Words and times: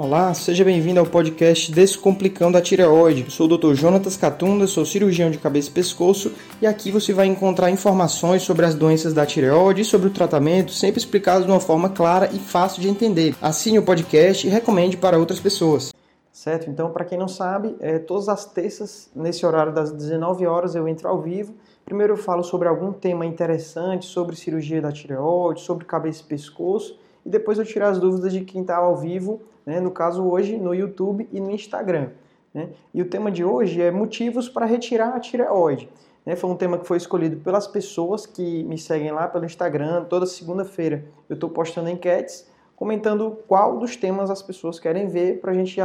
Olá, 0.00 0.32
seja 0.32 0.64
bem-vindo 0.64 1.00
ao 1.00 1.06
podcast 1.06 1.72
Descomplicando 1.72 2.56
a 2.56 2.60
Tireoide. 2.60 3.28
Sou 3.32 3.50
o 3.50 3.58
Dr. 3.58 3.74
Jonatas 3.74 4.16
Catunda, 4.16 4.64
sou 4.68 4.86
cirurgião 4.86 5.28
de 5.28 5.38
cabeça 5.38 5.70
e 5.70 5.72
pescoço 5.72 6.32
e 6.62 6.68
aqui 6.68 6.92
você 6.92 7.12
vai 7.12 7.26
encontrar 7.26 7.68
informações 7.68 8.42
sobre 8.42 8.64
as 8.64 8.76
doenças 8.76 9.12
da 9.12 9.26
tireoide 9.26 9.80
e 9.80 9.84
sobre 9.84 10.06
o 10.06 10.12
tratamento, 10.12 10.70
sempre 10.70 11.00
explicados 11.00 11.46
de 11.46 11.50
uma 11.50 11.58
forma 11.58 11.88
clara 11.88 12.30
e 12.32 12.38
fácil 12.38 12.80
de 12.80 12.88
entender. 12.88 13.34
Assine 13.42 13.80
o 13.80 13.82
podcast 13.82 14.46
e 14.46 14.50
recomende 14.50 14.96
para 14.96 15.18
outras 15.18 15.40
pessoas. 15.40 15.92
Certo? 16.30 16.70
Então, 16.70 16.92
para 16.92 17.04
quem 17.04 17.18
não 17.18 17.26
sabe, 17.26 17.74
é, 17.80 17.98
todas 17.98 18.28
as 18.28 18.44
terças, 18.44 19.10
nesse 19.16 19.44
horário 19.44 19.74
das 19.74 19.90
19 19.90 20.46
horas, 20.46 20.76
eu 20.76 20.86
entro 20.86 21.08
ao 21.08 21.20
vivo. 21.20 21.56
Primeiro 21.84 22.12
eu 22.12 22.16
falo 22.16 22.44
sobre 22.44 22.68
algum 22.68 22.92
tema 22.92 23.26
interessante, 23.26 24.06
sobre 24.06 24.36
cirurgia 24.36 24.80
da 24.80 24.92
tireoide, 24.92 25.60
sobre 25.60 25.84
cabeça 25.84 26.22
e 26.22 26.24
pescoço 26.24 26.96
e 27.28 27.30
depois 27.30 27.58
eu 27.58 27.64
tiro 27.64 27.84
as 27.84 27.98
dúvidas 27.98 28.32
de 28.32 28.40
quem 28.40 28.62
está 28.62 28.76
ao 28.76 28.96
vivo, 28.96 29.42
né, 29.68 29.80
no 29.80 29.90
caso 29.90 30.24
hoje 30.24 30.56
no 30.56 30.74
YouTube 30.74 31.28
e 31.30 31.38
no 31.38 31.50
Instagram. 31.50 32.08
Né? 32.54 32.70
E 32.94 33.02
o 33.02 33.04
tema 33.04 33.30
de 33.30 33.44
hoje 33.44 33.82
é 33.82 33.90
motivos 33.90 34.48
para 34.48 34.64
retirar 34.64 35.10
a 35.10 35.20
tireoide. 35.20 35.90
Né? 36.24 36.34
Foi 36.34 36.48
um 36.48 36.56
tema 36.56 36.78
que 36.78 36.86
foi 36.86 36.96
escolhido 36.96 37.36
pelas 37.36 37.66
pessoas 37.66 38.24
que 38.24 38.64
me 38.64 38.78
seguem 38.78 39.12
lá 39.12 39.28
pelo 39.28 39.44
Instagram. 39.44 40.04
Toda 40.04 40.24
segunda-feira 40.24 41.04
eu 41.28 41.34
estou 41.34 41.50
postando 41.50 41.90
enquetes 41.90 42.48
comentando 42.74 43.40
qual 43.46 43.78
dos 43.78 43.94
temas 43.94 44.30
as 44.30 44.40
pessoas 44.40 44.80
querem 44.80 45.06
ver 45.06 45.38
para 45.38 45.52
a 45.52 45.54
gente, 45.54 45.76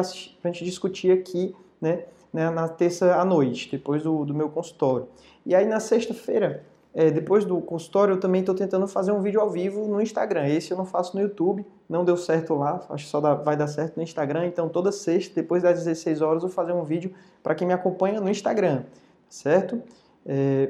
gente 0.45 0.63
discutir 0.63 1.11
aqui 1.11 1.53
né, 1.81 2.05
na 2.31 2.69
terça 2.69 3.15
à 3.15 3.25
noite, 3.25 3.69
depois 3.69 4.01
do, 4.01 4.23
do 4.23 4.33
meu 4.33 4.47
consultório. 4.47 5.07
E 5.45 5.53
aí 5.53 5.65
na 5.65 5.81
sexta-feira 5.81 6.63
é, 6.95 7.09
depois 7.09 7.43
do 7.43 7.59
consultório, 7.59 8.13
eu 8.13 8.19
também 8.19 8.41
estou 8.41 8.53
tentando 8.53 8.87
fazer 8.87 9.11
um 9.11 9.19
vídeo 9.19 9.41
ao 9.41 9.49
vivo 9.49 9.87
no 9.87 9.99
Instagram. 9.99 10.47
Esse 10.47 10.71
eu 10.71 10.77
não 10.77 10.85
faço 10.85 11.15
no 11.17 11.23
YouTube, 11.23 11.65
não 11.89 12.05
deu 12.05 12.15
certo 12.15 12.53
lá, 12.53 12.85
acho 12.89 13.05
que 13.05 13.09
só 13.09 13.19
dá, 13.19 13.33
vai 13.33 13.57
dar 13.57 13.67
certo 13.67 13.97
no 13.97 14.03
Instagram. 14.03 14.45
Então, 14.45 14.69
toda 14.69 14.91
sexta, 14.91 15.33
depois 15.33 15.63
das 15.63 15.79
16 15.79 16.21
horas, 16.21 16.43
eu 16.43 16.49
vou 16.49 16.55
fazer 16.55 16.71
um 16.71 16.83
vídeo 16.83 17.11
para 17.41 17.55
quem 17.55 17.65
me 17.67 17.73
acompanha 17.73 18.21
no 18.21 18.29
Instagram, 18.29 18.83
certo? 19.27 19.81
É, 20.23 20.69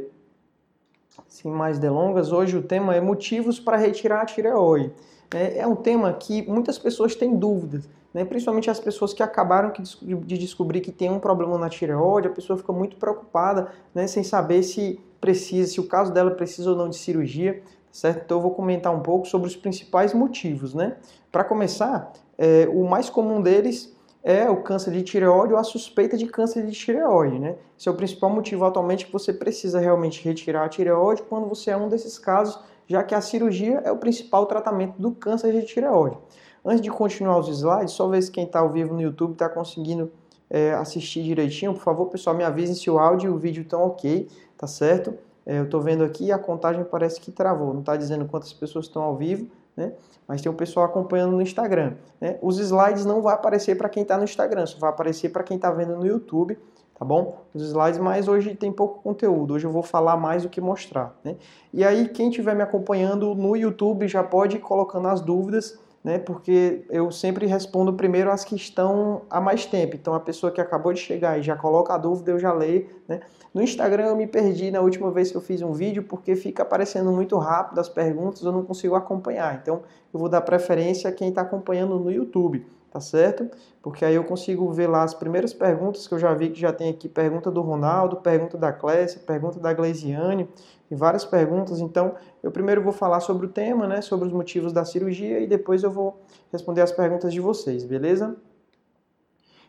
sem 1.28 1.52
mais 1.52 1.78
delongas, 1.78 2.32
hoje 2.32 2.56
o 2.58 2.62
tema 2.62 2.96
é 2.96 3.02
motivos 3.02 3.60
para 3.60 3.76
retirar 3.76 4.22
a 4.22 4.26
tireoide. 4.26 4.94
É, 5.34 5.60
é 5.60 5.68
um 5.68 5.76
tema 5.76 6.14
que 6.14 6.42
muitas 6.50 6.80
pessoas 6.80 7.16
têm 7.16 7.36
dúvidas, 7.36 7.90
né? 8.14 8.24
principalmente 8.24 8.70
as 8.70 8.80
pessoas 8.80 9.14
que 9.14 9.24
acabaram 9.24 9.74
de 10.02 10.38
descobrir 10.38 10.82
que 10.82 10.92
tem 10.92 11.10
um 11.10 11.20
problema 11.20 11.58
na 11.58 11.70
tireoide, 11.70 12.28
a 12.28 12.32
pessoa 12.32 12.58
fica 12.58 12.72
muito 12.72 12.98
preocupada, 12.98 13.72
né? 13.94 14.08
sem 14.08 14.24
saber 14.24 14.64
se 14.64 15.00
precisa, 15.20 15.72
se 15.72 15.80
o 15.80 15.88
caso 15.88 16.12
dela 16.14 16.32
precisa 16.32 16.70
ou 16.70 16.76
não 16.76 16.90
de 16.90 16.98
cirurgia, 16.98 17.64
certo? 17.94 18.24
Então 18.26 18.38
eu 18.38 18.42
vou 18.42 18.52
comentar 18.52 18.94
um 18.94 19.00
pouco 19.00 19.26
sobre 19.26 19.48
os 19.48 19.56
principais 19.56 20.14
motivos, 20.14 20.74
né? 20.74 20.98
Para 21.32 21.44
começar, 21.44 22.12
é, 22.38 22.68
o 22.68 22.84
mais 22.84 23.10
comum 23.10 23.42
deles 23.42 23.96
é 24.24 24.50
o 24.50 24.58
câncer 24.58 24.92
de 24.92 25.04
tireoide 25.04 25.54
ou 25.54 25.60
a 25.60 25.64
suspeita 25.64 26.18
de 26.18 26.26
câncer 26.26 26.66
de 26.66 26.72
tireoide, 26.72 27.40
né? 27.40 27.56
Esse 27.78 27.88
é 27.88 27.92
o 27.92 27.96
principal 27.96 28.30
motivo 28.30 28.66
atualmente 28.66 29.06
que 29.06 29.14
você 29.14 29.32
precisa 29.32 29.80
realmente 29.80 30.24
retirar 30.24 30.66
a 30.66 30.70
tireoide 30.70 31.22
quando 31.24 31.48
você 31.48 31.72
é 31.72 31.78
um 31.78 31.88
desses 31.88 32.18
casos, 32.18 32.60
já 32.88 33.04
que 33.04 33.14
a 33.14 33.22
cirurgia 33.22 33.82
é 33.86 33.92
o 33.92 33.98
principal 33.98 34.46
tratamento 34.46 35.00
do 35.00 35.12
câncer 35.12 35.54
de 35.54 35.66
tireoide. 35.66 36.18
Antes 36.66 36.82
de 36.82 36.90
continuar 36.90 37.38
os 37.40 37.50
slides, 37.50 37.94
só 37.94 38.08
ver 38.08 38.22
se 38.22 38.32
quem 38.32 38.46
está 38.46 38.60
ao 38.60 38.70
vivo 38.70 38.94
no 38.94 39.02
YouTube 39.02 39.34
está 39.34 39.50
conseguindo 39.50 40.12
é, 40.50 40.72
assistir 40.74 41.24
direitinho, 41.24 41.74
por 41.74 41.82
favor, 41.82 42.06
pessoal, 42.06 42.36
me 42.36 42.44
avisem 42.44 42.74
se 42.74 42.90
o 42.90 42.98
áudio 42.98 43.32
e 43.32 43.34
o 43.34 43.38
vídeo 43.38 43.64
estão 43.64 43.86
ok, 43.86 44.30
tá 44.58 44.68
certo? 44.68 45.14
É, 45.46 45.60
eu 45.60 45.66
estou 45.66 45.82
vendo 45.82 46.04
aqui 46.04 46.32
a 46.32 46.38
contagem 46.38 46.84
parece 46.86 47.20
que 47.20 47.32
travou, 47.32 47.74
não 47.74 47.82
está 47.82 47.98
dizendo 47.98 48.26
quantas 48.26 48.54
pessoas 48.54 48.86
estão 48.86 49.02
ao 49.02 49.16
vivo, 49.18 49.48
né? 49.76 49.92
Mas 50.26 50.42
tem 50.42 50.50
o 50.50 50.56
pessoal 50.56 50.86
acompanhando 50.86 51.32
no 51.32 51.42
Instagram. 51.42 51.96
Né? 52.22 52.38
Os 52.42 52.58
slides 52.58 53.04
não 53.04 53.22
vai 53.22 53.34
aparecer 53.34 53.76
para 53.76 53.90
quem 53.90 54.04
está 54.04 54.18
no 54.18 54.24
Instagram, 54.24 54.66
só 54.66 54.78
vai 54.80 54.90
aparecer 54.90 55.30
para 55.30 55.44
quem 55.44 55.58
está 55.58 55.70
vendo 55.70 55.98
no 55.98 56.06
YouTube, 56.06 56.58
tá 56.98 57.04
bom? 57.04 57.40
Os 57.54 57.62
slides, 57.62 58.00
mas 58.00 58.30
hoje 58.30 58.56
tem 58.56 58.72
pouco 58.72 59.02
conteúdo, 59.02 59.56
hoje 59.56 59.66
eu 59.66 59.72
vou 59.72 59.84
falar 59.84 60.16
mais 60.16 60.44
do 60.44 60.50
que 60.50 60.62
mostrar, 60.62 61.14
né? 61.26 61.36
E 61.74 61.84
aí, 61.84 62.08
quem 62.08 62.30
estiver 62.30 62.56
me 62.56 62.62
acompanhando 62.62 63.36
no 63.36 63.58
YouTube 63.58 64.08
já 64.08 64.24
pode 64.24 64.56
ir 64.56 64.60
colocando 64.60 65.10
as 65.10 65.20
dúvidas 65.20 65.78
né? 66.04 66.20
Porque 66.20 66.86
eu 66.90 67.12
sempre 67.12 67.46
respondo 67.46 67.94
primeiro 67.94 68.30
as 68.30 68.44
que 68.44 68.56
estão 68.56 69.22
há 69.30 69.40
mais 69.40 69.66
tempo. 69.66 69.96
Então 69.96 70.14
a 70.14 70.20
pessoa 70.20 70.52
que 70.52 70.60
acabou 70.60 70.92
de 70.92 71.00
chegar 71.00 71.40
e 71.40 71.44
já 71.44 71.56
coloca 71.56 71.94
a 71.94 71.98
dúvida, 71.98 72.32
eu 72.32 72.40
já 72.40 72.52
leio, 72.52 72.90
né? 73.08 73.22
No 73.54 73.62
Instagram 73.62 74.08
eu 74.08 74.16
me 74.16 74.28
perdi 74.28 74.72
na 74.72 74.82
última 74.82 75.12
vez 75.12 75.32
que 75.32 75.38
eu 75.38 75.42
fiz 75.42 75.62
um 75.62 75.72
vídeo 75.72 76.04
porque 76.04 76.36
fica 76.36 76.64
aparecendo 76.64 77.12
muito 77.12 77.38
rápido 77.38 77.80
as 77.80 77.88
perguntas, 77.88 78.42
eu 78.42 78.52
não 78.52 78.64
consigo 78.64 78.96
acompanhar. 78.96 79.60
Então 79.62 79.82
eu 80.14 80.20
vou 80.20 80.28
dar 80.28 80.42
preferência 80.42 81.10
a 81.10 81.14
quem 81.14 81.30
está 81.30 81.42
acompanhando 81.42 81.98
no 82.00 82.12
YouTube, 82.12 82.66
tá 82.94 83.00
certo? 83.00 83.50
Porque 83.82 84.06
aí 84.06 84.14
eu 84.14 84.24
consigo 84.24 84.72
ver 84.72 84.86
lá 84.86 85.02
as 85.02 85.16
primeiras 85.16 85.52
perguntas 85.52 86.08
que 86.08 86.14
eu 86.14 86.20
já 86.20 86.32
vi 86.32 86.52
que 86.52 86.60
já 86.60 86.72
tem 86.72 86.92
aqui 86.92 87.10
pergunta 87.10 87.50
do 87.50 87.60
Ronaldo, 87.60 88.18
pergunta 88.18 88.56
da 88.56 88.72
Clécia, 88.72 89.20
pergunta 89.26 89.60
da 89.60 89.74
Gleisiane, 89.74 90.48
e 90.92 90.96
várias 90.96 91.26
perguntas. 91.26 91.80
Então, 91.80 92.14
eu 92.44 92.52
primeiro 92.52 92.84
vou 92.84 92.94
falar 92.94 93.20
sobre 93.20 93.48
o 93.48 93.50
tema, 93.50 93.88
né, 93.88 94.00
sobre 94.02 94.28
os 94.28 94.32
motivos 94.32 94.72
da 94.72 94.86
cirurgia 94.86 95.40
e 95.40 95.48
depois 95.48 95.82
eu 95.82 95.90
vou 95.90 96.22
responder 96.52 96.82
as 96.82 96.92
perguntas 96.92 97.34
de 97.34 97.42
vocês, 97.42 97.84
beleza? 97.84 98.36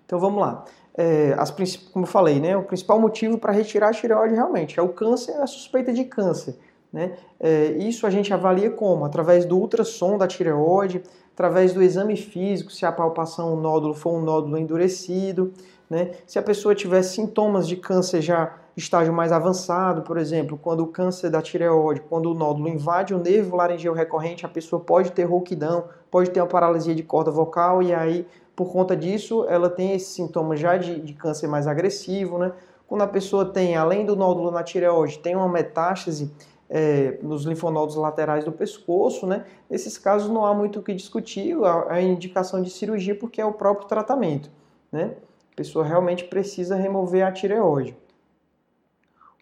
Então, 0.04 0.18
vamos 0.18 0.42
lá. 0.42 0.66
É, 0.94 1.34
as, 1.38 1.50
como 1.90 2.04
eu 2.04 2.08
falei, 2.10 2.38
né, 2.40 2.54
o 2.54 2.62
principal 2.62 3.00
motivo 3.00 3.38
para 3.38 3.52
retirar 3.52 3.88
a 3.88 3.92
tireoide 3.92 4.34
realmente 4.34 4.78
é 4.78 4.82
o 4.82 4.90
câncer, 4.90 5.32
a 5.40 5.46
suspeita 5.46 5.94
de 5.94 6.04
câncer. 6.04 6.58
Né? 6.92 7.16
É, 7.40 7.72
isso 7.78 8.06
a 8.06 8.10
gente 8.10 8.32
avalia 8.32 8.70
como? 8.70 9.04
Através 9.04 9.44
do 9.44 9.58
ultrassom 9.58 10.16
da 10.16 10.28
tireoide, 10.28 11.02
através 11.34 11.74
do 11.74 11.82
exame 11.82 12.16
físico, 12.16 12.70
se 12.70 12.86
a 12.86 12.92
palpação, 12.92 13.56
nódulo 13.56 13.92
for 13.92 14.14
um 14.14 14.22
nódulo 14.22 14.56
endurecido, 14.56 15.52
né? 15.90 16.12
se 16.26 16.38
a 16.38 16.42
pessoa 16.42 16.74
tiver 16.74 17.02
sintomas 17.02 17.66
de 17.66 17.76
câncer 17.76 18.22
já 18.22 18.54
estágio 18.76 19.12
mais 19.12 19.32
avançado, 19.32 20.02
por 20.02 20.16
exemplo, 20.16 20.58
quando 20.60 20.80
o 20.80 20.86
câncer 20.86 21.30
da 21.30 21.42
tireoide, 21.42 22.00
quando 22.00 22.30
o 22.30 22.34
nódulo 22.34 22.68
invade 22.68 23.14
o 23.14 23.18
nervo 23.18 23.56
laringeu 23.56 23.92
recorrente, 23.92 24.46
a 24.46 24.48
pessoa 24.48 24.80
pode 24.80 25.12
ter 25.12 25.24
rouquidão, 25.24 25.84
pode 26.10 26.30
ter 26.30 26.40
uma 26.40 26.46
paralisia 26.46 26.94
de 26.94 27.02
corda 27.02 27.30
vocal 27.30 27.82
e 27.82 27.92
aí, 27.92 28.26
por 28.56 28.72
conta 28.72 28.96
disso, 28.96 29.44
ela 29.48 29.68
tem 29.68 29.92
esse 29.92 30.12
sintoma 30.12 30.56
já 30.56 30.76
de, 30.76 31.00
de 31.00 31.12
câncer 31.12 31.48
mais 31.48 31.66
agressivo, 31.66 32.38
né? 32.38 32.52
Quando 32.86 33.02
a 33.02 33.08
pessoa 33.08 33.46
tem, 33.46 33.76
além 33.76 34.04
do 34.04 34.14
nódulo 34.14 34.50
na 34.50 34.62
tireoide, 34.62 35.18
tem 35.18 35.34
uma 35.34 35.48
metástase 35.48 36.30
é, 36.69 37.19
nos 37.22 37.44
linfonodos 37.44 37.97
laterais 37.97 38.44
do 38.44 38.52
pescoço, 38.52 39.26
né? 39.26 39.44
Nesses 39.69 39.98
casos 39.98 40.30
não 40.30 40.44
há 40.44 40.54
muito 40.54 40.80
o 40.80 40.82
que 40.82 40.94
discutir, 40.94 41.56
a, 41.64 41.94
a 41.94 42.02
indicação 42.02 42.62
de 42.62 42.70
cirurgia 42.70 43.14
porque 43.14 43.41
é 43.41 43.44
o 43.44 43.52
próprio 43.52 43.86
tratamento, 43.86 44.50
né? 44.91 45.14
A 45.52 45.56
pessoa 45.56 45.84
realmente 45.84 46.25
precisa 46.25 46.75
remover 46.75 47.25
a 47.25 47.30
tireoide. 47.30 47.97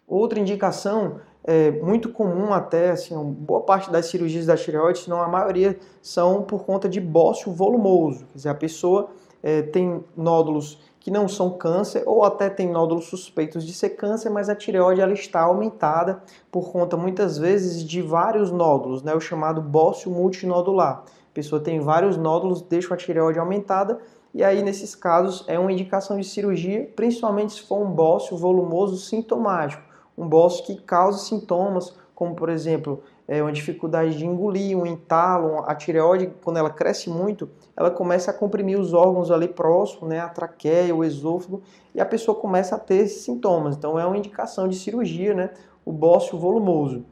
Outra 0.07 0.39
indicação 0.39 1.19
é 1.43 1.71
muito 1.71 2.09
comum 2.09 2.53
até, 2.53 2.91
assim, 2.91 3.15
boa 3.15 3.61
parte 3.61 3.91
das 3.91 4.05
cirurgias 4.05 4.45
da 4.45 4.55
tireoide, 4.55 4.99
se 4.99 5.09
não 5.09 5.21
a 5.21 5.27
maioria, 5.27 5.77
são 6.01 6.43
por 6.43 6.65
conta 6.65 6.87
de 6.87 7.01
bócio 7.01 7.51
volumoso. 7.51 8.25
Quer 8.27 8.35
dizer, 8.35 8.49
a 8.49 8.55
pessoa 8.55 9.09
é, 9.41 9.61
tem 9.61 10.03
nódulos 10.15 10.79
que 11.03 11.11
não 11.11 11.27
são 11.27 11.51
câncer 11.51 12.01
ou 12.07 12.23
até 12.23 12.49
tem 12.49 12.71
nódulos 12.71 13.05
suspeitos 13.05 13.63
de 13.63 13.73
ser 13.73 13.91
câncer, 13.91 14.29
mas 14.31 14.49
a 14.49 14.55
tireoide 14.55 15.01
ela 15.01 15.13
está 15.13 15.41
aumentada 15.41 16.23
por 16.49 16.71
conta 16.71 16.97
muitas 16.97 17.37
vezes 17.37 17.83
de 17.83 18.01
vários 18.01 18.51
nódulos, 18.51 19.03
né, 19.03 19.13
o 19.13 19.19
chamado 19.19 19.61
bócio 19.61 20.09
multinodular. 20.09 21.03
A 21.03 21.33
pessoa 21.33 21.61
tem 21.61 21.79
vários 21.79 22.17
nódulos, 22.17 22.61
deixa 22.61 22.93
a 22.93 22.97
tireoide 22.97 23.37
aumentada 23.37 23.99
e 24.33 24.43
aí 24.43 24.63
nesses 24.63 24.95
casos 24.95 25.43
é 25.47 25.59
uma 25.59 25.71
indicação 25.71 26.17
de 26.17 26.25
cirurgia, 26.25 26.89
principalmente 26.95 27.53
se 27.53 27.61
for 27.61 27.79
um 27.79 27.91
bócio 27.91 28.35
volumoso 28.35 28.97
sintomático 28.97 29.93
um 30.17 30.27
bócio 30.27 30.65
que 30.65 30.75
causa 30.75 31.17
sintomas, 31.17 31.93
como 32.15 32.35
por 32.35 32.49
exemplo, 32.49 33.03
é, 33.27 33.41
uma 33.41 33.51
dificuldade 33.51 34.17
de 34.17 34.25
engolir, 34.25 34.77
um 34.77 34.85
entalo, 34.85 35.63
a 35.65 35.75
tireoide, 35.75 36.31
quando 36.43 36.57
ela 36.57 36.69
cresce 36.69 37.09
muito, 37.09 37.49
ela 37.75 37.89
começa 37.89 38.31
a 38.31 38.33
comprimir 38.33 38.79
os 38.79 38.93
órgãos 38.93 39.31
ali 39.31 39.47
próximos, 39.47 40.09
né, 40.09 40.19
a 40.19 40.29
traqueia, 40.29 40.95
o 40.95 41.03
esôfago, 41.03 41.61
e 41.95 42.01
a 42.01 42.05
pessoa 42.05 42.37
começa 42.37 42.75
a 42.75 42.79
ter 42.79 42.95
esses 42.95 43.23
sintomas. 43.23 43.75
Então 43.75 43.97
é 43.97 44.05
uma 44.05 44.17
indicação 44.17 44.67
de 44.67 44.75
cirurgia, 44.75 45.33
né, 45.33 45.49
o 45.85 45.91
bócio 45.91 46.37
volumoso. 46.37 47.05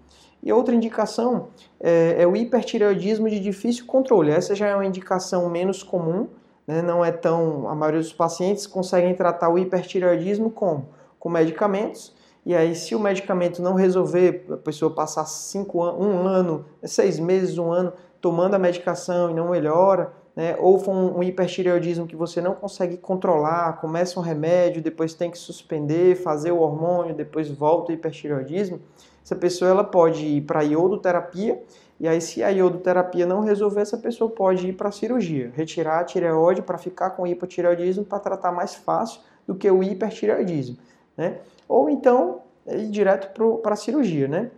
E 0.44 0.52
outra 0.52 0.74
indicação 0.74 1.50
é, 1.80 2.24
é 2.24 2.28
o 2.28 2.36
hipertireoidismo 2.36 3.30
de 3.30 3.40
difícil 3.40 3.86
controle. 3.86 4.32
Essa 4.32 4.56
já 4.56 4.68
é 4.68 4.76
uma 4.76 4.86
indicação 4.86 5.48
menos 5.50 5.84
comum, 5.84 6.28
né, 6.66 6.82
não 6.82 7.06
é 7.06 7.12
tão. 7.12 7.68
A 7.68 7.76
maioria 7.76 8.00
dos 8.00 8.14
pacientes 8.14 8.66
conseguem 8.66 9.14
tratar 9.14 9.50
o 9.50 9.58
hipertireoidismo 9.58 10.50
como? 10.50 10.90
Com 11.20 11.30
medicamentos 11.30 12.14
e 12.44 12.56
aí, 12.56 12.74
se 12.76 12.96
o 12.96 13.00
medicamento 13.00 13.62
não 13.62 13.76
resolver, 13.76 14.46
a 14.50 14.58
pessoa 14.58 14.94
passar 14.94 15.26
cinco 15.26 15.84
an 15.84 15.94
um 15.94 16.26
ano, 16.26 16.66
seis 16.84 17.20
meses, 17.20 17.58
um 17.58 17.72
ano 17.72 17.94
tomando 18.20 18.56
a 18.56 18.60
medicação 18.60 19.30
e 19.30 19.34
não 19.34 19.50
melhora, 19.50 20.12
né? 20.36 20.56
ou 20.60 20.80
for 20.80 20.92
um, 20.92 21.20
um 21.20 21.24
hipertireoidismo 21.24 22.08
que 22.08 22.16
você 22.16 22.42
não 22.42 22.56
consegue 22.56 22.98
controlar, 22.98 23.80
começa 23.80 24.20
um 24.20 24.24
remédio, 24.24 24.82
depois 24.82 25.14
tem 25.14 25.30
que 25.30 25.38
suspender, 25.38 26.16
fazer 26.16 26.52
o 26.52 26.60
hormônio, 26.60 27.14
depois 27.14 27.50
volta 27.50 27.92
o 27.92 27.94
hipertireoidismo, 27.94 28.80
essa 29.24 29.36
pessoa 29.36 29.70
ela 29.70 29.84
pode 29.84 30.26
ir 30.26 30.42
para 30.42 30.64
iodoterapia 30.64 31.62
E 32.00 32.08
aí, 32.08 32.20
se 32.20 32.42
a 32.42 32.50
iodoterapia 32.50 33.28
não 33.28 33.42
resolver, 33.42 33.82
essa 33.82 33.98
pessoa 33.98 34.32
pode 34.32 34.68
ir 34.68 34.74
para 34.74 34.90
a 34.90 34.92
cirurgia, 34.92 35.52
retirar 35.56 36.00
a 36.00 36.04
tireoide 36.04 36.64
para 36.64 36.80
ficar 36.80 37.12
com 37.12 37.28
hipotireoidismo 37.28 38.04
para 38.04 38.20
tratar 38.20 38.52
mais 38.52 38.74
fácil 38.74 39.22
do 39.46 39.54
que 39.54 39.70
o 39.70 39.84
hipertireoidismo, 39.84 40.78
né? 41.16 41.38
Ou 41.72 41.90
então 41.90 42.42
ir 42.68 42.90
direto 42.90 43.30
para 43.62 43.74
a 43.74 43.78
cirurgia, 43.78 44.28
né? 44.28 44.52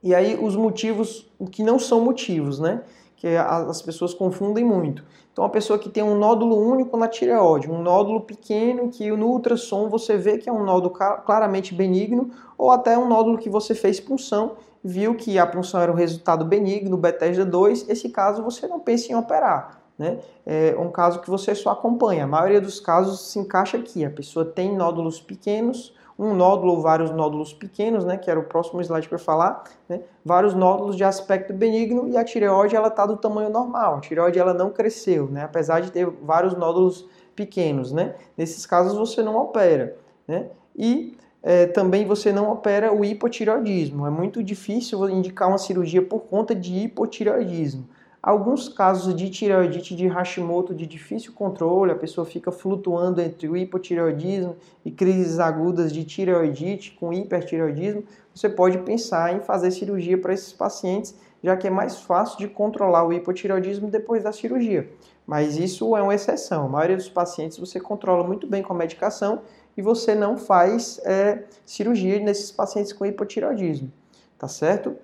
E 0.00 0.14
aí 0.14 0.38
os 0.40 0.54
motivos 0.54 1.28
que 1.50 1.60
não 1.64 1.76
são 1.76 2.00
motivos, 2.00 2.60
né? 2.60 2.84
Que 3.16 3.36
as 3.36 3.82
pessoas 3.82 4.14
confundem 4.14 4.64
muito. 4.64 5.04
Então, 5.32 5.44
a 5.44 5.48
pessoa 5.48 5.76
que 5.76 5.88
tem 5.88 6.04
um 6.04 6.16
nódulo 6.16 6.56
único 6.56 6.96
na 6.96 7.08
tireoide, 7.08 7.68
um 7.68 7.82
nódulo 7.82 8.20
pequeno 8.20 8.88
que 8.88 9.10
no 9.10 9.26
ultrassom 9.26 9.88
você 9.88 10.16
vê 10.16 10.38
que 10.38 10.48
é 10.48 10.52
um 10.52 10.64
nódulo 10.64 10.94
claramente 11.26 11.74
benigno, 11.74 12.30
ou 12.56 12.70
até 12.70 12.96
um 12.96 13.08
nódulo 13.08 13.36
que 13.36 13.50
você 13.50 13.74
fez 13.74 13.98
punção, 13.98 14.52
viu 14.82 15.16
que 15.16 15.36
a 15.36 15.46
punção 15.46 15.80
era 15.80 15.90
um 15.90 15.96
resultado 15.96 16.44
benigno, 16.44 16.96
Bethesda 16.96 17.44
2, 17.44 17.88
esse 17.88 18.08
caso 18.08 18.42
você 18.42 18.68
não 18.68 18.78
pensa 18.78 19.10
em 19.12 19.16
operar. 19.16 19.80
Né? 19.98 20.18
É 20.46 20.76
um 20.78 20.90
caso 20.90 21.20
que 21.20 21.28
você 21.28 21.54
só 21.54 21.70
acompanha. 21.70 22.24
A 22.24 22.26
maioria 22.26 22.60
dos 22.60 22.80
casos 22.80 23.32
se 23.32 23.38
encaixa 23.38 23.76
aqui. 23.76 24.04
A 24.04 24.10
pessoa 24.10 24.44
tem 24.44 24.74
nódulos 24.74 25.20
pequenos, 25.20 25.92
um 26.20 26.34
nódulo 26.34 26.72
ou 26.72 26.80
vários 26.82 27.10
nódulos 27.10 27.54
pequenos, 27.54 28.04
né, 28.04 28.18
que 28.18 28.30
era 28.30 28.38
o 28.38 28.44
próximo 28.44 28.80
slide 28.82 29.08
para 29.08 29.18
falar, 29.18 29.64
né, 29.88 30.00
vários 30.22 30.54
nódulos 30.54 30.94
de 30.94 31.02
aspecto 31.02 31.54
benigno 31.54 32.08
e 32.08 32.16
a 32.16 32.22
tireoide 32.22 32.76
ela 32.76 32.88
está 32.88 33.06
do 33.06 33.16
tamanho 33.16 33.48
normal. 33.48 33.96
A 33.96 34.00
tireoide 34.00 34.38
ela 34.38 34.52
não 34.52 34.70
cresceu, 34.70 35.26
né, 35.28 35.44
apesar 35.44 35.80
de 35.80 35.90
ter 35.90 36.06
vários 36.22 36.54
nódulos 36.54 37.08
pequenos, 37.34 37.90
né. 37.90 38.14
Nesses 38.36 38.66
casos 38.66 38.96
você 38.96 39.22
não 39.22 39.36
opera, 39.36 39.96
né. 40.28 40.48
E 40.76 41.16
é, 41.42 41.66
também 41.66 42.04
você 42.04 42.32
não 42.32 42.52
opera 42.52 42.92
o 42.92 43.02
hipotireoidismo. 43.02 44.06
É 44.06 44.10
muito 44.10 44.42
difícil 44.42 45.08
indicar 45.08 45.48
uma 45.48 45.58
cirurgia 45.58 46.02
por 46.02 46.20
conta 46.20 46.54
de 46.54 46.74
hipotireoidismo. 46.84 47.88
Alguns 48.22 48.68
casos 48.68 49.16
de 49.16 49.30
tireoidite 49.30 49.96
de 49.96 50.06
Hashimoto 50.06 50.74
de 50.74 50.86
difícil 50.86 51.32
controle, 51.32 51.90
a 51.90 51.96
pessoa 51.96 52.26
fica 52.26 52.52
flutuando 52.52 53.18
entre 53.18 53.48
o 53.48 53.56
hipotireoidismo 53.56 54.56
e 54.84 54.90
crises 54.90 55.38
agudas 55.38 55.90
de 55.90 56.04
tireoidite 56.04 56.90
com 57.00 57.14
hipertireoidismo, 57.14 58.04
você 58.34 58.46
pode 58.46 58.76
pensar 58.78 59.34
em 59.34 59.40
fazer 59.40 59.70
cirurgia 59.70 60.18
para 60.18 60.34
esses 60.34 60.52
pacientes, 60.52 61.14
já 61.42 61.56
que 61.56 61.66
é 61.66 61.70
mais 61.70 61.98
fácil 62.00 62.36
de 62.36 62.46
controlar 62.46 63.06
o 63.06 63.12
hipotireoidismo 63.12 63.88
depois 63.88 64.22
da 64.22 64.32
cirurgia. 64.32 64.90
Mas 65.26 65.56
isso 65.56 65.96
é 65.96 66.02
uma 66.02 66.14
exceção. 66.14 66.66
A 66.66 66.68
maioria 66.68 66.98
dos 66.98 67.08
pacientes 67.08 67.56
você 67.56 67.80
controla 67.80 68.22
muito 68.22 68.46
bem 68.46 68.62
com 68.62 68.74
a 68.74 68.76
medicação 68.76 69.40
e 69.76 69.80
você 69.80 70.14
não 70.14 70.36
faz 70.36 71.00
é, 71.04 71.44
cirurgia 71.64 72.20
nesses 72.20 72.52
pacientes 72.52 72.92
com 72.92 73.06
hipotireoidismo, 73.06 73.90
tá 74.38 74.46
certo? 74.46 74.94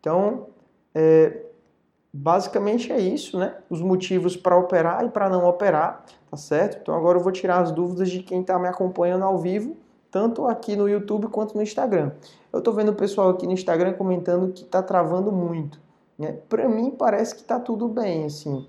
Então, 0.00 0.48
é, 0.92 1.44
basicamente 2.16 2.92
é 2.92 3.00
isso, 3.00 3.36
né? 3.36 3.56
Os 3.68 3.80
motivos 3.80 4.36
para 4.36 4.56
operar 4.56 5.04
e 5.04 5.08
para 5.08 5.28
não 5.28 5.44
operar, 5.48 6.04
tá 6.30 6.36
certo? 6.36 6.78
Então 6.80 6.94
agora 6.94 7.18
eu 7.18 7.22
vou 7.22 7.32
tirar 7.32 7.58
as 7.58 7.72
dúvidas 7.72 8.08
de 8.08 8.22
quem 8.22 8.40
está 8.40 8.56
me 8.56 8.68
acompanhando 8.68 9.24
ao 9.24 9.36
vivo, 9.36 9.76
tanto 10.12 10.46
aqui 10.46 10.76
no 10.76 10.88
YouTube 10.88 11.26
quanto 11.26 11.56
no 11.56 11.62
Instagram. 11.62 12.12
Eu 12.52 12.60
estou 12.60 12.72
vendo 12.72 12.92
o 12.92 12.94
pessoal 12.94 13.30
aqui 13.30 13.46
no 13.46 13.52
Instagram 13.52 13.94
comentando 13.94 14.52
que 14.52 14.62
está 14.62 14.80
travando 14.80 15.32
muito. 15.32 15.80
Né? 16.16 16.38
Para 16.48 16.68
mim 16.68 16.92
parece 16.92 17.34
que 17.34 17.40
está 17.40 17.58
tudo 17.58 17.88
bem, 17.88 18.26
assim. 18.26 18.64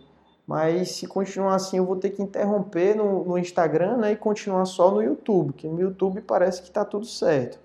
Mas 0.48 0.96
se 0.96 1.06
continuar 1.06 1.54
assim, 1.54 1.78
eu 1.78 1.86
vou 1.86 1.98
ter 1.98 2.10
que 2.10 2.24
interromper 2.24 2.96
no, 2.96 3.26
no 3.26 3.38
Instagram 3.38 3.98
né, 3.98 4.14
e 4.14 4.16
continuar 4.16 4.66
só 4.66 4.90
no 4.90 5.04
YouTube, 5.04 5.54
que 5.54 5.68
no 5.68 5.80
YouTube 5.80 6.20
parece 6.22 6.64
que 6.64 6.68
está 6.68 6.84
tudo 6.84 7.06
certo. 7.06 7.60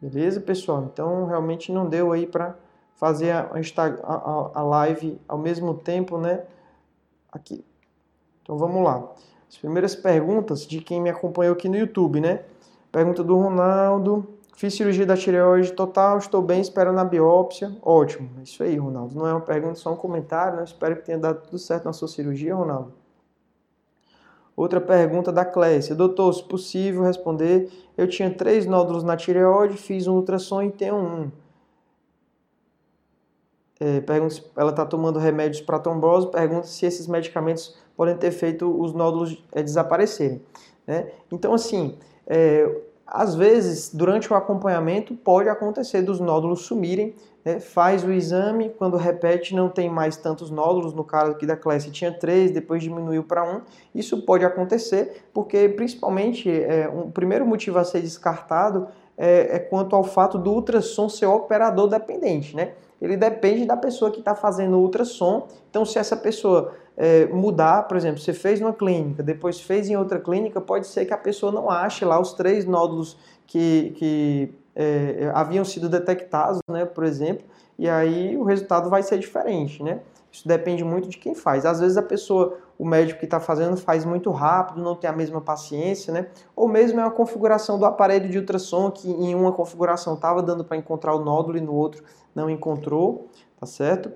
Beleza, 0.00 0.40
pessoal? 0.40 0.88
Então 0.92 1.26
realmente 1.26 1.70
não 1.70 1.88
deu 1.88 2.10
aí 2.10 2.26
para 2.26 2.56
fazer 2.96 3.30
a, 3.30 3.50
a, 4.02 4.50
a 4.54 4.62
live 4.62 5.20
ao 5.28 5.38
mesmo 5.38 5.74
tempo, 5.74 6.18
né? 6.18 6.42
Aqui. 7.30 7.64
Então 8.42 8.56
vamos 8.58 8.82
lá. 8.82 9.12
As 9.48 9.56
primeiras 9.56 9.94
perguntas 9.94 10.66
de 10.66 10.80
quem 10.80 11.00
me 11.00 11.10
acompanhou 11.10 11.52
aqui 11.52 11.68
no 11.68 11.76
YouTube, 11.76 12.20
né? 12.20 12.40
Pergunta 12.90 13.22
do 13.22 13.36
Ronaldo. 13.36 14.26
Fiz 14.56 14.74
cirurgia 14.74 15.04
da 15.04 15.16
tireoide 15.16 15.72
total, 15.72 16.16
estou 16.16 16.40
bem, 16.40 16.62
espero 16.62 16.90
na 16.90 17.04
biópsia. 17.04 17.76
Ótimo. 17.82 18.30
É 18.38 18.42
isso 18.42 18.62
aí, 18.62 18.76
Ronaldo. 18.76 19.14
Não 19.14 19.26
é 19.26 19.32
uma 19.32 19.42
pergunta, 19.42 19.74
só 19.74 19.92
um 19.92 19.96
comentário, 19.96 20.56
né? 20.56 20.64
Espero 20.64 20.96
que 20.96 21.02
tenha 21.02 21.18
dado 21.18 21.42
tudo 21.42 21.58
certo 21.58 21.84
na 21.84 21.92
sua 21.92 22.08
cirurgia, 22.08 22.54
Ronaldo. 22.54 22.94
Outra 24.56 24.80
pergunta 24.80 25.30
da 25.30 25.44
Clécia. 25.44 25.94
Doutor, 25.94 26.32
se 26.32 26.42
possível 26.42 27.02
responder, 27.02 27.70
eu 27.98 28.08
tinha 28.08 28.30
três 28.30 28.64
nódulos 28.64 29.02
na 29.04 29.14
tireoide, 29.14 29.76
fiz 29.76 30.06
um 30.06 30.14
ultrassom 30.14 30.62
e 30.62 30.70
tenho 30.70 30.96
um 30.96 31.30
é, 33.78 34.00
pergunta 34.00 34.34
se 34.34 34.42
ela 34.56 34.70
está 34.70 34.86
tomando 34.86 35.18
remédios 35.18 35.60
para 35.60 35.78
trombose, 35.78 36.30
pergunta 36.30 36.66
se 36.66 36.86
esses 36.86 37.06
medicamentos 37.06 37.76
podem 37.96 38.16
ter 38.16 38.30
feito 38.30 38.68
os 38.80 38.92
nódulos 38.92 39.42
é, 39.52 39.62
desaparecerem. 39.62 40.40
Né? 40.86 41.10
Então, 41.30 41.52
assim, 41.52 41.96
é, 42.26 42.70
às 43.06 43.34
vezes, 43.34 43.94
durante 43.94 44.32
o 44.32 44.36
acompanhamento, 44.36 45.14
pode 45.14 45.48
acontecer 45.48 46.02
dos 46.02 46.20
nódulos 46.20 46.62
sumirem, 46.62 47.14
né? 47.44 47.60
faz 47.60 48.02
o 48.02 48.10
exame, 48.10 48.70
quando 48.70 48.96
repete 48.96 49.54
não 49.54 49.68
tem 49.68 49.88
mais 49.88 50.16
tantos 50.16 50.50
nódulos, 50.50 50.92
no 50.92 51.04
caso 51.04 51.32
aqui 51.32 51.46
da 51.46 51.56
classe 51.56 51.90
tinha 51.90 52.10
três, 52.10 52.50
depois 52.50 52.82
diminuiu 52.82 53.22
para 53.22 53.44
um. 53.44 53.60
Isso 53.94 54.22
pode 54.22 54.44
acontecer 54.44 55.24
porque, 55.32 55.68
principalmente, 55.68 56.50
é, 56.50 56.88
um 56.88 57.10
primeiro 57.10 57.46
motivo 57.46 57.78
a 57.78 57.84
ser 57.84 58.00
descartado 58.00 58.88
é, 59.16 59.56
é 59.56 59.58
quanto 59.58 59.94
ao 59.94 60.02
fato 60.02 60.38
do 60.38 60.52
ultrassom 60.52 61.08
ser 61.08 61.26
operador 61.26 61.88
dependente, 61.88 62.56
né? 62.56 62.72
Ele 63.00 63.16
depende 63.16 63.66
da 63.66 63.76
pessoa 63.76 64.10
que 64.10 64.20
está 64.20 64.34
fazendo 64.34 64.76
o 64.78 64.82
ultrassom. 64.82 65.46
Então, 65.70 65.84
se 65.84 65.98
essa 65.98 66.16
pessoa 66.16 66.74
é, 66.96 67.26
mudar, 67.26 67.82
por 67.86 67.96
exemplo, 67.96 68.18
você 68.20 68.32
fez 68.32 68.60
numa 68.60 68.72
clínica, 68.72 69.22
depois 69.22 69.60
fez 69.60 69.90
em 69.90 69.96
outra 69.96 70.18
clínica, 70.18 70.60
pode 70.60 70.86
ser 70.86 71.04
que 71.04 71.12
a 71.12 71.18
pessoa 71.18 71.52
não 71.52 71.70
ache 71.70 72.04
lá 72.04 72.18
os 72.20 72.32
três 72.32 72.64
nódulos 72.64 73.16
que, 73.46 73.92
que 73.96 74.54
é, 74.74 75.30
haviam 75.34 75.64
sido 75.64 75.88
detectados, 75.88 76.58
né, 76.68 76.84
por 76.84 77.04
exemplo, 77.04 77.44
e 77.78 77.88
aí 77.88 78.36
o 78.36 78.44
resultado 78.44 78.88
vai 78.88 79.02
ser 79.02 79.18
diferente, 79.18 79.82
né? 79.82 80.00
Isso 80.36 80.46
depende 80.46 80.84
muito 80.84 81.08
de 81.08 81.16
quem 81.16 81.34
faz. 81.34 81.64
Às 81.64 81.80
vezes 81.80 81.96
a 81.96 82.02
pessoa, 82.02 82.58
o 82.78 82.86
médico 82.86 83.20
que 83.20 83.24
está 83.24 83.40
fazendo 83.40 83.74
faz 83.74 84.04
muito 84.04 84.30
rápido, 84.30 84.82
não 84.82 84.94
tem 84.94 85.08
a 85.08 85.12
mesma 85.12 85.40
paciência, 85.40 86.12
né? 86.12 86.28
Ou 86.54 86.68
mesmo 86.68 87.00
é 87.00 87.04
uma 87.04 87.10
configuração 87.10 87.78
do 87.78 87.86
aparelho 87.86 88.28
de 88.28 88.38
ultrassom 88.38 88.90
que 88.90 89.10
em 89.10 89.34
uma 89.34 89.50
configuração 89.50 90.12
estava 90.12 90.42
dando 90.42 90.62
para 90.62 90.76
encontrar 90.76 91.14
o 91.14 91.24
nódulo 91.24 91.56
e 91.56 91.60
no 91.62 91.72
outro 91.72 92.04
não 92.34 92.50
encontrou, 92.50 93.30
tá 93.58 93.64
certo? 93.64 94.12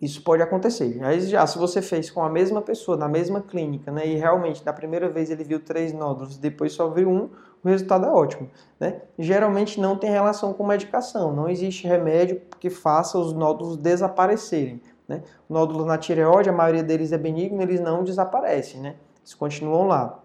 Isso 0.00 0.22
pode 0.22 0.40
acontecer. 0.40 1.02
Aí 1.02 1.18
já, 1.22 1.44
se 1.48 1.58
você 1.58 1.82
fez 1.82 2.08
com 2.08 2.22
a 2.22 2.30
mesma 2.30 2.62
pessoa, 2.62 2.96
na 2.96 3.08
mesma 3.08 3.40
clínica, 3.40 3.90
né, 3.90 4.06
e 4.06 4.14
realmente 4.14 4.64
na 4.64 4.72
primeira 4.72 5.08
vez 5.08 5.30
ele 5.30 5.42
viu 5.42 5.58
três 5.58 5.92
nódulos, 5.92 6.38
depois 6.38 6.72
só 6.72 6.88
viu 6.88 7.10
um, 7.10 7.28
o 7.64 7.68
resultado 7.68 8.06
é 8.06 8.08
ótimo. 8.08 8.48
Né? 8.78 9.02
Geralmente 9.18 9.80
não 9.80 9.98
tem 9.98 10.10
relação 10.10 10.52
com 10.52 10.64
medicação, 10.64 11.34
não 11.34 11.48
existe 11.48 11.88
remédio 11.88 12.40
que 12.60 12.70
faça 12.70 13.18
os 13.18 13.32
nódulos 13.32 13.76
desaparecerem. 13.76 14.80
Né? 15.08 15.22
Nódulos 15.48 15.86
na 15.86 15.96
tireoide, 15.96 16.50
a 16.50 16.52
maioria 16.52 16.82
deles 16.82 17.10
é 17.12 17.18
benigno, 17.18 17.62
eles 17.62 17.80
não 17.80 18.04
desaparecem, 18.04 18.80
né? 18.80 18.96
Eles 19.20 19.34
continuam 19.34 19.86
lá. 19.86 20.20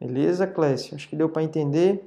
Beleza, 0.00 0.44
Clécio? 0.44 0.96
Acho 0.96 1.08
que 1.08 1.14
deu 1.14 1.28
para 1.28 1.44
entender. 1.44 2.04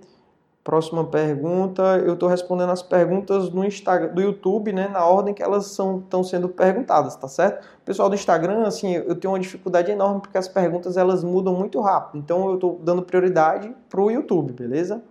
Próxima 0.62 1.06
pergunta, 1.06 1.84
eu 2.00 2.16
estou 2.16 2.28
respondendo 2.28 2.72
as 2.72 2.82
perguntas 2.82 3.52
no 3.52 3.64
Instagram, 3.64 4.14
do 4.16 4.20
YouTube, 4.20 4.74
né, 4.74 4.88
na 4.88 5.06
ordem 5.06 5.32
que 5.32 5.44
elas 5.44 5.68
estão 5.68 6.24
sendo 6.24 6.50
perguntadas, 6.50 7.16
tá 7.16 7.28
certo? 7.28 7.68
Pessoal 7.86 8.10
do 8.10 8.16
Instagram, 8.16 8.66
assim, 8.66 8.96
eu 8.96 9.16
tenho 9.16 9.32
uma 9.32 9.40
dificuldade 9.40 9.92
enorme 9.92 10.22
porque 10.22 10.40
as 10.40 10.48
perguntas 10.48 10.98
elas 10.98 11.24
mudam 11.24 11.54
muito 11.54 11.80
rápido, 11.80 12.18
então 12.18 12.50
eu 12.50 12.56
estou 12.56 12.80
dando 12.84 13.04
prioridade 13.04 13.75
para 13.88 14.02
o 14.02 14.10
YouTube, 14.10 14.54
beleza? 14.54 15.04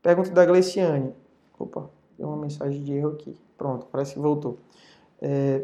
Pergunta 0.00 0.30
da 0.30 0.46
Gleciane. 0.46 1.12
Opa, 1.58 1.90
deu 2.16 2.28
uma 2.28 2.36
mensagem 2.36 2.80
de 2.80 2.92
erro 2.92 3.10
aqui. 3.10 3.36
Pronto, 3.56 3.86
parece 3.90 4.14
que 4.14 4.20
voltou. 4.20 4.58
É, 5.20 5.62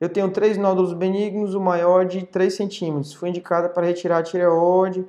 eu 0.00 0.08
tenho 0.08 0.30
três 0.30 0.58
nódulos 0.58 0.92
benignos, 0.92 1.54
o 1.54 1.60
maior 1.60 2.04
de 2.04 2.26
3 2.26 2.52
centímetros. 2.52 3.12
Fui 3.12 3.28
indicada 3.28 3.68
para 3.68 3.86
retirar 3.86 4.18
a 4.18 4.22
tireoide, 4.22 5.06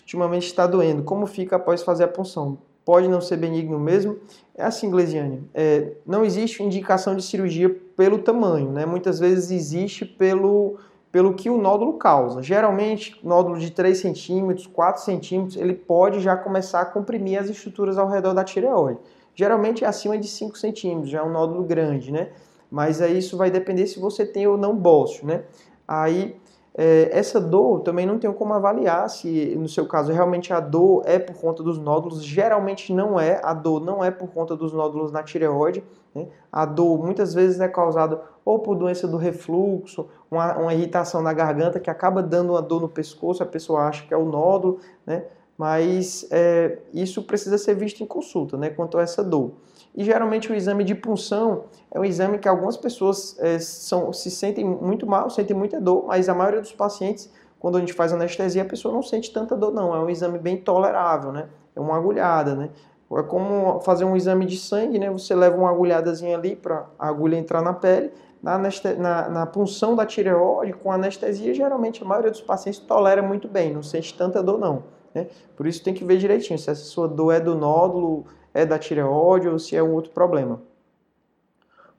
ultimamente 0.00 0.46
está 0.46 0.66
doendo. 0.66 1.02
Como 1.04 1.26
fica 1.26 1.56
após 1.56 1.82
fazer 1.82 2.04
a 2.04 2.08
punção? 2.08 2.58
Pode 2.84 3.08
não 3.08 3.20
ser 3.20 3.36
benigno 3.36 3.78
mesmo? 3.78 4.18
É 4.54 4.64
assim, 4.64 4.90
Glesiane, 4.90 5.42
é, 5.54 5.92
não 6.06 6.24
existe 6.24 6.62
indicação 6.62 7.14
de 7.14 7.22
cirurgia 7.22 7.68
pelo 7.96 8.18
tamanho, 8.18 8.70
né? 8.70 8.86
Muitas 8.86 9.18
vezes 9.18 9.50
existe 9.50 10.04
pelo, 10.04 10.76
pelo 11.12 11.34
que 11.34 11.48
o 11.48 11.56
nódulo 11.56 11.94
causa. 11.94 12.42
Geralmente, 12.42 13.18
nódulo 13.22 13.58
de 13.58 13.70
3 13.70 13.96
centímetros, 13.96 14.66
4 14.66 15.02
centímetros, 15.02 15.56
ele 15.56 15.74
pode 15.74 16.20
já 16.20 16.36
começar 16.36 16.80
a 16.80 16.84
comprimir 16.84 17.40
as 17.40 17.48
estruturas 17.48 17.96
ao 17.96 18.08
redor 18.08 18.34
da 18.34 18.44
tireoide. 18.44 18.98
Geralmente 19.36 19.84
é 19.84 19.86
acima 19.86 20.16
de 20.16 20.26
5 20.26 20.56
centímetros, 20.56 21.10
já 21.10 21.18
é 21.18 21.22
um 21.22 21.30
nódulo 21.30 21.62
grande, 21.62 22.10
né? 22.10 22.30
Mas 22.70 23.02
aí 23.02 23.18
isso 23.18 23.36
vai 23.36 23.50
depender 23.50 23.86
se 23.86 24.00
você 24.00 24.24
tem 24.24 24.46
ou 24.46 24.56
não 24.56 24.74
bócio, 24.74 25.26
né? 25.26 25.44
Aí, 25.86 26.34
é, 26.74 27.10
essa 27.12 27.38
dor 27.38 27.80
também 27.80 28.06
não 28.06 28.18
tenho 28.18 28.32
como 28.32 28.54
avaliar 28.54 29.08
se, 29.10 29.54
no 29.56 29.68
seu 29.68 29.86
caso, 29.86 30.10
realmente 30.10 30.54
a 30.54 30.58
dor 30.58 31.02
é 31.04 31.18
por 31.18 31.36
conta 31.36 31.62
dos 31.62 31.78
nódulos. 31.78 32.24
Geralmente 32.24 32.94
não 32.94 33.20
é, 33.20 33.38
a 33.44 33.52
dor 33.52 33.84
não 33.84 34.02
é 34.02 34.10
por 34.10 34.28
conta 34.28 34.56
dos 34.56 34.72
nódulos 34.72 35.12
na 35.12 35.22
tireoide. 35.22 35.84
Né? 36.14 36.28
A 36.50 36.64
dor 36.64 36.98
muitas 36.98 37.34
vezes 37.34 37.60
é 37.60 37.68
causada 37.68 38.20
ou 38.42 38.58
por 38.58 38.74
doença 38.74 39.06
do 39.06 39.18
refluxo, 39.18 40.08
uma, 40.30 40.56
uma, 40.56 40.72
irritação 40.72 41.20
na 41.20 41.32
garganta 41.32 41.78
que 41.78 41.90
acaba 41.90 42.22
dando 42.22 42.54
uma 42.54 42.62
dor 42.62 42.80
no 42.80 42.88
pescoço, 42.88 43.42
a 43.42 43.46
pessoa 43.46 43.82
acha 43.82 44.06
que 44.06 44.14
é 44.14 44.16
o 44.16 44.24
nódulo, 44.24 44.78
né? 45.04 45.24
Mas 45.56 46.26
é, 46.30 46.78
isso 46.92 47.22
precisa 47.22 47.56
ser 47.56 47.74
visto 47.74 48.02
em 48.02 48.06
consulta, 48.06 48.56
né, 48.56 48.70
quanto 48.70 48.98
a 48.98 49.02
essa 49.02 49.24
dor. 49.24 49.52
E 49.96 50.04
geralmente 50.04 50.52
o 50.52 50.54
exame 50.54 50.84
de 50.84 50.94
punção 50.94 51.64
é 51.90 51.98
um 51.98 52.04
exame 52.04 52.38
que 52.38 52.46
algumas 52.46 52.76
pessoas 52.76 53.34
é, 53.40 53.58
são, 53.58 54.12
se 54.12 54.30
sentem 54.30 54.62
muito 54.62 55.06
mal, 55.06 55.30
sentem 55.30 55.56
muita 55.56 55.80
dor, 55.80 56.04
mas 56.06 56.28
a 56.28 56.34
maioria 56.34 56.60
dos 56.60 56.72
pacientes, 56.72 57.32
quando 57.58 57.76
a 57.76 57.80
gente 57.80 57.94
faz 57.94 58.12
anestesia, 58.12 58.62
a 58.62 58.66
pessoa 58.66 58.92
não 58.92 59.02
sente 59.02 59.32
tanta 59.32 59.56
dor, 59.56 59.72
não. 59.72 59.94
É 59.94 59.98
um 59.98 60.10
exame 60.10 60.38
bem 60.38 60.58
tolerável, 60.58 61.32
né? 61.32 61.48
É 61.74 61.80
uma 61.80 61.96
agulhada, 61.96 62.54
né? 62.54 62.68
É 63.10 63.22
como 63.22 63.80
fazer 63.80 64.04
um 64.04 64.14
exame 64.14 64.44
de 64.44 64.58
sangue, 64.58 64.98
né? 64.98 65.10
Você 65.10 65.34
leva 65.34 65.56
uma 65.56 65.70
agulhadazinha 65.70 66.36
ali 66.36 66.54
para 66.54 66.86
a 66.98 67.08
agulha 67.08 67.36
entrar 67.36 67.62
na 67.62 67.72
pele. 67.72 68.12
Na, 68.42 68.58
na, 68.58 69.28
na, 69.28 69.46
punção 69.46 69.96
da 69.96 70.04
tireoide, 70.04 70.74
com 70.74 70.92
anestesia, 70.92 71.52
geralmente 71.54 72.02
a 72.02 72.06
maioria 72.06 72.30
dos 72.30 72.42
pacientes 72.42 72.78
tolera 72.78 73.20
muito 73.20 73.48
bem, 73.48 73.72
não 73.72 73.82
sente 73.82 74.14
tanta 74.16 74.40
dor, 74.42 74.58
não. 74.58 74.84
Né? 75.16 75.28
Por 75.56 75.66
isso 75.66 75.82
tem 75.82 75.94
que 75.94 76.04
ver 76.04 76.18
direitinho 76.18 76.58
se 76.58 76.68
essa 76.68 76.84
sua 76.84 77.08
dor 77.08 77.32
é 77.32 77.40
do 77.40 77.54
nódulo, 77.54 78.26
é 78.52 78.66
da 78.66 78.78
tireoide 78.78 79.48
ou 79.48 79.58
se 79.58 79.74
é 79.74 79.82
um 79.82 79.94
outro 79.94 80.10
problema. 80.10 80.60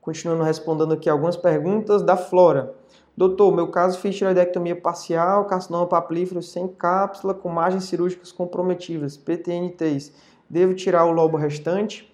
Continuando 0.00 0.44
respondendo 0.44 0.94
aqui 0.94 1.10
algumas 1.10 1.36
perguntas 1.36 2.00
da 2.00 2.16
Flora. 2.16 2.76
Doutor, 3.16 3.52
meu 3.52 3.66
caso 3.66 3.98
fiz 3.98 4.14
tireoidectomia 4.14 4.80
parcial, 4.80 5.46
carcinoma 5.46 5.88
papilífero 5.88 6.40
sem 6.40 6.68
cápsula, 6.68 7.34
com 7.34 7.48
margens 7.48 7.84
cirúrgicas 7.84 8.30
comprometidas, 8.30 9.16
PTNTs. 9.16 10.12
Devo 10.48 10.72
tirar 10.72 11.04
o 11.04 11.10
lobo 11.10 11.36
restante? 11.36 12.08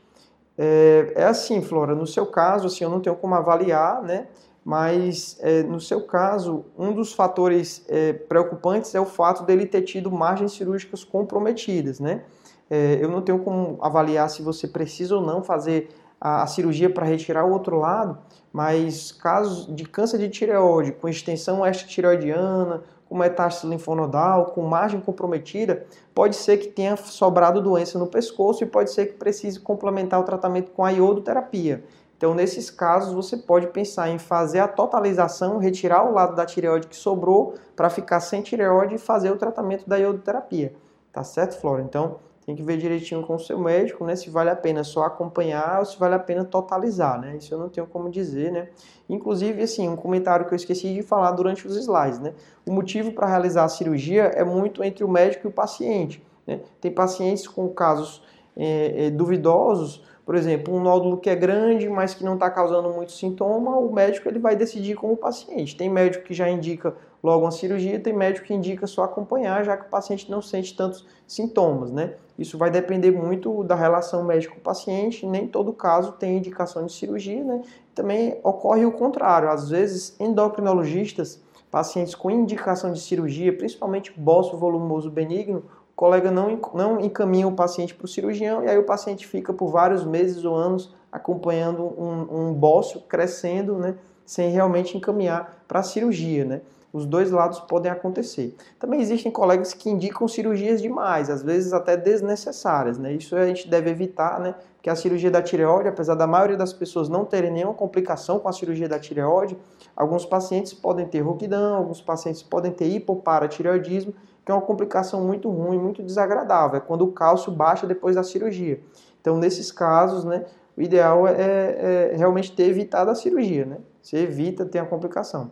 É, 0.57 1.13
é 1.17 1.25
assim, 1.25 1.61
Flora, 1.61 1.95
no 1.95 2.07
seu 2.07 2.25
caso, 2.25 2.69
assim, 2.69 2.83
eu 2.83 2.89
não 2.89 3.01
tenho 3.01 3.17
como 3.17 3.35
avaliar, 3.35 4.03
né? 4.03 4.29
Mas 4.65 5.37
é, 5.41 5.63
no 5.63 5.79
seu 5.79 6.01
caso, 6.01 6.65
um 6.79 6.93
dos 6.93 7.13
fatores 7.13 7.85
é, 7.89 8.15
preocupantes 8.15 8.95
é 8.95 9.01
o 9.01 9.05
fato 9.05 9.45
dele 9.45 9.67
ter 9.67 9.83
tido 9.83 10.11
margens 10.11 10.53
cirúrgicas 10.53 11.05
comprometidas, 11.05 12.01
né? 12.01 12.23
É, 12.71 12.99
eu 13.01 13.11
não 13.11 13.21
tenho 13.21 13.41
como 13.41 13.79
avaliar 13.83 14.31
se 14.31 14.41
você 14.41 14.67
precisa 14.67 15.17
ou 15.17 15.23
não 15.23 15.45
fazer 15.45 15.91
a, 16.19 16.43
a 16.43 16.47
cirurgia 16.47 16.89
para 16.89 17.05
retirar 17.05 17.45
o 17.45 17.53
outro 17.53 17.79
lado, 17.79 18.17
mas 18.51 19.13
casos 19.13 19.67
de 19.75 19.85
câncer 19.85 20.19
de 20.19 20.31
tireoide 20.31 20.93
com 20.93 21.09
extensão 21.09 21.67
extratireoidiana, 21.67 22.83
com 23.07 23.19
metástase 23.19 23.67
linfonodal, 23.67 24.47
com 24.47 24.63
margem 24.63 24.99
comprometida, 24.99 25.87
pode 26.15 26.37
ser 26.37 26.57
que 26.57 26.69
tenha 26.69 26.97
sobrado 26.97 27.61
doença 27.61 27.99
no 27.99 28.07
pescoço 28.07 28.65
e 28.65 28.67
pode 28.67 28.91
ser 28.91 29.07
que 29.07 29.13
precise 29.13 29.61
complementar 29.61 30.19
o 30.19 30.25
tratamento 30.25 30.71
com 30.71 30.85
a 30.85 30.91
iodoterapia. 30.91 31.85
Então, 32.25 32.35
nesses 32.35 32.71
casos, 32.71 33.13
você 33.13 33.37
pode 33.37 33.67
pensar 33.67 34.09
em 34.09 34.17
fazer 34.19 34.59
a 34.59 34.67
totalização, 34.67 35.59
retirar 35.59 36.09
o 36.09 36.15
lado 36.15 36.35
da 36.35 36.47
tireoide 36.47 36.87
que 36.87 36.97
sobrou 36.97 37.53
para 37.77 37.91
ficar 37.91 38.19
sem 38.21 38.41
tireoide 38.41 38.95
e 38.95 38.99
fazer 38.99 39.31
o 39.31 39.37
tratamento 39.37 39.87
da 39.87 39.99
iodoterapia. 39.99 40.73
Tá 41.13 41.23
certo, 41.23 41.61
Flora? 41.61 41.83
Então, 41.83 42.17
tem 42.47 42.57
que 42.57 42.63
ver 42.63 42.79
direitinho 42.79 43.23
com 43.27 43.35
o 43.35 43.39
seu 43.39 43.59
médico, 43.59 44.07
né, 44.07 44.17
se 44.17 44.31
vale 44.31 44.49
a 44.49 44.57
pena 44.57 44.83
só 44.83 45.03
acompanhar 45.03 45.81
ou 45.81 45.85
se 45.85 45.99
vale 45.99 46.15
a 46.15 46.19
pena 46.19 46.47
totalizar, 46.47 47.21
né? 47.21 47.37
Isso 47.37 47.53
eu 47.53 47.59
não 47.59 47.69
tenho 47.69 47.87
como 47.87 48.09
dizer, 48.09 48.51
né? 48.51 48.71
Inclusive, 49.07 49.63
assim, 49.63 49.87
um 49.87 49.95
comentário 49.95 50.47
que 50.47 50.55
eu 50.55 50.57
esqueci 50.57 50.95
de 50.95 51.03
falar 51.03 51.33
durante 51.33 51.67
os 51.67 51.77
slides, 51.77 52.21
né? 52.21 52.33
O 52.65 52.73
motivo 52.73 53.13
para 53.13 53.27
realizar 53.27 53.65
a 53.65 53.69
cirurgia 53.69 54.23
é 54.35 54.43
muito 54.43 54.83
entre 54.83 55.05
o 55.05 55.09
médico 55.09 55.47
e 55.47 55.49
o 55.51 55.53
paciente, 55.53 56.25
né? 56.47 56.63
Tem 56.81 56.91
pacientes 56.91 57.47
com 57.47 57.69
casos 57.69 58.23
é, 58.57 59.09
é, 59.09 59.11
duvidosos 59.11 60.03
por 60.25 60.35
exemplo, 60.35 60.75
um 60.75 60.81
nódulo 60.81 61.19
que 61.19 61.29
é 61.29 61.37
grande, 61.37 61.89
mas 61.89 62.15
que 62.15 62.25
não 62.25 62.35
está 62.35 62.51
causando 62.51 62.89
muito 62.91 63.13
sintoma, 63.13 63.77
o 63.77 63.93
médico 63.93 64.29
ele 64.29 64.39
vai 64.39 64.57
decidir 64.57 64.95
com 64.95 65.13
o 65.13 65.17
paciente. 65.17 65.77
Tem 65.77 65.89
médico 65.89 66.25
que 66.25 66.33
já 66.33 66.49
indica 66.49 66.95
logo 67.23 67.45
uma 67.45 67.51
cirurgia, 67.51 68.01
tem 68.01 68.13
médico 68.13 68.47
que 68.47 68.55
indica 68.55 68.87
só 68.87 69.05
acompanhar, 69.05 69.65
já 69.65 69.77
que 69.77 69.87
o 69.87 69.91
paciente 69.91 70.31
não 70.31 70.41
sente 70.41 70.75
tantos 70.75 71.07
sintomas, 71.27 71.91
né? 71.91 72.15
Isso 72.39 72.57
vai 72.57 72.71
depender 72.71 73.11
muito 73.11 73.63
da 73.65 73.75
relação 73.75 74.25
médico-paciente, 74.25 75.27
nem 75.27 75.47
todo 75.47 75.73
caso 75.73 76.13
tem 76.13 76.39
indicação 76.39 76.85
de 76.85 76.93
cirurgia, 76.93 77.45
né? 77.45 77.63
Também 77.95 78.39
ocorre 78.43 78.85
o 78.85 78.93
contrário, 78.93 79.51
às 79.51 79.69
vezes 79.69 80.17
endocrinologistas, 80.19 81.43
pacientes 81.71 82.15
com 82.15 82.31
indicação 82.31 82.93
de 82.93 83.01
cirurgia, 83.01 83.57
principalmente 83.57 84.13
bócio 84.17 84.57
volumoso 84.57 85.11
benigno, 85.11 85.65
o 85.95 85.97
colega 85.97 86.29
não, 86.29 86.61
não 86.75 87.01
encaminha 87.01 87.47
o 87.47 87.53
paciente 87.53 87.95
para 87.95 88.05
o 88.05 88.09
cirurgião 88.09 88.65
e 88.65 88.69
aí 88.69 88.77
o 88.77 88.83
paciente 88.83 89.29
fica 89.29 89.53
por 89.53 89.71
vários 89.71 90.05
meses 90.05 90.45
ou 90.45 90.57
anos 90.57 90.93
acompanhando 91.11 91.85
um, 91.85 92.49
um 92.49 92.53
bócio 92.53 93.01
crescendo, 93.03 93.79
né, 93.79 93.95
sem 94.27 94.51
realmente 94.51 94.97
encaminhar 94.97 95.65
para 95.69 95.79
a 95.79 95.83
cirurgia, 95.85 96.45
né. 96.45 96.61
Os 96.93 97.07
dois 97.07 97.33
lados 97.33 97.59
podem 97.61 97.91
acontecer. 97.91 98.57
Também 98.79 99.01
existem 99.01 99.31
colegas 99.31 99.75
que 99.75 99.91
indicam 99.91 100.29
cirurgias 100.29 100.81
demais, 100.81 101.29
às 101.29 101.43
vezes 101.43 101.73
até 101.73 101.97
desnecessárias, 101.97 102.99
né. 102.99 103.13
Isso 103.13 103.37
a 103.37 103.47
gente 103.47 103.69
deve 103.69 103.89
evitar, 103.89 104.41
né, 104.41 104.57
porque 104.75 104.91
a 104.91 104.97
cirurgia 104.97 105.31
da 105.31 105.41
tireoide, 105.41 105.89
apesar 105.89 106.17
da 106.17 106.27
maioria 106.27 106.57
das 106.57 106.73
pessoas 106.73 107.09
não 107.09 107.25
terem 107.25 107.53
nenhuma 107.53 107.75
complicação 107.75 108.41
com 108.41 108.49
a 108.49 108.53
cirurgia 108.53 108.89
da 108.89 108.99
tireoide, 108.99 109.57
alguns 109.95 110.27
pacientes 110.27 110.75
podem 110.75 111.07
ter 111.07 111.21
rouquidão, 111.21 111.77
alguns 111.77 112.01
pacientes 112.01 112.43
podem 112.43 112.73
ter 112.73 112.87
hipoparatireoidismo 112.87 114.13
que 114.45 114.53
é 114.53 114.55
uma 114.55 114.61
complicação 114.61 115.25
muito 115.25 115.51
ruim, 115.51 115.79
muito 115.79 116.03
desagradável, 116.03 116.77
é 116.77 116.81
quando 116.81 117.03
o 117.03 117.13
cálcio 117.13 117.51
baixa 117.51 117.87
depois 117.87 118.15
da 118.15 118.23
cirurgia. 118.23 118.81
Então, 119.21 119.39
nesses 119.39 119.73
casos, 119.73 120.25
né, 120.25 120.45
o 120.77 120.83
ideal 120.83 121.27
é, 121.27 121.33
é, 121.33 122.11
é 122.13 122.17
realmente 122.17 122.53
ter 122.53 122.65
evitado 122.65 123.11
a 123.11 123.15
cirurgia, 123.15 123.65
né? 123.65 123.79
Você 124.03 124.19
evita 124.19 124.67
ter 124.67 124.81
a 124.81 124.85
complicação. 124.85 125.51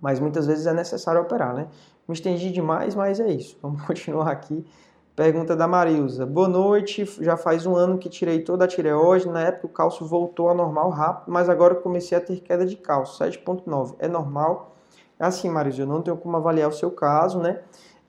Mas 0.00 0.18
muitas 0.18 0.46
vezes 0.46 0.66
é 0.66 0.72
necessário 0.72 1.20
operar, 1.20 1.54
né? 1.54 1.68
Me 2.08 2.14
estendi 2.14 2.50
demais, 2.50 2.94
mas 2.94 3.20
é 3.20 3.30
isso. 3.30 3.56
Vamos 3.62 3.82
continuar 3.82 4.30
aqui. 4.30 4.66
Pergunta 5.14 5.54
da 5.54 5.68
Marilza. 5.68 6.24
Boa 6.24 6.48
noite. 6.48 7.04
Já 7.20 7.36
faz 7.36 7.66
um 7.66 7.76
ano 7.76 7.98
que 7.98 8.08
tirei 8.08 8.42
toda 8.42 8.64
a 8.64 8.68
tireoide. 8.68 9.28
Na 9.28 9.42
época 9.42 9.66
o 9.66 9.70
cálcio 9.70 10.06
voltou 10.06 10.48
ao 10.48 10.54
normal 10.54 10.88
rápido, 10.90 11.30
mas 11.30 11.48
agora 11.48 11.74
comecei 11.74 12.16
a 12.16 12.20
ter 12.20 12.40
queda 12.40 12.64
de 12.64 12.76
cálcio, 12.76 13.24
7.9. 13.24 13.94
É 13.98 14.08
normal? 14.08 14.74
É 15.18 15.26
assim, 15.26 15.50
Marilza, 15.50 15.82
eu 15.82 15.86
não 15.86 16.00
tenho 16.00 16.16
como 16.16 16.36
avaliar 16.38 16.70
o 16.70 16.72
seu 16.72 16.90
caso, 16.90 17.38
né? 17.38 17.60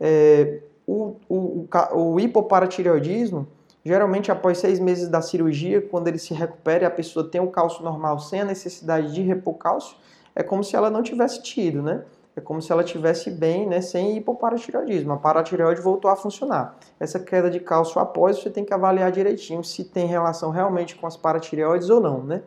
É, 0.03 0.61
o, 0.87 1.15
o, 1.29 1.67
o, 1.93 2.19
hipoparatireoidismo, 2.19 3.47
geralmente 3.85 4.31
após 4.31 4.57
seis 4.57 4.79
meses 4.79 5.07
da 5.07 5.21
cirurgia, 5.21 5.79
quando 5.79 6.07
ele 6.07 6.17
se 6.17 6.33
recupera 6.33 6.83
e 6.83 6.87
a 6.87 6.91
pessoa 6.91 7.29
tem 7.29 7.39
o 7.39 7.51
cálcio 7.51 7.83
normal 7.83 8.19
sem 8.19 8.41
a 8.41 8.45
necessidade 8.45 9.13
de 9.13 9.21
repor 9.21 9.53
cálcio, 9.53 9.95
é 10.35 10.41
como 10.41 10.63
se 10.63 10.75
ela 10.75 10.89
não 10.89 11.03
tivesse 11.03 11.43
tido, 11.43 11.83
né? 11.83 12.03
É 12.35 12.39
como 12.39 12.61
se 12.61 12.71
ela 12.71 12.83
tivesse 12.83 13.29
bem, 13.29 13.67
né, 13.67 13.81
sem 13.81 14.15
hipoparatireoidismo. 14.17 15.11
A 15.11 15.17
paratireoide 15.17 15.81
voltou 15.81 16.09
a 16.09 16.15
funcionar. 16.15 16.77
Essa 16.97 17.19
queda 17.19 17.49
de 17.49 17.59
cálcio 17.59 17.99
após, 17.99 18.39
você 18.39 18.49
tem 18.49 18.63
que 18.63 18.73
avaliar 18.73 19.11
direitinho 19.11 19.61
se 19.63 19.83
tem 19.83 20.07
relação 20.07 20.49
realmente 20.49 20.95
com 20.95 21.05
as 21.05 21.17
paratireoides 21.17 21.89
ou 21.89 21.99
não, 21.99 22.23
né? 22.23 22.41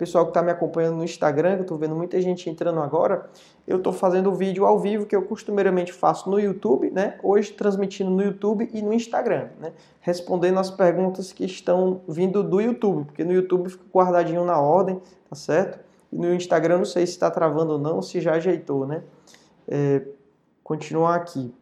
Pessoal 0.00 0.24
que 0.24 0.30
está 0.30 0.42
me 0.42 0.50
acompanhando 0.50 0.96
no 0.96 1.04
Instagram, 1.04 1.56
que 1.56 1.60
eu 1.60 1.64
estou 1.64 1.76
vendo 1.76 1.94
muita 1.94 2.18
gente 2.22 2.48
entrando 2.48 2.80
agora, 2.80 3.28
eu 3.68 3.76
estou 3.76 3.92
fazendo 3.92 4.30
o 4.30 4.34
vídeo 4.34 4.64
ao 4.64 4.78
vivo 4.78 5.04
que 5.04 5.14
eu 5.14 5.20
costumeiramente 5.20 5.92
faço 5.92 6.30
no 6.30 6.40
YouTube, 6.40 6.90
né? 6.90 7.18
Hoje 7.22 7.52
transmitindo 7.52 8.10
no 8.10 8.22
YouTube 8.22 8.70
e 8.72 8.80
no 8.80 8.94
Instagram, 8.94 9.48
né? 9.60 9.74
Respondendo 10.00 10.58
as 10.58 10.70
perguntas 10.70 11.34
que 11.34 11.44
estão 11.44 12.00
vindo 12.08 12.42
do 12.42 12.62
YouTube, 12.62 13.04
porque 13.04 13.22
no 13.22 13.32
YouTube 13.32 13.68
fica 13.68 13.84
guardadinho 13.92 14.42
na 14.42 14.58
ordem, 14.58 14.98
tá 15.28 15.36
certo? 15.36 15.78
E 16.10 16.16
no 16.16 16.32
Instagram 16.32 16.78
não 16.78 16.86
sei 16.86 17.06
se 17.06 17.12
está 17.12 17.30
travando 17.30 17.74
ou 17.74 17.78
não, 17.78 18.00
se 18.00 18.22
já 18.22 18.32
ajeitou, 18.32 18.86
né? 18.86 19.02
É, 19.68 20.00
continuar 20.64 21.16
aqui. 21.16 21.54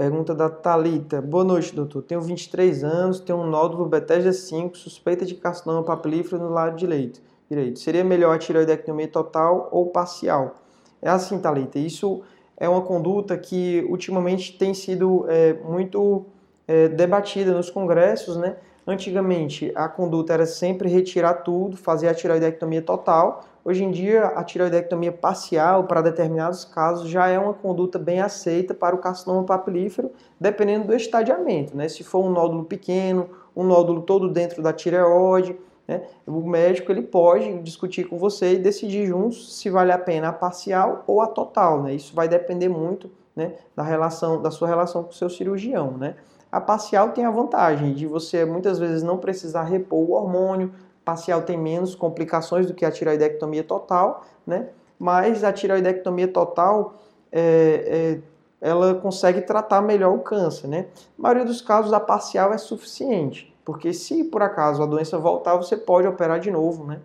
Pergunta 0.00 0.34
da 0.34 0.48
Talita. 0.48 1.20
Boa 1.20 1.44
noite, 1.44 1.76
doutor. 1.76 2.02
Tenho 2.02 2.22
23 2.22 2.84
anos, 2.84 3.20
tenho 3.20 3.38
um 3.38 3.46
nódulo 3.46 3.84
Bethesda 3.84 4.32
5, 4.32 4.74
suspeita 4.74 5.26
de 5.26 5.34
carcinoma 5.34 5.82
papilífero 5.82 6.42
no 6.42 6.48
lado 6.48 6.74
direito. 6.74 7.20
direito. 7.50 7.78
Seria 7.80 8.02
melhor 8.02 8.34
a 8.34 8.38
tireoidectomia 8.38 9.08
total 9.08 9.68
ou 9.70 9.88
parcial? 9.88 10.54
É 11.02 11.10
assim, 11.10 11.38
Talita. 11.38 11.78
Isso 11.78 12.22
é 12.56 12.66
uma 12.66 12.80
conduta 12.80 13.36
que 13.36 13.86
ultimamente 13.90 14.56
tem 14.56 14.72
sido 14.72 15.26
é, 15.28 15.52
muito 15.64 16.24
é, 16.66 16.88
debatida 16.88 17.52
nos 17.52 17.68
congressos, 17.68 18.38
né? 18.38 18.56
Antigamente, 18.86 19.70
a 19.74 19.86
conduta 19.86 20.32
era 20.32 20.46
sempre 20.46 20.88
retirar 20.88 21.34
tudo, 21.34 21.76
fazer 21.76 22.08
a 22.08 22.14
tireoidectomia 22.14 22.80
total. 22.80 23.44
Hoje 23.62 23.84
em 23.84 23.90
dia, 23.90 24.24
a 24.24 24.42
tireoidectomia 24.42 25.12
parcial, 25.12 25.84
para 25.84 26.00
determinados 26.00 26.64
casos, 26.64 27.10
já 27.10 27.28
é 27.28 27.38
uma 27.38 27.52
conduta 27.52 27.98
bem 27.98 28.20
aceita 28.20 28.72
para 28.72 28.96
o 28.96 28.98
carcinoma 28.98 29.44
papilífero, 29.44 30.10
dependendo 30.40 30.86
do 30.86 30.94
estadiamento. 30.94 31.76
Né? 31.76 31.86
Se 31.86 32.02
for 32.02 32.24
um 32.24 32.30
nódulo 32.30 32.64
pequeno, 32.64 33.28
um 33.54 33.62
nódulo 33.62 34.00
todo 34.00 34.30
dentro 34.30 34.62
da 34.62 34.72
tireoide, 34.72 35.58
né, 35.86 36.02
o 36.26 36.40
médico 36.48 36.90
ele 36.90 37.02
pode 37.02 37.58
discutir 37.58 38.04
com 38.04 38.16
você 38.16 38.54
e 38.54 38.58
decidir 38.58 39.06
juntos 39.06 39.58
se 39.58 39.68
vale 39.68 39.92
a 39.92 39.98
pena 39.98 40.28
a 40.28 40.32
parcial 40.32 41.04
ou 41.06 41.20
a 41.20 41.26
total. 41.26 41.82
Né? 41.82 41.94
Isso 41.94 42.14
vai 42.14 42.28
depender 42.28 42.68
muito 42.68 43.10
né, 43.36 43.56
da 43.76 43.82
relação, 43.82 44.40
da 44.40 44.50
sua 44.50 44.68
relação 44.68 45.02
com 45.02 45.10
o 45.10 45.14
seu 45.14 45.28
cirurgião. 45.28 45.98
Né? 45.98 46.14
A 46.50 46.60
parcial 46.60 47.10
tem 47.10 47.26
a 47.26 47.30
vantagem 47.30 47.92
de 47.92 48.06
você 48.06 48.44
muitas 48.44 48.78
vezes 48.78 49.02
não 49.02 49.18
precisar 49.18 49.64
repor 49.64 49.98
o 49.98 50.12
hormônio, 50.12 50.72
parcial 51.10 51.42
tem 51.42 51.58
menos 51.58 51.96
complicações 51.96 52.66
do 52.66 52.74
que 52.74 52.84
a 52.84 52.90
tiroidectomia 52.90 53.64
total, 53.64 54.24
né? 54.46 54.68
mas 54.96 55.42
a 55.42 55.52
tiroidectomia 55.52 56.28
total 56.28 56.94
é, 57.32 58.20
é, 58.62 58.68
ela 58.68 58.94
consegue 58.94 59.40
tratar 59.40 59.82
melhor 59.82 60.14
o 60.14 60.20
câncer. 60.20 60.68
Né? 60.68 60.86
Maioria 61.18 61.44
dos 61.44 61.60
casos, 61.60 61.92
a 61.92 61.98
parcial 61.98 62.52
é 62.52 62.58
suficiente, 62.58 63.52
porque 63.64 63.92
se 63.92 64.22
por 64.22 64.40
acaso 64.40 64.82
a 64.82 64.86
doença 64.86 65.18
voltar, 65.18 65.56
você 65.56 65.76
pode 65.76 66.06
operar 66.06 66.38
de 66.38 66.50
novo. 66.50 66.84
Né? 66.84 67.00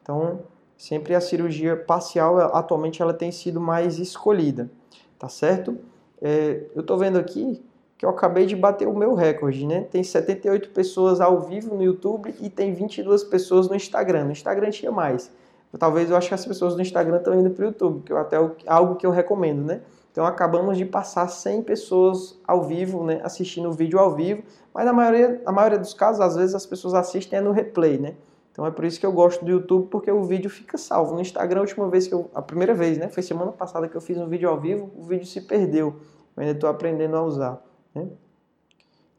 Então, 0.00 0.40
sempre 0.76 1.16
a 1.16 1.20
cirurgia 1.20 1.76
parcial, 1.76 2.38
atualmente, 2.54 3.02
ela 3.02 3.12
tem 3.12 3.32
sido 3.32 3.60
mais 3.60 3.98
escolhida, 3.98 4.70
tá 5.18 5.28
certo? 5.28 5.76
É, 6.22 6.62
eu 6.76 6.82
estou 6.82 6.96
vendo 6.96 7.18
aqui 7.18 7.60
que 7.98 8.06
eu 8.06 8.10
acabei 8.10 8.46
de 8.46 8.54
bater 8.54 8.86
o 8.86 8.96
meu 8.96 9.12
recorde, 9.12 9.66
né? 9.66 9.82
Tem 9.90 10.04
78 10.04 10.70
pessoas 10.70 11.20
ao 11.20 11.40
vivo 11.40 11.74
no 11.74 11.82
YouTube 11.82 12.32
e 12.40 12.48
tem 12.48 12.72
22 12.72 13.24
pessoas 13.24 13.68
no 13.68 13.74
Instagram. 13.74 14.26
No 14.26 14.30
Instagram 14.30 14.70
tinha 14.70 14.92
mais. 14.92 15.32
Talvez 15.76 16.08
eu 16.08 16.16
acho 16.16 16.28
que 16.28 16.34
as 16.34 16.46
pessoas 16.46 16.76
no 16.76 16.80
Instagram 16.80 17.16
estão 17.16 17.38
indo 17.38 17.50
para 17.50 17.64
o 17.64 17.66
YouTube, 17.66 18.02
que 18.04 18.12
é 18.12 18.16
até 18.16 18.36
algo 18.66 18.94
que 18.94 19.04
eu 19.04 19.10
recomendo, 19.10 19.64
né? 19.64 19.80
Então 20.12 20.24
acabamos 20.24 20.78
de 20.78 20.84
passar 20.84 21.28
100 21.28 21.62
pessoas 21.62 22.38
ao 22.46 22.62
vivo, 22.62 23.04
né, 23.04 23.20
assistindo 23.22 23.68
o 23.68 23.72
vídeo 23.72 23.98
ao 23.98 24.14
vivo, 24.14 24.42
mas 24.72 24.86
na 24.86 24.92
maioria, 24.92 25.40
na 25.44 25.52
maioria 25.52 25.78
dos 25.78 25.92
casos, 25.92 26.20
às 26.20 26.34
vezes 26.34 26.54
as 26.54 26.64
pessoas 26.64 26.94
assistem 26.94 27.38
é 27.38 27.42
no 27.42 27.52
replay, 27.52 27.98
né? 27.98 28.14
Então 28.50 28.66
é 28.66 28.70
por 28.70 28.84
isso 28.84 28.98
que 28.98 29.06
eu 29.06 29.12
gosto 29.12 29.44
do 29.44 29.50
YouTube, 29.50 29.88
porque 29.88 30.10
o 30.10 30.24
vídeo 30.24 30.50
fica 30.50 30.78
salvo. 30.78 31.14
No 31.14 31.20
Instagram, 31.20 31.60
a 31.60 31.62
última 31.62 31.88
vez 31.88 32.08
que 32.08 32.14
eu, 32.14 32.28
a 32.34 32.42
primeira 32.42 32.74
vez, 32.74 32.96
né, 32.98 33.08
foi 33.08 33.22
semana 33.22 33.52
passada 33.52 33.86
que 33.86 33.96
eu 33.96 34.00
fiz 34.00 34.16
um 34.18 34.26
vídeo 34.26 34.48
ao 34.48 34.58
vivo, 34.58 34.90
o 34.96 35.04
vídeo 35.04 35.26
se 35.26 35.40
perdeu. 35.42 35.94
Eu 36.36 36.42
ainda 36.42 36.52
estou 36.52 36.70
aprendendo 36.70 37.16
a 37.16 37.22
usar. 37.22 37.67
Né? 37.98 38.08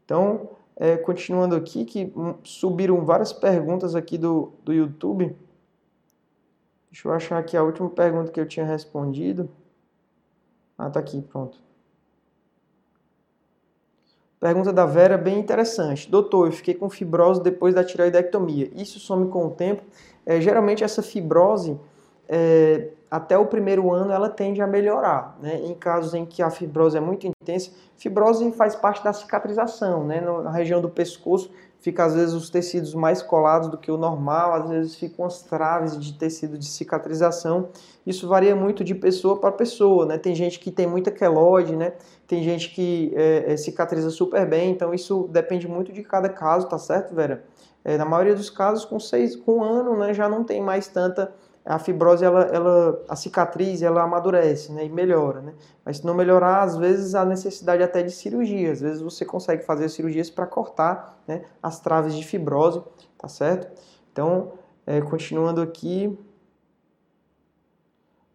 Então, 0.04 0.50
é, 0.76 0.96
continuando 0.96 1.54
aqui, 1.54 1.84
que 1.84 2.12
subiram 2.42 3.04
várias 3.04 3.32
perguntas 3.32 3.94
aqui 3.94 4.16
do, 4.16 4.52
do 4.64 4.72
YouTube. 4.72 5.36
Deixa 6.90 7.06
eu 7.06 7.12
achar 7.12 7.38
aqui 7.38 7.56
a 7.56 7.62
última 7.62 7.88
pergunta 7.88 8.32
que 8.32 8.40
eu 8.40 8.46
tinha 8.46 8.66
respondido. 8.66 9.48
Ah, 10.76 10.90
tá 10.90 10.98
aqui, 10.98 11.20
pronto. 11.20 11.58
Pergunta 14.40 14.72
da 14.72 14.86
Vera, 14.86 15.18
bem 15.18 15.38
interessante. 15.38 16.10
Doutor, 16.10 16.46
eu 16.46 16.52
fiquei 16.52 16.72
com 16.72 16.88
fibrose 16.88 17.42
depois 17.42 17.74
da 17.74 17.84
tiroidectomia. 17.84 18.70
Isso 18.74 18.98
some 18.98 19.28
com 19.28 19.46
o 19.46 19.50
tempo? 19.50 19.82
É, 20.24 20.40
geralmente 20.40 20.82
essa 20.82 21.02
fibrose 21.02 21.78
é, 22.26 22.88
até 23.10 23.36
o 23.36 23.46
primeiro 23.46 23.90
ano 23.92 24.12
ela 24.12 24.28
tende 24.28 24.62
a 24.62 24.66
melhorar. 24.66 25.36
Né? 25.42 25.60
Em 25.64 25.74
casos 25.74 26.14
em 26.14 26.24
que 26.24 26.42
a 26.42 26.50
fibrose 26.50 26.96
é 26.96 27.00
muito 27.00 27.26
intensa, 27.26 27.72
fibrose 27.96 28.50
faz 28.52 28.76
parte 28.76 29.02
da 29.02 29.12
cicatrização. 29.12 30.04
Né? 30.04 30.20
Na 30.20 30.50
região 30.50 30.80
do 30.80 30.88
pescoço 30.88 31.50
fica 31.80 32.04
às 32.04 32.14
vezes 32.14 32.34
os 32.34 32.50
tecidos 32.50 32.94
mais 32.94 33.22
colados 33.22 33.68
do 33.68 33.78
que 33.78 33.90
o 33.90 33.96
normal, 33.96 34.52
às 34.52 34.68
vezes 34.68 34.94
ficam 34.94 35.24
as 35.24 35.42
traves 35.42 35.98
de 35.98 36.12
tecido 36.12 36.56
de 36.56 36.66
cicatrização. 36.66 37.70
Isso 38.06 38.28
varia 38.28 38.54
muito 38.54 38.84
de 38.84 38.94
pessoa 38.94 39.40
para 39.40 39.50
pessoa. 39.50 40.06
Né? 40.06 40.16
Tem 40.16 40.34
gente 40.34 40.60
que 40.60 40.70
tem 40.70 40.86
muita 40.86 41.10
queloide, 41.10 41.74
né? 41.74 41.94
tem 42.28 42.44
gente 42.44 42.70
que 42.70 43.12
é, 43.16 43.54
é, 43.54 43.56
cicatriza 43.56 44.08
super 44.08 44.46
bem, 44.46 44.70
então 44.70 44.94
isso 44.94 45.28
depende 45.32 45.66
muito 45.66 45.92
de 45.92 46.02
cada 46.04 46.28
caso, 46.28 46.68
tá 46.68 46.78
certo, 46.78 47.12
Vera? 47.12 47.42
É, 47.84 47.98
na 47.98 48.04
maioria 48.04 48.36
dos 48.36 48.48
casos, 48.48 48.84
com, 48.84 49.00
seis, 49.00 49.34
com 49.34 49.56
um 49.56 49.64
ano 49.64 49.96
né, 49.96 50.14
já 50.14 50.28
não 50.28 50.44
tem 50.44 50.60
mais 50.60 50.86
tanta 50.86 51.32
a 51.64 51.78
fibrose, 51.78 52.24
ela, 52.24 52.42
ela, 52.44 53.02
a 53.08 53.14
cicatriz, 53.14 53.82
ela 53.82 54.02
amadurece, 54.02 54.72
né, 54.72 54.84
e 54.84 54.88
melhora, 54.88 55.40
né? 55.40 55.54
Mas 55.84 55.98
se 55.98 56.06
não 56.06 56.14
melhorar, 56.14 56.62
às 56.62 56.76
vezes 56.76 57.14
a 57.14 57.24
necessidade 57.24 57.82
até 57.82 58.02
de 58.02 58.10
cirurgia, 58.10 58.72
às 58.72 58.80
vezes 58.80 59.02
você 59.02 59.24
consegue 59.24 59.62
fazer 59.64 59.88
cirurgias 59.88 60.30
para 60.30 60.46
cortar, 60.46 61.18
né, 61.28 61.42
as 61.62 61.78
traves 61.78 62.14
de 62.14 62.24
fibrose, 62.24 62.82
tá 63.18 63.28
certo? 63.28 63.70
Então, 64.12 64.52
é, 64.86 65.00
continuando 65.00 65.60
aqui, 65.60 66.18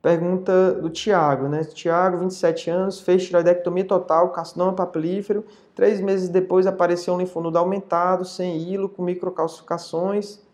pergunta 0.02 0.74
do 0.74 0.90
Tiago, 0.90 1.48
né? 1.48 1.64
Tiago, 1.64 2.20
27 2.20 2.70
anos, 2.70 3.02
fez 3.02 3.26
tiroidectomia 3.26 3.86
total, 3.86 4.30
carcinoma 4.32 4.72
papilífero, 4.72 5.44
três 5.74 6.00
meses 6.00 6.30
depois 6.30 6.68
apareceu 6.68 7.16
um 7.16 7.18
linfonodo 7.18 7.58
aumentado, 7.58 8.24
sem 8.24 8.56
hilo, 8.56 8.88
com 8.88 9.02
microcalcificações, 9.02 10.45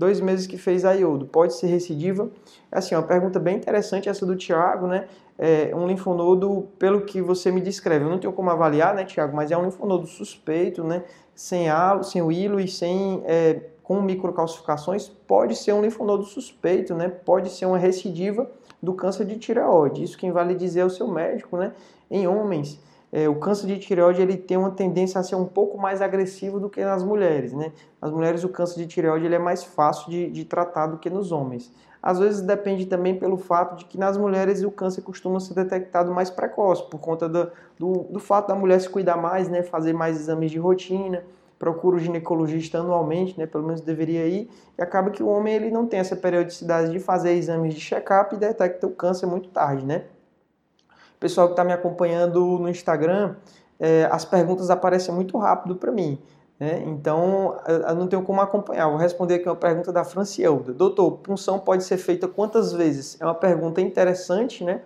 dois 0.00 0.18
meses 0.18 0.46
que 0.46 0.56
fez 0.56 0.86
a 0.86 0.92
iodo, 0.92 1.26
pode 1.26 1.54
ser 1.54 1.66
recidiva? 1.66 2.30
É 2.72 2.78
assim, 2.78 2.94
uma 2.94 3.02
pergunta 3.02 3.38
bem 3.38 3.56
interessante 3.56 4.08
essa 4.08 4.24
do 4.24 4.34
Tiago, 4.34 4.86
né? 4.86 5.06
É 5.38 5.74
um 5.74 5.86
linfonodo, 5.86 6.68
pelo 6.78 7.02
que 7.02 7.20
você 7.20 7.50
me 7.50 7.60
descreve, 7.60 8.06
eu 8.06 8.08
não 8.08 8.18
tenho 8.18 8.32
como 8.32 8.50
avaliar, 8.50 8.94
né, 8.94 9.04
Tiago, 9.04 9.36
mas 9.36 9.50
é 9.50 9.56
um 9.56 9.64
linfonodo 9.64 10.06
suspeito, 10.06 10.82
né? 10.82 11.04
Sem 11.34 11.68
halo, 11.68 12.02
sem 12.02 12.26
hilo 12.32 12.58
e 12.58 12.66
sem 12.66 13.22
é, 13.26 13.60
com 13.82 14.00
microcalcificações, 14.00 15.08
pode 15.08 15.54
ser 15.54 15.74
um 15.74 15.82
linfonodo 15.82 16.24
suspeito, 16.24 16.94
né? 16.94 17.08
Pode 17.08 17.50
ser 17.50 17.66
uma 17.66 17.78
recidiva 17.78 18.50
do 18.82 18.94
câncer 18.94 19.26
de 19.26 19.36
tireoide. 19.36 20.02
Isso 20.02 20.16
quem 20.16 20.32
vale 20.32 20.54
dizer 20.54 20.80
é 20.80 20.84
o 20.84 20.90
seu 20.90 21.08
médico, 21.08 21.58
né? 21.58 21.72
Em 22.10 22.26
homens, 22.26 22.80
é, 23.12 23.28
o 23.28 23.36
câncer 23.36 23.66
de 23.66 23.78
tireoide 23.78 24.22
ele 24.22 24.36
tem 24.36 24.56
uma 24.56 24.70
tendência 24.70 25.20
a 25.20 25.22
ser 25.22 25.34
um 25.34 25.44
pouco 25.44 25.76
mais 25.76 26.00
agressivo 26.00 26.60
do 26.60 26.70
que 26.70 26.84
nas 26.84 27.02
mulheres, 27.02 27.52
né? 27.52 27.72
Nas 28.00 28.10
mulheres 28.10 28.44
o 28.44 28.48
câncer 28.48 28.78
de 28.78 28.86
tireoide 28.86 29.26
ele 29.26 29.34
é 29.34 29.38
mais 29.38 29.64
fácil 29.64 30.10
de, 30.10 30.30
de 30.30 30.44
tratar 30.44 30.86
do 30.86 30.98
que 30.98 31.10
nos 31.10 31.32
homens. 31.32 31.72
Às 32.02 32.18
vezes 32.18 32.40
depende 32.40 32.86
também 32.86 33.18
pelo 33.18 33.36
fato 33.36 33.76
de 33.76 33.84
que 33.84 33.98
nas 33.98 34.16
mulheres 34.16 34.62
o 34.62 34.70
câncer 34.70 35.02
costuma 35.02 35.38
ser 35.40 35.54
detectado 35.54 36.12
mais 36.12 36.30
precoce, 36.30 36.88
por 36.88 36.98
conta 36.98 37.28
do, 37.28 37.50
do, 37.78 37.92
do 38.10 38.20
fato 38.20 38.48
da 38.48 38.54
mulher 38.54 38.80
se 38.80 38.88
cuidar 38.88 39.16
mais, 39.16 39.48
né? 39.48 39.62
Fazer 39.62 39.92
mais 39.92 40.16
exames 40.16 40.50
de 40.50 40.58
rotina, 40.58 41.22
procura 41.60 41.96
o 41.96 41.98
ginecologista 41.98 42.78
anualmente, 42.78 43.38
né, 43.38 43.44
pelo 43.44 43.64
menos 43.64 43.82
deveria 43.82 44.26
ir, 44.26 44.48
e 44.78 44.82
acaba 44.82 45.10
que 45.10 45.22
o 45.22 45.28
homem 45.28 45.52
ele 45.52 45.70
não 45.70 45.86
tem 45.86 46.00
essa 46.00 46.16
periodicidade 46.16 46.90
de 46.90 46.98
fazer 46.98 47.32
exames 47.32 47.74
de 47.74 47.80
check-up 47.80 48.34
e 48.34 48.38
detecta 48.38 48.86
o 48.86 48.90
câncer 48.90 49.26
muito 49.26 49.50
tarde, 49.50 49.84
né? 49.84 50.04
Pessoal 51.20 51.46
que 51.46 51.52
está 51.52 51.62
me 51.62 51.72
acompanhando 51.72 52.58
no 52.58 52.68
Instagram, 52.68 53.36
é, 53.78 54.08
as 54.10 54.24
perguntas 54.24 54.70
aparecem 54.70 55.14
muito 55.14 55.38
rápido 55.38 55.76
para 55.76 55.92
mim. 55.92 56.18
Né? 56.58 56.82
Então, 56.86 57.56
eu 57.66 57.94
não 57.94 58.06
tenho 58.06 58.22
como 58.22 58.40
acompanhar. 58.40 58.88
Vou 58.88 58.98
responder 58.98 59.36
aqui 59.36 59.48
uma 59.48 59.56
pergunta 59.56 59.90
da 59.90 60.04
Francielda. 60.04 60.74
Doutor, 60.74 61.12
punção 61.12 61.58
pode 61.58 61.84
ser 61.84 61.96
feita 61.96 62.28
quantas 62.28 62.72
vezes? 62.72 63.16
É 63.18 63.24
uma 63.24 63.34
pergunta 63.34 63.80
interessante, 63.80 64.62
né? 64.62 64.82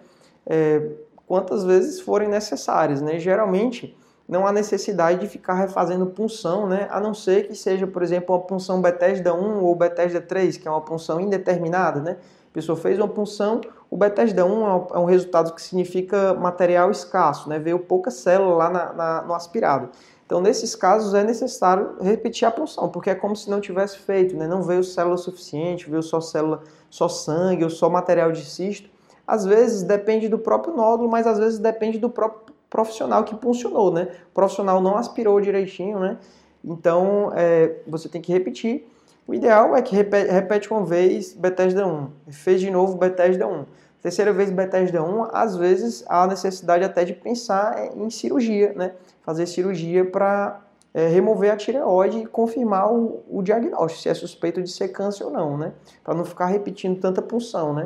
É, 0.46 0.90
quantas 1.26 1.64
vezes 1.64 2.00
forem 2.00 2.28
necessárias, 2.28 3.00
né? 3.00 3.18
Geralmente, 3.18 3.96
não 4.28 4.46
há 4.46 4.52
necessidade 4.52 5.20
de 5.20 5.26
ficar 5.26 5.54
refazendo 5.54 6.06
punção, 6.06 6.68
né? 6.68 6.86
A 6.90 7.00
não 7.00 7.12
ser 7.12 7.48
que 7.48 7.56
seja, 7.56 7.88
por 7.88 8.04
exemplo, 8.04 8.34
uma 8.36 8.42
punção 8.42 8.80
Bethesda 8.80 9.34
1 9.34 9.64
ou 9.64 9.74
Bethesda 9.74 10.20
3, 10.20 10.56
que 10.56 10.68
é 10.68 10.70
uma 10.70 10.80
punção 10.80 11.20
indeterminada, 11.20 12.00
né? 12.00 12.18
A 12.50 12.54
pessoa 12.54 12.78
fez 12.78 12.98
uma 12.98 13.08
punção, 13.08 13.60
o 13.94 13.96
Bethesda 13.96 14.44
1 14.44 14.86
é 14.92 14.98
um 14.98 15.04
resultado 15.04 15.54
que 15.54 15.62
significa 15.62 16.34
material 16.34 16.90
escasso, 16.90 17.48
né? 17.48 17.60
veio 17.60 17.78
pouca 17.78 18.10
célula 18.10 18.56
lá 18.56 18.68
na, 18.68 18.92
na, 18.92 19.22
no 19.22 19.32
aspirado. 19.32 19.88
Então, 20.26 20.40
nesses 20.40 20.74
casos, 20.74 21.14
é 21.14 21.22
necessário 21.22 21.94
repetir 22.00 22.44
a 22.44 22.50
punção, 22.50 22.88
porque 22.88 23.10
é 23.10 23.14
como 23.14 23.36
se 23.36 23.48
não 23.48 23.60
tivesse 23.60 23.98
feito, 23.98 24.36
né? 24.36 24.48
não 24.48 24.64
veio 24.64 24.82
célula 24.82 25.16
suficiente, 25.16 25.88
veio 25.88 26.02
só 26.02 26.20
célula, 26.20 26.64
só 26.90 27.06
sangue 27.06 27.62
ou 27.62 27.70
só 27.70 27.88
material 27.88 28.32
de 28.32 28.44
cisto. 28.44 28.90
Às 29.24 29.44
vezes 29.44 29.84
depende 29.84 30.28
do 30.28 30.40
próprio 30.40 30.74
nódulo, 30.74 31.08
mas 31.08 31.24
às 31.24 31.38
vezes 31.38 31.60
depende 31.60 31.96
do 31.96 32.10
próprio 32.10 32.52
profissional 32.68 33.22
que 33.22 33.36
puncionou, 33.36 33.92
né? 33.92 34.08
O 34.32 34.34
profissional 34.34 34.80
não 34.80 34.96
aspirou 34.96 35.40
direitinho, 35.40 36.00
né? 36.00 36.18
Então, 36.64 37.30
é, 37.32 37.76
você 37.86 38.08
tem 38.08 38.20
que 38.20 38.32
repetir. 38.32 38.88
O 39.24 39.32
ideal 39.32 39.76
é 39.76 39.80
que 39.80 39.94
repete, 39.94 40.30
repete 40.32 40.70
uma 40.72 40.84
vez 40.84 41.32
Bethesda 41.32 41.86
1, 41.86 42.08
fez 42.30 42.60
de 42.60 42.72
novo 42.72 42.98
Bethesda 42.98 43.46
1. 43.46 43.64
Terceira 44.04 44.34
vez 44.34 44.50
Bethesda 44.50 45.02
1, 45.02 45.28
às 45.32 45.56
vezes 45.56 46.04
há 46.06 46.26
necessidade 46.26 46.84
até 46.84 47.06
de 47.06 47.14
pensar 47.14 47.96
em 47.96 48.10
cirurgia, 48.10 48.74
né? 48.74 48.92
Fazer 49.22 49.46
cirurgia 49.46 50.04
para 50.04 50.60
é, 50.92 51.08
remover 51.08 51.50
a 51.50 51.56
tireoide 51.56 52.18
e 52.18 52.26
confirmar 52.26 52.92
o, 52.92 53.22
o, 53.30 53.40
diagnóstico, 53.40 54.02
se 54.02 54.10
é 54.10 54.12
suspeito 54.12 54.62
de 54.62 54.70
ser 54.70 54.88
câncer 54.88 55.24
ou 55.24 55.30
não, 55.30 55.56
né? 55.56 55.72
Para 56.04 56.12
não 56.12 56.22
ficar 56.22 56.44
repetindo 56.48 57.00
tanta 57.00 57.22
punção, 57.22 57.72
né? 57.72 57.84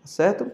Tá 0.00 0.06
certo? 0.06 0.50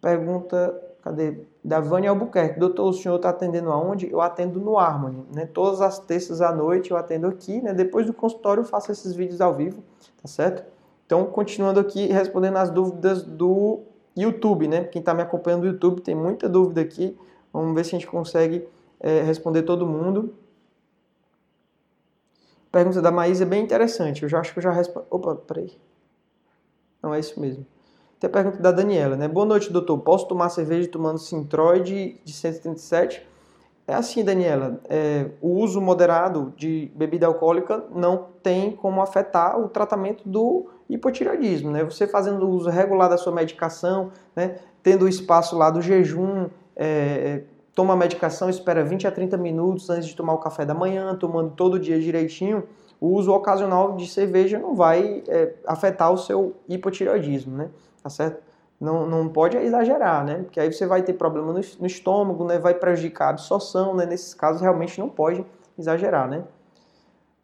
Pergunta, 0.00 0.74
cadê? 1.02 1.40
Da 1.62 1.78
Vânia 1.80 2.08
Albuquerque. 2.08 2.58
Doutor, 2.58 2.88
o 2.88 2.94
senhor 2.94 3.16
está 3.16 3.28
atendendo 3.28 3.70
aonde? 3.70 4.10
Eu 4.10 4.22
atendo 4.22 4.58
no 4.58 4.78
Harmony, 4.78 5.26
né? 5.30 5.44
Todas 5.44 5.82
as 5.82 5.98
terças 5.98 6.40
à 6.40 6.50
noite 6.54 6.90
eu 6.90 6.96
atendo 6.96 7.26
aqui, 7.26 7.60
né? 7.60 7.74
Depois 7.74 8.06
do 8.06 8.14
consultório 8.14 8.62
eu 8.62 8.64
faço 8.64 8.90
esses 8.90 9.14
vídeos 9.14 9.42
ao 9.42 9.52
vivo, 9.52 9.82
tá 10.22 10.26
certo? 10.26 10.64
Então, 11.04 11.26
continuando 11.26 11.78
aqui, 11.78 12.06
respondendo 12.06 12.56
as 12.56 12.70
dúvidas 12.70 13.22
do 13.22 13.82
YouTube, 14.16 14.66
né? 14.66 14.84
Quem 14.84 15.00
está 15.00 15.12
me 15.12 15.22
acompanhando 15.22 15.62
no 15.62 15.68
YouTube 15.68 16.00
tem 16.00 16.14
muita 16.14 16.48
dúvida 16.48 16.80
aqui. 16.80 17.16
Vamos 17.52 17.74
ver 17.74 17.84
se 17.84 17.94
a 17.94 17.98
gente 17.98 18.06
consegue 18.06 18.66
é, 18.98 19.22
responder 19.22 19.62
todo 19.62 19.86
mundo. 19.86 20.34
pergunta 22.72 23.00
da 23.02 23.10
Maísa 23.10 23.44
é 23.44 23.46
bem 23.46 23.62
interessante. 23.62 24.22
Eu 24.22 24.28
já 24.28 24.40
acho 24.40 24.52
que 24.52 24.58
eu 24.58 24.62
já 24.62 24.72
respondi. 24.72 25.06
Opa, 25.10 25.36
peraí. 25.36 25.72
Não, 27.02 27.14
é 27.14 27.20
isso 27.20 27.38
mesmo. 27.38 27.66
Tem 28.18 28.28
a 28.28 28.32
pergunta 28.32 28.58
da 28.58 28.72
Daniela, 28.72 29.16
né? 29.16 29.28
Boa 29.28 29.44
noite, 29.44 29.70
doutor. 29.70 29.98
Posso 29.98 30.26
tomar 30.26 30.48
cerveja 30.48 30.88
tomando 30.88 31.18
Sintroid 31.18 32.20
de 32.24 32.32
137? 32.32 33.26
É 33.88 33.94
assim, 33.94 34.24
Daniela. 34.24 34.80
É, 34.88 35.26
o 35.40 35.60
uso 35.60 35.80
moderado 35.80 36.52
de 36.56 36.90
bebida 36.94 37.26
alcoólica 37.26 37.84
não 37.94 38.26
tem 38.42 38.72
como 38.72 39.00
afetar 39.00 39.58
o 39.60 39.68
tratamento 39.68 40.28
do 40.28 40.66
hipotireoidismo, 40.88 41.70
né? 41.70 41.84
Você 41.84 42.06
fazendo 42.06 42.44
o 42.46 42.50
uso 42.50 42.68
regular 42.68 43.08
da 43.08 43.16
sua 43.16 43.32
medicação, 43.32 44.10
né? 44.34 44.56
Tendo 44.82 45.04
o 45.04 45.08
espaço 45.08 45.56
lá 45.56 45.70
do 45.70 45.80
jejum, 45.80 46.48
é, 46.74 47.42
toma 47.74 47.94
a 47.94 47.96
medicação, 47.96 48.50
espera 48.50 48.84
20 48.84 49.06
a 49.06 49.12
30 49.12 49.36
minutos 49.36 49.88
antes 49.88 50.08
de 50.08 50.16
tomar 50.16 50.34
o 50.34 50.38
café 50.38 50.64
da 50.64 50.74
manhã, 50.74 51.14
tomando 51.14 51.50
todo 51.50 51.78
dia 51.78 52.00
direitinho, 52.00 52.64
o 53.00 53.08
uso 53.08 53.32
ocasional 53.32 53.94
de 53.96 54.08
cerveja 54.08 54.58
não 54.58 54.74
vai 54.74 55.22
é, 55.28 55.54
afetar 55.66 56.12
o 56.12 56.16
seu 56.16 56.56
hipotireoidismo, 56.68 57.56
né? 57.56 57.68
Tá 58.02 58.10
certo? 58.10 58.42
Não, 58.80 59.06
não 59.06 59.28
pode 59.28 59.56
exagerar, 59.56 60.24
né? 60.24 60.42
Porque 60.42 60.60
aí 60.60 60.72
você 60.72 60.86
vai 60.86 61.02
ter 61.02 61.14
problema 61.14 61.52
no, 61.52 61.60
no 61.80 61.86
estômago, 61.86 62.44
né? 62.44 62.58
Vai 62.58 62.74
prejudicar 62.74 63.28
a 63.28 63.30
absorção, 63.30 63.94
né? 63.94 64.04
Nesses 64.04 64.34
casos 64.34 64.60
realmente 64.60 65.00
não 65.00 65.08
pode 65.08 65.44
exagerar, 65.78 66.28
né? 66.28 66.44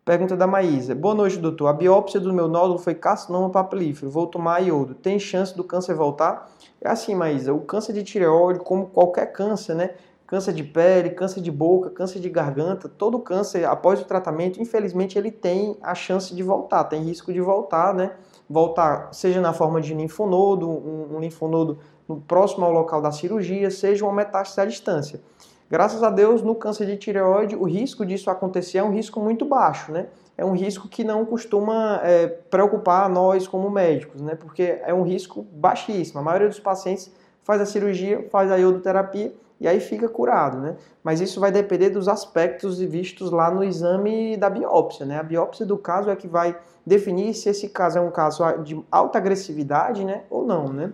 Pergunta 0.05 0.37
da 0.37 0.47
Maísa. 0.47 0.95
Boa 0.95 1.15
noite, 1.15 1.39
doutor. 1.39 1.69
A 1.69 1.73
biópsia 1.73 2.19
do 2.19 2.33
meu 2.33 2.49
nódulo 2.49 2.79
foi 2.79 2.95
carcinoma 2.95 3.51
papilífero. 3.51 4.11
Vou 4.11 4.27
tomar 4.27 4.61
iodo. 4.61 4.95
Tem 4.95 5.19
chance 5.19 5.57
do 5.57 5.63
câncer 5.65 5.95
voltar? 5.95 6.51
É 6.81 6.89
assim, 6.89 7.15
Maísa. 7.15 7.55
O 7.55 7.61
câncer 7.61 7.93
de 7.93 8.03
tireoide, 8.03 8.61
como 8.61 8.87
qualquer 8.87 9.33
câncer, 9.33 9.75
né? 9.75 9.91
câncer 10.33 10.55
de 10.55 10.65
pele, 10.65 11.11
câncer 11.11 11.43
de 11.43 11.51
boca, 11.51 11.91
câncer 11.91 12.19
de 12.19 12.31
garganta, 12.31 12.89
todo 12.89 13.19
câncer 13.19 13.67
após 13.67 14.01
o 14.01 14.05
tratamento, 14.07 14.63
infelizmente 14.63 15.19
ele 15.19 15.31
tem 15.31 15.77
a 15.83 15.95
chance 15.95 16.35
de 16.35 16.43
voltar, 16.43 16.85
tem 16.85 17.03
risco 17.03 17.31
de 17.35 17.41
voltar, 17.43 17.93
né? 17.93 18.13
Voltar, 18.53 19.09
seja 19.13 19.41
na 19.41 19.55
forma 19.55 19.81
de 19.81 19.95
linfonodo, 19.95 20.69
um, 20.69 21.17
um 21.17 21.21
linfonodo 21.21 21.79
no 22.07 22.21
próximo 22.21 22.67
ao 22.67 22.71
local 22.71 23.01
da 23.01 23.11
cirurgia, 23.11 23.71
seja 23.71 24.05
uma 24.05 24.13
metástase 24.13 24.61
à 24.61 24.65
distância. 24.67 25.23
Graças 25.71 26.03
a 26.03 26.11
Deus, 26.11 26.43
no 26.43 26.55
câncer 26.55 26.85
de 26.85 26.99
tireoide, 26.99 27.57
o 27.57 27.65
risco 27.65 28.05
disso 28.05 28.29
acontecer 28.29 28.77
é 28.77 28.85
um 28.85 28.91
risco 28.93 29.19
muito 29.21 29.47
baixo, 29.47 29.91
né? 29.91 30.09
É 30.37 30.45
um 30.45 30.53
risco 30.53 30.87
que 30.87 31.03
não 31.03 31.25
costuma 31.25 31.99
é, 32.05 32.27
preocupar 32.27 33.09
nós 33.09 33.49
como 33.49 33.71
médicos, 33.71 34.21
né? 34.21 34.35
Porque 34.35 34.79
é 34.85 34.93
um 34.93 35.03
risco 35.03 35.47
baixíssimo. 35.51 36.21
A 36.21 36.23
maioria 36.23 36.49
dos 36.49 36.61
pacientes 36.61 37.11
faz 37.43 37.59
a 37.59 37.65
cirurgia, 37.65 38.29
faz 38.31 38.53
a 38.53 38.57
iodoterapia 38.57 39.33
e 39.63 39.69
aí 39.69 39.79
fica 39.79 40.09
curado, 40.09 40.59
né? 40.59 40.75
Mas 41.05 41.21
isso 41.21 41.39
vai 41.39 41.53
depender 41.53 41.89
dos 41.89 42.09
aspectos 42.09 42.81
vistos 42.81 43.31
lá 43.31 43.49
no 43.49 43.63
exame 43.63 44.37
da 44.37 44.51
biópsia, 44.51 45.07
né? 45.07 45.21
A 45.21 45.23
biópsia 45.23 45.65
do 45.65 45.79
caso 45.79 46.11
é 46.11 46.17
que 46.17 46.27
vai 46.27 46.59
definir 46.85 47.33
se 47.33 47.49
esse 47.49 47.69
caso 47.69 47.97
é 47.97 48.01
um 48.01 48.11
caso 48.11 48.43
de 48.65 48.85
alta 48.91 49.19
agressividade, 49.19 50.05
né, 50.05 50.25
ou 50.29 50.45
não, 50.45 50.67
né? 50.67 50.93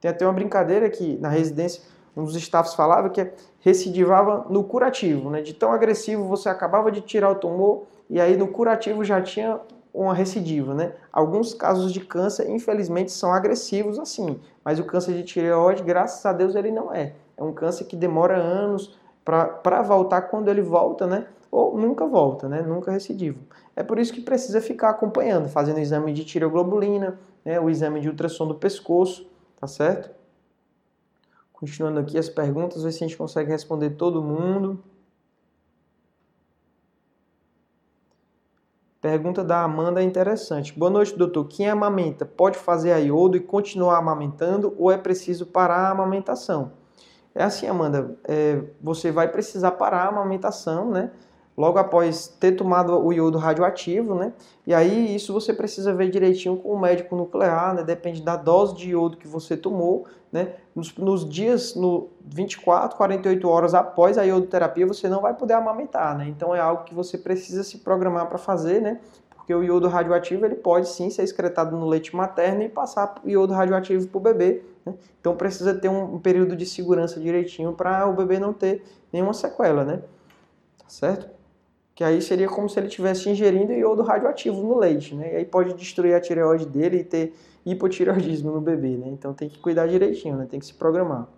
Tem 0.00 0.10
até 0.10 0.24
uma 0.24 0.32
brincadeira 0.32 0.88
que 0.88 1.18
na 1.18 1.28
residência 1.28 1.82
um 2.16 2.24
dos 2.24 2.34
staffs 2.34 2.74
falava 2.74 3.10
que 3.10 3.30
recidivava 3.60 4.46
no 4.48 4.64
curativo, 4.64 5.28
né? 5.28 5.42
De 5.42 5.52
tão 5.52 5.70
agressivo 5.70 6.24
você 6.24 6.48
acabava 6.48 6.90
de 6.90 7.02
tirar 7.02 7.30
o 7.30 7.34
tumor 7.34 7.84
e 8.08 8.18
aí 8.18 8.38
no 8.38 8.48
curativo 8.48 9.04
já 9.04 9.20
tinha 9.20 9.60
uma 9.92 10.14
recidiva, 10.14 10.72
né? 10.72 10.94
Alguns 11.12 11.52
casos 11.52 11.92
de 11.92 12.00
câncer, 12.00 12.48
infelizmente, 12.48 13.12
são 13.12 13.34
agressivos 13.34 13.98
assim, 13.98 14.40
mas 14.64 14.78
o 14.78 14.84
câncer 14.84 15.12
de 15.12 15.24
tireoide, 15.24 15.82
graças 15.82 16.24
a 16.24 16.32
Deus, 16.32 16.54
ele 16.54 16.70
não 16.70 16.90
é. 16.90 17.12
É 17.38 17.42
um 17.42 17.52
câncer 17.52 17.84
que 17.84 17.94
demora 17.94 18.36
anos 18.36 18.98
para 19.24 19.82
voltar 19.82 20.22
quando 20.22 20.48
ele 20.48 20.60
volta, 20.60 21.06
né? 21.06 21.28
Ou 21.50 21.78
nunca 21.78 22.04
volta, 22.04 22.48
né? 22.48 22.62
Nunca 22.62 22.90
recidivo. 22.90 23.38
É 23.76 23.82
por 23.82 23.98
isso 23.98 24.12
que 24.12 24.20
precisa 24.20 24.60
ficar 24.60 24.90
acompanhando, 24.90 25.48
fazendo 25.48 25.76
o 25.76 25.80
exame 25.80 26.12
de 26.12 26.24
tireoglobulina, 26.24 27.18
né? 27.44 27.60
o 27.60 27.70
exame 27.70 28.00
de 28.00 28.08
ultrassom 28.08 28.48
do 28.48 28.56
pescoço, 28.56 29.30
tá 29.56 29.68
certo? 29.68 30.10
Continuando 31.52 32.00
aqui 32.00 32.18
as 32.18 32.28
perguntas, 32.28 32.82
ver 32.82 32.90
se 32.90 33.04
a 33.04 33.06
gente 33.06 33.16
consegue 33.16 33.50
responder 33.50 33.90
todo 33.90 34.22
mundo. 34.22 34.82
Pergunta 39.00 39.44
da 39.44 39.62
Amanda 39.62 40.02
é 40.02 40.04
interessante. 40.04 40.76
Boa 40.76 40.90
noite, 40.90 41.16
doutor. 41.16 41.44
Quem 41.46 41.68
amamenta 41.68 42.26
pode 42.26 42.58
fazer 42.58 42.92
a 42.92 42.98
iodo 42.98 43.36
e 43.36 43.40
continuar 43.40 43.98
amamentando 43.98 44.74
ou 44.76 44.90
é 44.90 44.98
preciso 44.98 45.46
parar 45.46 45.86
a 45.86 45.90
amamentação? 45.90 46.77
É 47.34 47.44
assim, 47.44 47.66
Amanda, 47.66 48.16
é, 48.24 48.60
você 48.80 49.10
vai 49.12 49.28
precisar 49.28 49.72
parar 49.72 50.04
a 50.04 50.08
amamentação, 50.08 50.90
né? 50.90 51.10
Logo 51.56 51.76
após 51.78 52.28
ter 52.28 52.52
tomado 52.52 52.96
o 53.04 53.12
iodo 53.12 53.36
radioativo, 53.36 54.14
né? 54.14 54.32
E 54.66 54.72
aí 54.72 55.14
isso 55.14 55.32
você 55.32 55.52
precisa 55.52 55.92
ver 55.92 56.08
direitinho 56.08 56.56
com 56.56 56.72
o 56.72 56.80
médico 56.80 57.16
nuclear, 57.16 57.74
né? 57.74 57.82
Depende 57.82 58.22
da 58.22 58.36
dose 58.36 58.76
de 58.76 58.90
iodo 58.90 59.16
que 59.16 59.26
você 59.26 59.56
tomou, 59.56 60.06
né? 60.30 60.54
Nos, 60.74 60.96
nos 60.96 61.28
dias, 61.28 61.74
no 61.74 62.10
24, 62.24 62.96
48 62.96 63.48
horas 63.48 63.74
após 63.74 64.16
a 64.16 64.22
iodoterapia, 64.22 64.86
você 64.86 65.08
não 65.08 65.20
vai 65.20 65.34
poder 65.34 65.54
amamentar, 65.54 66.16
né? 66.16 66.28
Então 66.28 66.54
é 66.54 66.60
algo 66.60 66.84
que 66.84 66.94
você 66.94 67.18
precisa 67.18 67.64
se 67.64 67.78
programar 67.78 68.28
para 68.28 68.38
fazer, 68.38 68.80
né? 68.80 69.00
porque 69.48 69.54
o 69.54 69.64
iodo 69.64 69.88
radioativo 69.88 70.44
ele 70.44 70.56
pode 70.56 70.90
sim 70.90 71.08
ser 71.08 71.22
excretado 71.22 71.74
no 71.74 71.86
leite 71.86 72.14
materno 72.14 72.62
e 72.64 72.68
passar 72.68 73.14
o 73.24 73.30
iodo 73.30 73.54
radioativo 73.54 74.06
para 74.06 74.18
o 74.18 74.20
bebê. 74.20 74.62
Né? 74.88 74.94
Então 75.20 75.36
precisa 75.36 75.74
ter 75.74 75.88
um, 75.88 76.18
período 76.18 76.56
de 76.56 76.66
segurança 76.66 77.20
direitinho 77.20 77.72
para 77.72 78.08
o 78.08 78.14
bebê 78.14 78.38
não 78.38 78.52
ter 78.52 78.82
nenhuma 79.12 79.32
sequela, 79.32 79.84
né? 79.84 80.02
Tá 80.78 80.88
certo? 80.88 81.28
Que 81.94 82.04
aí 82.04 82.22
seria 82.22 82.48
como 82.48 82.68
se 82.68 82.78
ele 82.78 82.88
estivesse 82.88 83.28
ingerindo 83.28 83.72
iodo 83.72 84.02
radioativo 84.02 84.62
no 84.62 84.78
leite, 84.78 85.14
né? 85.14 85.32
E 85.34 85.36
aí 85.36 85.44
pode 85.44 85.74
destruir 85.74 86.14
a 86.14 86.20
tireoide 86.20 86.66
dele 86.66 86.98
e 86.98 87.04
ter 87.04 87.34
hipotireoidismo 87.64 88.52
no 88.52 88.60
bebê, 88.60 88.96
né? 88.96 89.08
Então 89.08 89.34
tem 89.34 89.48
que 89.48 89.58
cuidar 89.58 89.86
direitinho, 89.86 90.36
né? 90.36 90.46
Tem 90.48 90.60
que 90.60 90.66
se 90.66 90.74
programar. 90.74 91.28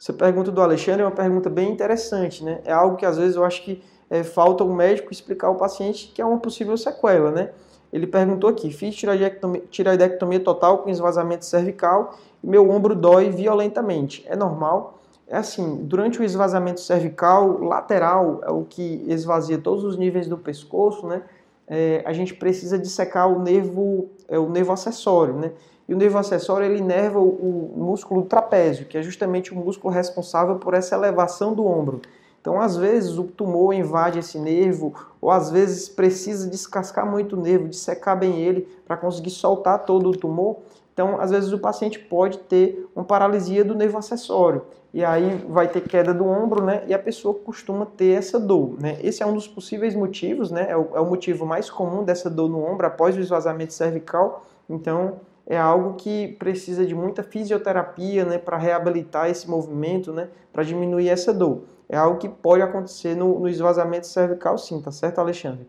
Essa 0.00 0.12
pergunta 0.12 0.52
do 0.52 0.60
Alexandre 0.62 1.02
é 1.02 1.04
uma 1.04 1.10
pergunta 1.10 1.50
bem 1.50 1.70
interessante, 1.70 2.44
né? 2.44 2.60
É 2.64 2.72
algo 2.72 2.96
que 2.96 3.04
às 3.04 3.18
vezes 3.18 3.34
eu 3.34 3.44
acho 3.44 3.64
que 3.64 3.82
é, 4.08 4.22
falta 4.22 4.64
o 4.64 4.72
médico 4.72 5.12
explicar 5.12 5.48
ao 5.48 5.56
paciente 5.56 6.12
que 6.14 6.22
é 6.22 6.24
uma 6.24 6.38
possível 6.38 6.76
sequela, 6.76 7.30
né? 7.30 7.50
Ele 7.92 8.06
perguntou 8.06 8.50
aqui: 8.50 8.70
fiz 8.70 8.94
tiroidectomia, 8.94 9.62
tiroidectomia 9.70 10.40
total 10.40 10.78
com 10.78 10.90
esvaziamento 10.90 11.44
cervical 11.44 12.18
e 12.42 12.46
meu 12.46 12.70
ombro 12.70 12.94
dói 12.94 13.30
violentamente. 13.30 14.24
É 14.26 14.36
normal? 14.36 14.98
É 15.26 15.36
assim, 15.36 15.84
durante 15.84 16.20
o 16.20 16.24
esvaziamento 16.24 16.80
cervical 16.80 17.60
lateral, 17.60 18.40
é 18.44 18.50
o 18.50 18.64
que 18.64 19.04
esvazia 19.06 19.58
todos 19.58 19.84
os 19.84 19.96
níveis 19.96 20.26
do 20.26 20.38
pescoço, 20.38 21.06
né? 21.06 21.22
É, 21.66 22.02
a 22.06 22.14
gente 22.14 22.34
precisa 22.34 22.78
dissecar 22.78 23.30
o 23.30 23.38
nervo, 23.38 24.08
é, 24.26 24.38
o 24.38 24.48
nervo 24.48 24.72
acessório, 24.72 25.34
né? 25.34 25.52
E 25.86 25.94
o 25.94 25.96
nervo 25.96 26.16
acessório 26.16 26.66
ele 26.66 26.78
inerva 26.78 27.18
o, 27.18 27.28
o 27.28 27.74
músculo 27.76 28.22
trapézio, 28.22 28.86
que 28.86 28.96
é 28.96 29.02
justamente 29.02 29.52
o 29.52 29.56
músculo 29.56 29.92
responsável 29.92 30.56
por 30.56 30.72
essa 30.72 30.94
elevação 30.94 31.54
do 31.54 31.66
ombro. 31.66 32.00
Então, 32.40 32.60
às 32.60 32.76
vezes, 32.76 33.18
o 33.18 33.24
tumor 33.24 33.72
invade 33.72 34.18
esse 34.18 34.38
nervo, 34.38 34.94
ou 35.20 35.30
às 35.30 35.50
vezes 35.50 35.88
precisa 35.88 36.48
descascar 36.48 37.08
muito 37.08 37.36
o 37.36 37.40
nervo, 37.40 37.68
dissecar 37.68 38.18
bem 38.18 38.40
ele 38.40 38.68
para 38.86 38.96
conseguir 38.96 39.30
soltar 39.30 39.84
todo 39.84 40.08
o 40.08 40.16
tumor. 40.16 40.58
Então, 40.92 41.20
às 41.20 41.30
vezes, 41.30 41.52
o 41.52 41.58
paciente 41.58 41.98
pode 41.98 42.38
ter 42.38 42.88
uma 42.94 43.04
paralisia 43.04 43.64
do 43.64 43.74
nervo 43.74 43.98
acessório. 43.98 44.62
E 44.92 45.04
aí 45.04 45.44
vai 45.48 45.68
ter 45.68 45.82
queda 45.82 46.14
do 46.14 46.26
ombro, 46.26 46.64
né? 46.64 46.82
E 46.86 46.94
a 46.94 46.98
pessoa 46.98 47.34
costuma 47.34 47.84
ter 47.84 48.18
essa 48.18 48.40
dor, 48.40 48.80
né? 48.80 48.98
Esse 49.02 49.22
é 49.22 49.26
um 49.26 49.34
dos 49.34 49.46
possíveis 49.46 49.94
motivos, 49.94 50.50
né? 50.50 50.66
É 50.70 50.76
o, 50.76 50.88
é 50.94 51.00
o 51.00 51.06
motivo 51.06 51.44
mais 51.44 51.68
comum 51.68 52.02
dessa 52.02 52.30
dor 52.30 52.48
no 52.48 52.64
ombro 52.64 52.86
após 52.86 53.16
o 53.16 53.20
esvaziamento 53.20 53.74
cervical. 53.74 54.46
Então, 54.68 55.20
é 55.46 55.56
algo 55.56 55.94
que 55.94 56.28
precisa 56.38 56.84
de 56.84 56.94
muita 56.94 57.22
fisioterapia 57.22 58.24
né, 58.24 58.36
para 58.36 58.58
reabilitar 58.58 59.30
esse 59.30 59.48
movimento, 59.48 60.12
né, 60.12 60.28
para 60.52 60.62
diminuir 60.62 61.08
essa 61.08 61.32
dor. 61.32 61.62
É 61.88 61.96
algo 61.96 62.18
que 62.18 62.28
pode 62.28 62.62
acontecer 62.62 63.14
no, 63.14 63.40
no 63.40 63.48
esvaziamento 63.48 64.06
cervical, 64.06 64.58
sim, 64.58 64.80
tá 64.80 64.92
certo, 64.92 65.18
Alexandre? 65.20 65.66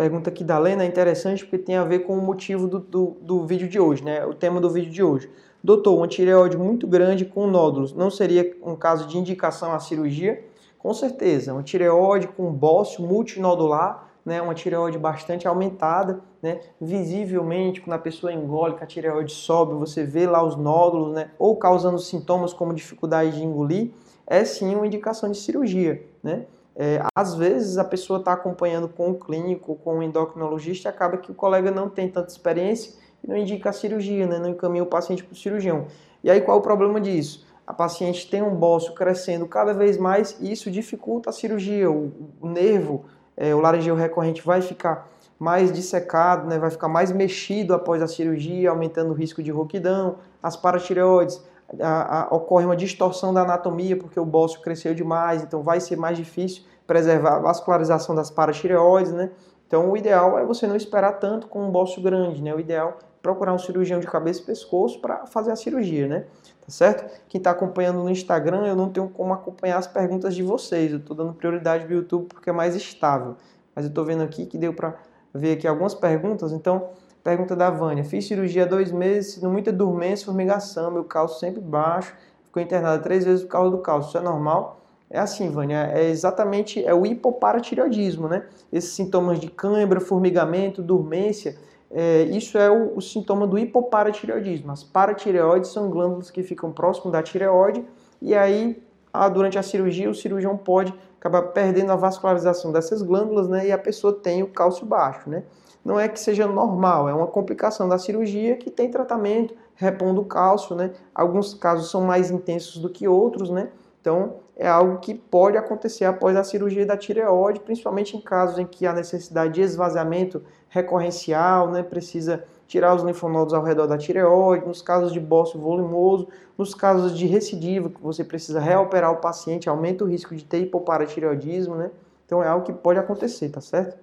Pergunta 0.00 0.30
aqui 0.30 0.42
da 0.42 0.58
Lena 0.58 0.84
é 0.84 0.86
interessante 0.86 1.44
porque 1.44 1.58
tem 1.58 1.76
a 1.76 1.84
ver 1.84 2.00
com 2.00 2.16
o 2.16 2.22
motivo 2.22 2.66
do, 2.66 2.78
do, 2.78 3.16
do 3.20 3.44
vídeo 3.44 3.68
de 3.68 3.78
hoje, 3.78 4.02
né? 4.02 4.24
O 4.24 4.32
tema 4.32 4.58
do 4.58 4.70
vídeo 4.70 4.90
de 4.90 5.02
hoje. 5.02 5.30
Doutor, 5.62 5.94
uma 5.94 6.08
tireoide 6.08 6.56
muito 6.56 6.86
grande 6.86 7.26
com 7.26 7.46
nódulos 7.46 7.92
não 7.92 8.10
seria 8.10 8.56
um 8.62 8.74
caso 8.74 9.06
de 9.06 9.18
indicação 9.18 9.74
à 9.74 9.78
cirurgia? 9.78 10.42
Com 10.78 10.94
certeza, 10.94 11.52
uma 11.52 11.62
tireoide 11.62 12.28
com 12.28 12.50
bócio 12.50 13.04
multinodular, 13.04 14.09
né, 14.30 14.40
uma 14.40 14.54
tireoide 14.54 14.96
bastante 14.96 15.48
aumentada, 15.48 16.20
né, 16.40 16.60
visivelmente 16.80 17.80
quando 17.80 17.94
a 17.94 17.98
pessoa 17.98 18.32
engole, 18.32 18.76
a 18.80 18.86
tireoide 18.86 19.32
sobe, 19.32 19.74
você 19.74 20.04
vê 20.04 20.24
lá 20.24 20.40
os 20.40 20.54
nódulos, 20.54 21.12
né, 21.12 21.32
ou 21.36 21.56
causando 21.56 21.98
sintomas 21.98 22.52
como 22.52 22.72
dificuldade 22.72 23.32
de 23.32 23.42
engolir, 23.42 23.90
é 24.28 24.44
sim 24.44 24.76
uma 24.76 24.86
indicação 24.86 25.28
de 25.28 25.36
cirurgia, 25.36 26.06
né? 26.22 26.46
É, 26.76 27.02
às 27.12 27.34
vezes 27.34 27.76
a 27.76 27.84
pessoa 27.84 28.20
está 28.20 28.32
acompanhando 28.32 28.88
com 28.88 29.10
o 29.10 29.14
clínico, 29.16 29.74
com 29.82 29.98
o 29.98 30.02
endocrinologista, 30.02 30.88
acaba 30.88 31.18
que 31.18 31.32
o 31.32 31.34
colega 31.34 31.72
não 31.72 31.90
tem 31.90 32.08
tanta 32.08 32.30
experiência 32.30 32.94
e 33.24 33.28
não 33.28 33.36
indica 33.36 33.70
a 33.70 33.72
cirurgia, 33.72 34.28
né? 34.28 34.38
não 34.38 34.50
encaminha 34.50 34.84
o 34.84 34.86
paciente 34.86 35.24
para 35.24 35.32
o 35.32 35.36
cirurgião. 35.36 35.88
E 36.22 36.30
aí 36.30 36.40
qual 36.40 36.56
é 36.56 36.60
o 36.60 36.62
problema 36.62 37.00
disso? 37.00 37.44
A 37.66 37.74
paciente 37.74 38.30
tem 38.30 38.40
um 38.40 38.54
bócio 38.54 38.94
crescendo 38.94 39.46
cada 39.46 39.74
vez 39.74 39.98
mais 39.98 40.36
e 40.40 40.52
isso 40.52 40.70
dificulta 40.70 41.30
a 41.30 41.32
cirurgia. 41.32 41.90
O 41.90 42.12
nervo, 42.40 43.04
é, 43.40 43.54
o 43.54 43.60
laringeu 43.60 43.94
recorrente 43.94 44.42
vai 44.42 44.60
ficar 44.60 45.08
mais 45.38 45.72
dissecado, 45.72 46.46
né, 46.46 46.58
vai 46.58 46.70
ficar 46.70 46.88
mais 46.88 47.10
mexido 47.10 47.72
após 47.72 48.02
a 48.02 48.06
cirurgia, 48.06 48.68
aumentando 48.68 49.12
o 49.12 49.14
risco 49.14 49.42
de 49.42 49.50
rouquidão. 49.50 50.16
As 50.42 50.54
paratireoides, 50.54 51.42
a, 51.80 52.24
a, 52.24 52.34
ocorre 52.34 52.66
uma 52.66 52.76
distorção 52.76 53.32
da 53.32 53.40
anatomia 53.40 53.96
porque 53.96 54.20
o 54.20 54.26
bócio 54.26 54.60
cresceu 54.60 54.94
demais, 54.94 55.42
então 55.42 55.62
vai 55.62 55.80
ser 55.80 55.96
mais 55.96 56.18
difícil 56.18 56.64
preservar 56.86 57.36
a 57.36 57.38
vascularização 57.38 58.14
das 58.14 58.30
paratireoides, 58.30 59.12
né? 59.12 59.30
Então 59.66 59.90
o 59.90 59.96
ideal 59.96 60.38
é 60.38 60.44
você 60.44 60.66
não 60.66 60.76
esperar 60.76 61.12
tanto 61.14 61.46
com 61.46 61.64
um 61.64 61.70
bócio 61.70 62.02
grande, 62.02 62.42
né? 62.42 62.54
O 62.54 62.60
ideal 62.60 62.98
procurar 63.22 63.52
um 63.52 63.58
cirurgião 63.58 64.00
de 64.00 64.06
cabeça 64.06 64.40
e 64.40 64.44
pescoço 64.44 65.00
para 65.00 65.26
fazer 65.26 65.50
a 65.50 65.56
cirurgia, 65.56 66.06
né? 66.06 66.24
Tá 66.60 66.70
certo? 66.70 67.10
Quem 67.28 67.38
está 67.38 67.50
acompanhando 67.50 68.02
no 68.02 68.10
Instagram, 68.10 68.66
eu 68.66 68.76
não 68.76 68.88
tenho 68.90 69.08
como 69.08 69.32
acompanhar 69.32 69.78
as 69.78 69.86
perguntas 69.86 70.34
de 70.34 70.42
vocês. 70.42 70.92
Eu 70.92 70.98
estou 70.98 71.16
dando 71.16 71.32
prioridade 71.32 71.84
para 71.84 71.92
o 71.92 71.96
YouTube 71.96 72.26
porque 72.26 72.50
é 72.50 72.52
mais 72.52 72.74
estável. 72.74 73.36
Mas 73.74 73.84
eu 73.84 73.88
estou 73.88 74.04
vendo 74.04 74.22
aqui 74.22 74.46
que 74.46 74.56
deu 74.56 74.72
para 74.72 74.94
ver 75.34 75.52
aqui 75.52 75.66
algumas 75.66 75.94
perguntas. 75.94 76.52
Então, 76.52 76.90
pergunta 77.22 77.54
da 77.54 77.70
Vânia. 77.70 78.04
Fiz 78.04 78.26
cirurgia 78.26 78.64
há 78.64 78.66
dois 78.66 78.90
meses, 78.90 79.34
sinto 79.34 79.48
muita 79.48 79.72
dormência, 79.72 80.26
formigação, 80.26 80.90
meu 80.90 81.04
cálcio 81.04 81.38
sempre 81.38 81.60
baixo. 81.60 82.14
Ficou 82.44 82.62
internada 82.62 83.02
três 83.02 83.24
vezes 83.24 83.42
por 83.42 83.50
causa 83.50 83.70
do 83.70 83.78
cálcio. 83.78 84.08
Isso 84.08 84.18
é 84.18 84.20
normal? 84.20 84.80
É 85.08 85.18
assim, 85.18 85.50
Vânia, 85.50 85.90
é 85.92 86.08
exatamente 86.08 86.84
é 86.84 86.94
o 86.94 87.04
hipoparatireoidismo, 87.04 88.28
né? 88.28 88.44
Esses 88.72 88.92
sintomas 88.92 89.40
de 89.40 89.50
cãibra, 89.50 90.00
formigamento, 90.00 90.80
dormência, 90.80 91.56
é, 91.90 92.22
isso 92.24 92.56
é 92.56 92.70
o, 92.70 92.96
o, 92.96 93.00
sintoma 93.00 93.46
do 93.46 93.58
hipoparatireoidismo. 93.58 94.70
As 94.70 94.84
paratireoides 94.84 95.70
são 95.70 95.90
glândulas 95.90 96.30
que 96.30 96.42
ficam 96.42 96.70
próximo 96.70 97.10
da 97.10 97.22
tireoide 97.22 97.84
e 98.22 98.34
aí, 98.34 98.80
ah, 99.12 99.28
durante 99.28 99.58
a 99.58 99.62
cirurgia, 99.62 100.08
o 100.08 100.14
cirurgião 100.14 100.56
pode 100.56 100.94
acabar 101.18 101.42
perdendo 101.48 101.90
a 101.90 101.96
vascularização 101.96 102.70
dessas 102.70 103.02
glândulas, 103.02 103.48
né? 103.48 103.66
E 103.66 103.72
a 103.72 103.78
pessoa 103.78 104.12
tem 104.12 104.42
o 104.42 104.48
cálcio 104.48 104.86
baixo, 104.86 105.28
né? 105.28 105.42
Não 105.84 105.98
é 105.98 106.08
que 106.08 106.20
seja 106.20 106.46
normal, 106.46 107.08
é 107.08 107.14
uma 107.14 107.26
complicação 107.26 107.88
da 107.88 107.98
cirurgia 107.98 108.56
que 108.56 108.70
tem 108.70 108.90
tratamento, 108.90 109.54
repondo 109.74 110.20
o 110.20 110.24
cálcio, 110.24 110.76
né? 110.76 110.92
Alguns 111.14 111.54
casos 111.54 111.90
são 111.90 112.02
mais 112.02 112.30
intensos 112.30 112.78
do 112.78 112.88
que 112.88 113.08
outros, 113.08 113.50
né? 113.50 113.70
Então, 114.00 114.36
é 114.56 114.68
algo 114.68 114.98
que 114.98 115.14
pode 115.14 115.56
acontecer 115.56 116.04
após 116.04 116.36
a 116.36 116.44
cirurgia 116.44 116.86
da 116.86 116.96
tireoide, 116.96 117.60
principalmente 117.60 118.16
em 118.16 118.20
casos 118.20 118.58
em 118.58 118.66
que 118.66 118.86
há 118.86 118.92
necessidade 118.92 119.54
de 119.54 119.62
esvaziamento 119.62 120.42
recorrencial, 120.70 121.70
né, 121.70 121.82
precisa 121.82 122.44
tirar 122.66 122.94
os 122.94 123.02
linfonodos 123.02 123.52
ao 123.52 123.64
redor 123.64 123.88
da 123.88 123.98
tireoide, 123.98 124.64
nos 124.64 124.80
casos 124.80 125.12
de 125.12 125.18
bócio 125.18 125.60
volumoso, 125.60 126.28
nos 126.56 126.72
casos 126.72 127.18
de 127.18 127.26
recidiva, 127.26 127.90
que 127.90 128.00
você 128.00 128.22
precisa 128.22 128.60
reoperar 128.60 129.10
o 129.10 129.16
paciente, 129.16 129.68
aumenta 129.68 130.04
o 130.04 130.06
risco 130.06 130.34
de 130.34 130.44
ter 130.44 130.60
hipoparatireoidismo, 130.60 131.74
né? 131.74 131.90
Então 132.24 132.42
é 132.42 132.46
algo 132.46 132.64
que 132.64 132.72
pode 132.72 133.00
acontecer, 133.00 133.48
tá 133.48 133.60
certo? 133.60 133.98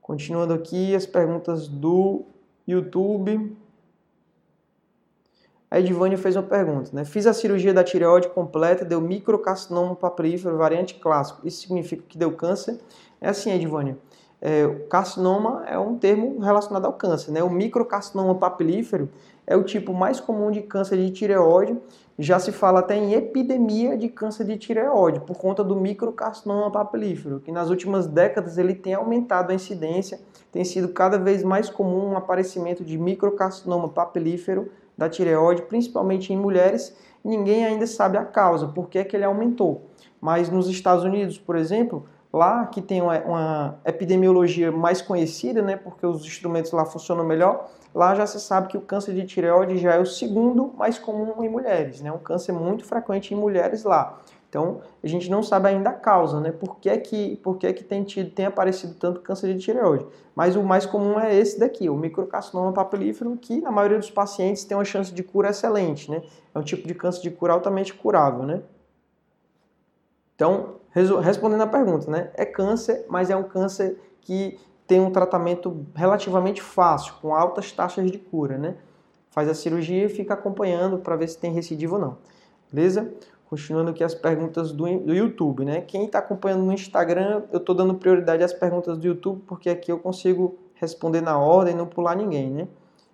Continuando 0.00 0.54
aqui 0.54 0.94
as 0.94 1.04
perguntas 1.04 1.68
do 1.68 2.24
YouTube. 2.66 3.54
A 5.70 5.78
Edvânia 5.78 6.16
fez 6.16 6.34
uma 6.34 6.42
pergunta, 6.42 6.90
né? 6.94 7.04
Fiz 7.04 7.26
a 7.26 7.34
cirurgia 7.34 7.74
da 7.74 7.84
tireoide 7.84 8.30
completa, 8.30 8.86
deu 8.86 9.02
microcarcinoma 9.02 9.94
papilífero, 9.94 10.56
variante 10.56 10.94
clássico. 10.94 11.46
Isso 11.46 11.60
significa 11.60 12.02
que 12.08 12.16
deu 12.16 12.32
câncer? 12.32 12.80
É 13.20 13.28
assim, 13.28 13.52
Edvânia. 13.52 13.98
É, 14.40 14.68
carcinoma 14.88 15.64
é 15.66 15.76
um 15.78 15.96
termo 15.96 16.38
relacionado 16.38 16.84
ao 16.84 16.92
câncer, 16.92 17.32
né? 17.32 17.42
O 17.42 17.50
microcarcinoma 17.50 18.36
papilífero 18.36 19.08
é 19.46 19.56
o 19.56 19.64
tipo 19.64 19.92
mais 19.92 20.20
comum 20.20 20.50
de 20.50 20.62
câncer 20.62 20.96
de 20.96 21.10
tireoide. 21.10 21.76
Já 22.18 22.38
se 22.38 22.52
fala 22.52 22.80
até 22.80 22.96
em 22.96 23.14
epidemia 23.14 23.96
de 23.96 24.08
câncer 24.08 24.44
de 24.44 24.56
tireoide 24.56 25.20
por 25.20 25.36
conta 25.36 25.64
do 25.64 25.74
microcarcinoma 25.74 26.70
papilífero, 26.70 27.40
que 27.40 27.50
nas 27.50 27.70
últimas 27.70 28.06
décadas 28.06 28.58
ele 28.58 28.74
tem 28.74 28.94
aumentado 28.94 29.50
a 29.50 29.54
incidência, 29.54 30.20
tem 30.52 30.64
sido 30.64 30.88
cada 30.88 31.18
vez 31.18 31.42
mais 31.42 31.70
comum 31.70 32.12
o 32.12 32.16
aparecimento 32.16 32.84
de 32.84 32.98
microcarcinoma 32.98 33.88
papilífero 33.88 34.70
da 34.96 35.08
tireoide, 35.08 35.62
principalmente 35.62 36.32
em 36.32 36.36
mulheres, 36.36 36.96
ninguém 37.24 37.64
ainda 37.64 37.86
sabe 37.86 38.18
a 38.18 38.24
causa, 38.24 38.66
por 38.66 38.88
que, 38.88 38.98
é 38.98 39.04
que 39.04 39.16
ele 39.16 39.24
aumentou. 39.24 39.82
Mas 40.20 40.50
nos 40.50 40.68
Estados 40.68 41.04
Unidos, 41.04 41.38
por 41.38 41.56
exemplo, 41.56 42.04
lá 42.32 42.66
que 42.66 42.82
tem 42.82 43.00
uma, 43.00 43.18
uma, 43.20 43.78
epidemiologia 43.84 44.70
mais 44.70 45.00
conhecida, 45.00 45.62
né, 45.62 45.76
porque 45.76 46.06
os 46.06 46.24
instrumentos 46.24 46.72
lá 46.72 46.84
funcionam 46.84 47.24
melhor, 47.24 47.68
lá 47.94 48.14
já 48.14 48.26
se 48.26 48.40
sabe 48.40 48.68
que 48.68 48.76
o 48.76 48.80
câncer 48.80 49.14
de 49.14 49.24
tireoide 49.26 49.78
já 49.78 49.94
é 49.94 49.98
o 49.98 50.06
segundo 50.06 50.72
mais 50.76 50.98
comum 50.98 51.42
em 51.42 51.48
mulheres, 51.48 52.00
né, 52.00 52.12
um 52.12 52.18
câncer 52.18 52.52
muito 52.52 52.84
frequente 52.84 53.32
em 53.32 53.36
mulheres 53.36 53.84
lá. 53.84 54.20
Então, 54.48 54.80
a 55.02 55.06
gente 55.06 55.30
não 55.30 55.42
sabe 55.42 55.68
ainda 55.68 55.90
a 55.90 55.92
causa, 55.92 56.40
né? 56.40 56.50
Por 56.50 56.76
que, 56.76 56.96
que, 56.98 57.36
por 57.36 57.58
que, 57.58 57.70
que 57.74 57.84
tem, 57.84 58.02
tido, 58.02 58.30
tem 58.30 58.46
aparecido 58.46 58.94
tanto 58.94 59.20
câncer 59.20 59.52
de 59.52 59.60
tireoide? 59.60 60.06
Mas 60.34 60.56
o 60.56 60.62
mais 60.62 60.86
comum 60.86 61.20
é 61.20 61.36
esse 61.36 61.60
daqui, 61.60 61.90
o 61.90 61.94
microcarcinoma 61.94 62.72
papilífero, 62.72 63.36
que 63.36 63.60
na 63.60 63.70
maioria 63.70 63.98
dos 63.98 64.10
pacientes 64.10 64.64
tem 64.64 64.74
uma 64.74 64.86
chance 64.86 65.12
de 65.12 65.22
cura 65.22 65.50
excelente, 65.50 66.10
né? 66.10 66.22
É 66.54 66.58
um 66.58 66.62
tipo 66.62 66.88
de 66.88 66.94
câncer 66.94 67.20
de 67.20 67.30
cura 67.30 67.52
altamente 67.52 67.92
curável, 67.92 68.44
né? 68.44 68.62
Então, 70.34 70.76
respondendo 71.20 71.62
a 71.62 71.66
pergunta, 71.66 72.10
né? 72.10 72.30
É 72.34 72.44
câncer, 72.44 73.04
mas 73.08 73.30
é 73.30 73.36
um 73.36 73.42
câncer 73.42 73.98
que 74.20 74.58
tem 74.86 75.00
um 75.00 75.10
tratamento 75.10 75.86
relativamente 75.94 76.62
fácil, 76.62 77.14
com 77.20 77.34
altas 77.34 77.70
taxas 77.72 78.10
de 78.10 78.18
cura, 78.18 78.56
né? 78.56 78.76
Faz 79.30 79.48
a 79.48 79.54
cirurgia 79.54 80.06
e 80.06 80.08
fica 80.08 80.34
acompanhando 80.34 80.98
para 80.98 81.14
ver 81.14 81.28
se 81.28 81.38
tem 81.38 81.52
recidiva 81.52 81.96
ou 81.96 82.00
não. 82.00 82.18
Beleza? 82.72 83.12
Continuando 83.48 83.90
aqui 83.90 84.02
as 84.02 84.14
perguntas 84.14 84.72
do, 84.72 84.84
do 85.00 85.14
YouTube, 85.14 85.64
né? 85.64 85.82
Quem 85.82 86.06
está 86.06 86.18
acompanhando 86.18 86.64
no 86.64 86.72
Instagram, 86.72 87.42
eu 87.52 87.58
estou 87.58 87.74
dando 87.74 87.94
prioridade 87.94 88.42
às 88.42 88.52
perguntas 88.52 88.96
do 88.96 89.06
YouTube, 89.06 89.42
porque 89.46 89.68
aqui 89.68 89.92
eu 89.92 89.98
consigo 89.98 90.58
responder 90.74 91.20
na 91.20 91.38
ordem 91.38 91.74
não 91.74 91.86
pular 91.86 92.16
ninguém, 92.16 92.50
né? 92.50 92.68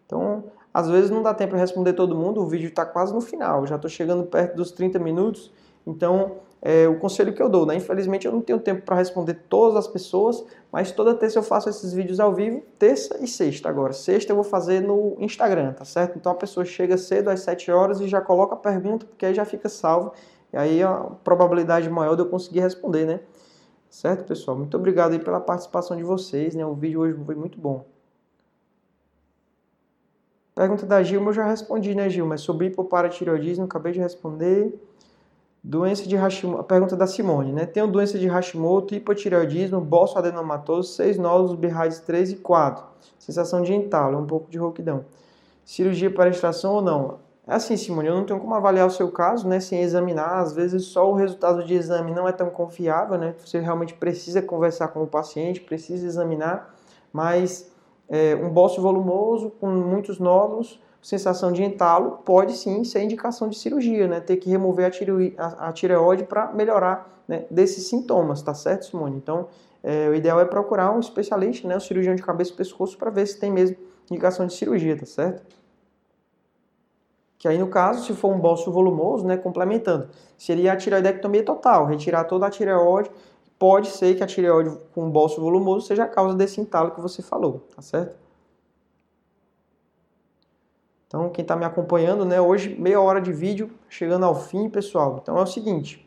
Então, 0.07 0.45
às 0.73 0.89
vezes 0.89 1.11
não 1.11 1.23
dá 1.23 1.33
tempo 1.33 1.55
de 1.55 1.61
responder 1.61 1.93
todo 1.93 2.15
mundo, 2.15 2.41
o 2.41 2.47
vídeo 2.47 2.69
está 2.69 2.85
quase 2.85 3.13
no 3.15 3.21
final, 3.21 3.67
já 3.67 3.77
estou 3.77 3.91
chegando 3.91 4.25
perto 4.25 4.57
dos 4.57 4.71
30 4.73 4.99
minutos, 4.99 5.53
então 5.87 6.37
é, 6.67 6.89
o 6.89 6.99
conselho 6.99 7.35
que 7.35 7.43
eu 7.43 7.49
dou, 7.51 7.67
né? 7.67 7.77
Infelizmente 7.77 8.27
eu 8.27 8.33
não 8.33 8.41
tenho 8.41 8.59
tempo 8.59 8.81
para 8.87 8.97
responder 8.97 9.35
todas 9.51 9.77
as 9.77 9.87
pessoas, 9.87 10.43
mas 10.73 10.91
toda 10.91 11.15
terça 11.15 11.39
eu 11.39 11.43
faço 11.43 11.69
esses 11.69 11.93
vídeos 11.93 12.19
ao 12.19 12.33
vivo, 12.33 12.63
terça 12.79 13.23
e 13.23 13.29
sexta 13.29 13.69
agora. 13.69 13.93
Sexta 13.93 14.33
eu 14.33 14.37
vou 14.37 14.45
fazer 14.45 14.81
no 14.81 15.15
Instagram, 15.21 15.75
tá 15.75 15.85
certo? 15.85 16.17
Então 16.17 16.33
a 16.33 16.35
pessoa 16.35 16.65
chega 16.65 16.97
cedo 16.97 17.29
às 17.29 17.41
7 17.41 17.71
horas 17.71 18.01
e 18.01 18.09
já 18.09 18.19
coloca 18.19 18.55
a 18.55 18.57
pergunta, 18.57 19.05
porque 19.05 19.27
aí 19.27 19.35
já 19.35 19.45
fica 19.45 19.69
salvo. 19.69 20.15
E 20.55 20.57
aí 20.57 20.83
a 20.83 20.95
probabilidade 21.23 21.91
maior 21.91 22.15
de 22.15 22.23
eu 22.23 22.31
conseguir 22.31 22.61
responder, 22.61 23.05
né? 23.05 23.21
Certo, 23.91 24.25
pessoal? 24.25 24.57
Muito 24.57 24.75
obrigado 24.75 25.13
aí 25.13 25.19
pela 25.19 25.41
participação 25.41 25.95
de 25.95 26.03
vocês, 26.03 26.55
né? 26.55 26.65
O 26.65 26.73
vídeo 26.73 27.01
hoje 27.01 27.15
foi 27.27 27.35
muito 27.35 27.61
bom. 27.61 27.85
Pergunta 30.55 30.87
da 30.87 31.03
Gilma 31.03 31.29
eu 31.29 31.35
já 31.35 31.47
respondi, 31.47 31.95
né, 31.95 32.09
Gilma? 32.09 32.37
É 32.37 32.39
sobre 32.39 32.69
hipoparatireoidismo, 32.69 33.67
acabei 33.67 33.93
de 33.93 34.01
responder. 34.01 34.73
Doença 35.67 36.07
de 36.07 36.15
Hashimoto, 36.15 36.61
a 36.61 36.65
pergunta 36.65 36.95
da 36.95 37.07
Simone, 37.07 37.51
né? 37.51 37.65
Tenho 37.65 37.87
doença 37.87 38.19
de 38.19 38.29
Hashimoto, 38.29 38.95
hipotireoidismo, 38.95 39.81
bolso 39.81 40.19
adenomatoso, 40.19 40.93
seis 40.93 41.17
nódulos, 41.17 41.55
birrades 41.55 42.01
3 42.01 42.33
e 42.33 42.37
4. 42.37 42.85
Sensação 43.19 43.63
de 43.63 43.73
entalo, 43.73 44.19
um 44.19 44.27
pouco 44.27 44.51
de 44.51 44.59
rouquidão. 44.59 45.07
Cirurgia 45.65 46.13
para 46.13 46.29
extração 46.29 46.75
ou 46.75 46.83
não? 46.83 47.19
É 47.47 47.55
assim, 47.55 47.79
Simone, 47.79 48.09
eu 48.09 48.15
não 48.15 48.25
tenho 48.25 48.41
como 48.41 48.55
avaliar 48.55 48.87
o 48.87 48.91
seu 48.91 49.11
caso, 49.11 49.49
né, 49.49 49.59
sem 49.59 49.81
examinar. 49.81 50.39
Às 50.39 50.53
vezes 50.53 50.85
só 50.85 51.11
o 51.11 51.15
resultado 51.15 51.65
de 51.65 51.73
exame 51.73 52.13
não 52.13 52.29
é 52.29 52.33
tão 52.33 52.51
confiável, 52.51 53.17
né? 53.17 53.35
Você 53.43 53.59
realmente 53.59 53.95
precisa 53.95 54.43
conversar 54.43 54.89
com 54.89 55.03
o 55.03 55.07
paciente, 55.07 55.63
precisa 55.63 56.07
examinar. 56.07 56.75
Mas 57.11 57.74
é, 58.09 58.35
um 58.37 58.51
bócio 58.51 58.83
volumoso 58.83 59.51
com 59.61 59.69
muitos 59.69 60.19
nódulos 60.19 60.81
sensação 61.05 61.53
de 61.53 61.63
entalo, 61.63 62.23
pode 62.25 62.57
sim 62.57 62.83
ser 62.83 63.03
indicação 63.03 63.47
de 63.51 63.59
cirurgia, 63.59 64.09
né? 64.09 64.21
Ter 64.21 64.39
que 64.39 64.49
remover 64.49 64.91
a, 65.37 65.71
tireoide 65.71 66.25
para 66.25 66.51
melhorar 66.55 67.23
né, 67.29 67.45
desses 67.51 67.89
sintomas, 67.89 68.41
tá 68.41 68.55
certo, 68.55 68.87
Simone? 68.87 69.19
Então, 69.19 69.49
é, 69.83 70.09
o 70.09 70.15
ideal 70.15 70.41
é 70.41 70.47
procurar 70.47 70.91
um 70.93 71.01
especialista, 71.01 71.69
né, 71.69 71.77
um 71.77 71.81
cirurgião 71.81 72.15
de 72.15 72.23
cabeça 72.23 72.53
e 72.53 72.57
pescoço, 72.57 72.97
para 72.97 73.11
ver 73.11 73.27
se 73.27 73.39
tem 73.39 73.51
mesmo 73.51 73.77
indicação 74.11 74.47
de 74.47 74.55
cirurgia, 74.55 74.97
tá 74.97 75.05
certo? 75.05 75.43
Que 77.37 77.49
aí, 77.49 77.59
no 77.59 77.69
caso, 77.69 78.07
se 78.07 78.15
for 78.15 78.33
um 78.33 78.39
bócio 78.39 78.73
volumoso, 78.73 79.27
né, 79.27 79.37
complementando, 79.37 80.09
seria 80.39 80.73
a 80.73 80.77
tireoidectomia 80.77 81.43
total, 81.43 81.85
retirar 81.85 82.25
toda 82.25 82.47
a 82.47 82.51
tireoide. 82.51 83.11
Pode 83.59 83.89
ser 83.89 84.17
que 84.17 84.23
a 84.23 84.27
tireoide 84.27 84.77
com 84.95 85.11
bócio 85.11 85.41
volumoso 85.41 85.87
seja 85.87 86.05
a 86.05 86.09
causa 86.09 86.37
desse 86.37 86.61
entalo 86.61 86.91
que 86.91 87.01
você 87.01 87.23
falou, 87.23 87.67
tá 87.75 87.81
certo? 87.81 88.17
Então, 91.07 91.31
quem 91.31 91.43
está 91.43 91.55
me 91.55 91.65
acompanhando, 91.65 92.25
né, 92.25 92.41
hoje 92.41 92.75
meia 92.77 93.01
hora 93.01 93.21
de 93.21 93.33
vídeo, 93.33 93.71
chegando 93.89 94.25
ao 94.27 94.35
fim, 94.35 94.69
pessoal. 94.69 95.21
Então 95.23 95.39
é 95.39 95.43
o 95.43 95.47
seguinte, 95.47 96.05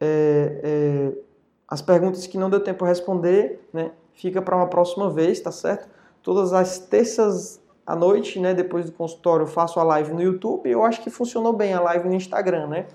é, 0.00 0.60
é, 0.62 1.18
as 1.66 1.82
perguntas 1.82 2.24
que 2.26 2.38
não 2.38 2.48
deu 2.48 2.60
tempo 2.60 2.84
a 2.84 2.88
responder, 2.88 3.68
né, 3.72 3.90
fica 4.12 4.40
para 4.40 4.54
uma 4.54 4.68
próxima 4.68 5.10
vez, 5.10 5.40
tá 5.40 5.50
certo? 5.50 5.88
Todas 6.22 6.52
as 6.52 6.78
terças 6.78 7.60
à 7.86 7.96
noite, 7.96 8.38
né, 8.38 8.54
depois 8.54 8.86
do 8.86 8.92
consultório, 8.92 9.44
eu 9.44 9.48
faço 9.48 9.80
a 9.80 9.82
live 9.82 10.12
no 10.12 10.22
YouTube. 10.22 10.70
Eu 10.70 10.84
acho 10.84 11.02
que 11.02 11.10
funcionou 11.10 11.52
bem 11.52 11.74
a 11.74 11.80
live 11.80 12.08
no 12.08 12.14
Instagram, 12.14 12.68
né? 12.68 12.86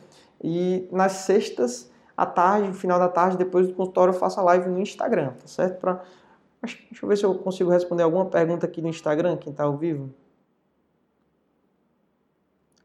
E 0.41 0.87
nas 0.91 1.11
sextas, 1.11 1.91
à 2.21 2.25
tarde, 2.25 2.67
no 2.67 2.73
final 2.73 2.99
da 2.99 3.07
tarde, 3.07 3.37
depois 3.37 3.67
do 3.67 3.73
consultório, 3.73 4.13
eu 4.13 4.17
faço 4.19 4.39
a 4.39 4.43
live 4.43 4.69
no 4.69 4.79
Instagram, 4.79 5.31
tá 5.39 5.47
certo? 5.47 5.79
Pra... 5.79 6.01
Deixa 6.61 6.77
eu 7.01 7.07
ver 7.07 7.17
se 7.17 7.23
eu 7.23 7.33
consigo 7.35 7.69
responder 7.69 8.03
alguma 8.03 8.25
pergunta 8.25 8.65
aqui 8.65 8.81
no 8.81 8.89
Instagram, 8.89 9.37
quem 9.37 9.51
está 9.51 9.63
ao 9.63 9.77
vivo. 9.77 10.09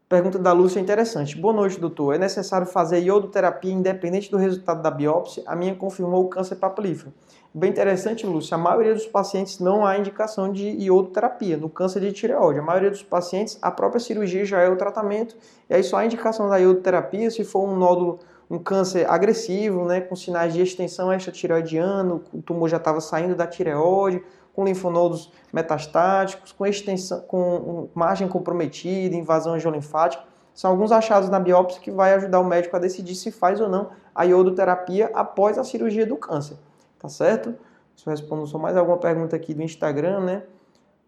Pergunta 0.07 0.37
da 0.37 0.53
Lúcia 0.53 0.79
é 0.79 0.83
interessante. 0.83 1.35
Boa 1.35 1.53
noite, 1.53 1.79
doutor. 1.79 2.13
É 2.13 2.17
necessário 2.17 2.65
fazer 2.67 2.99
iodoterapia 2.99 3.73
independente 3.73 4.29
do 4.29 4.37
resultado 4.37 4.81
da 4.81 4.91
biópsia? 4.91 5.43
A 5.47 5.55
minha 5.55 5.75
confirmou 5.75 6.23
o 6.23 6.29
câncer 6.29 6.55
papilífero. 6.55 7.11
Bem 7.53 7.71
interessante, 7.71 8.25
Lúcia. 8.25 8.55
A 8.55 8.57
maioria 8.57 8.93
dos 8.93 9.07
pacientes 9.07 9.59
não 9.59 9.85
há 9.85 9.97
indicação 9.97 10.51
de 10.51 10.69
iodoterapia 10.69 11.57
no 11.57 11.69
câncer 11.69 12.01
de 12.01 12.13
tireoide. 12.13 12.59
A 12.59 12.63
maioria 12.63 12.91
dos 12.91 13.01
pacientes, 13.01 13.57
a 13.61 13.71
própria 13.71 13.99
cirurgia 13.99 14.45
já 14.45 14.61
é 14.61 14.69
o 14.69 14.77
tratamento. 14.77 15.35
E 15.69 15.73
aí 15.73 15.83
só 15.83 15.97
há 15.97 16.05
indicação 16.05 16.47
da 16.47 16.57
iodoterapia 16.57 17.31
se 17.31 17.43
for 17.43 17.67
um 17.67 17.75
nódulo, 17.75 18.19
um 18.49 18.59
câncer 18.59 19.09
agressivo, 19.09 19.85
né, 19.85 20.01
com 20.01 20.15
sinais 20.15 20.53
de 20.53 20.61
extensão 20.61 21.11
extratireoidiana, 21.11 22.21
o 22.33 22.41
tumor 22.41 22.69
já 22.69 22.77
estava 22.77 23.01
saindo 23.01 23.35
da 23.35 23.47
tireoide, 23.47 24.23
com 24.53 24.63
linfonodos 24.63 25.31
metastáticos, 25.51 26.51
com 26.51 26.65
extensão, 26.65 27.21
com 27.21 27.89
margem 27.93 28.27
comprometida, 28.27 29.15
invasão 29.15 29.53
angiolinfática. 29.53 30.23
São 30.53 30.71
alguns 30.71 30.91
achados 30.91 31.29
na 31.29 31.39
biópsia 31.39 31.81
que 31.81 31.91
vai 31.91 32.13
ajudar 32.13 32.39
o 32.39 32.45
médico 32.45 32.75
a 32.75 32.79
decidir 32.79 33.15
se 33.15 33.31
faz 33.31 33.59
ou 33.59 33.67
não 33.67 33.89
a 34.13 34.23
iodoterapia 34.23 35.11
após 35.13 35.57
a 35.57 35.63
cirurgia 35.65 36.05
do 36.05 36.15
câncer. 36.15 36.57
Tá 36.97 37.09
certo? 37.09 37.53
Se 37.97 38.07
eu 38.07 38.11
respondo 38.11 38.47
só 38.47 38.57
mais 38.57 38.77
alguma 38.77 38.97
pergunta 38.97 39.35
aqui 39.35 39.53
do 39.53 39.61
Instagram, 39.61 40.21
né? 40.21 40.43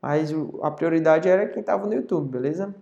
Mas 0.02 0.34
a 0.62 0.70
prioridade 0.70 1.30
era 1.30 1.48
quem 1.48 1.62
estava 1.62 1.88
no 1.88 1.94
YouTube, 1.94 2.30
beleza? 2.30 2.76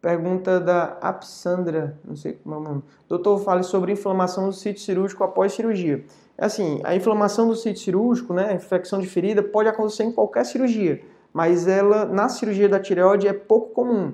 Pergunta 0.00 0.60
da 0.60 0.98
Apsandra, 1.00 1.98
não 2.04 2.14
sei 2.14 2.34
como 2.34 2.54
é 2.54 2.58
o 2.58 2.60
nome. 2.60 2.82
Doutor, 3.08 3.38
fale 3.38 3.62
sobre 3.62 3.92
inflamação 3.92 4.46
do 4.46 4.52
sítio 4.52 4.82
cirúrgico 4.82 5.24
após 5.24 5.52
cirurgia. 5.52 6.04
É 6.38 6.44
assim, 6.44 6.80
a 6.84 6.94
inflamação 6.94 7.48
do 7.48 7.56
sítio 7.56 7.82
cirúrgico, 7.82 8.34
né, 8.34 8.54
infecção 8.54 9.00
de 9.00 9.06
ferida, 9.06 9.42
pode 9.42 9.68
acontecer 9.68 10.04
em 10.04 10.12
qualquer 10.12 10.44
cirurgia, 10.44 11.00
mas 11.32 11.66
ela, 11.66 12.04
na 12.04 12.28
cirurgia 12.28 12.68
da 12.68 12.78
tireoide, 12.78 13.26
é 13.26 13.32
pouco 13.32 13.70
comum. 13.72 14.12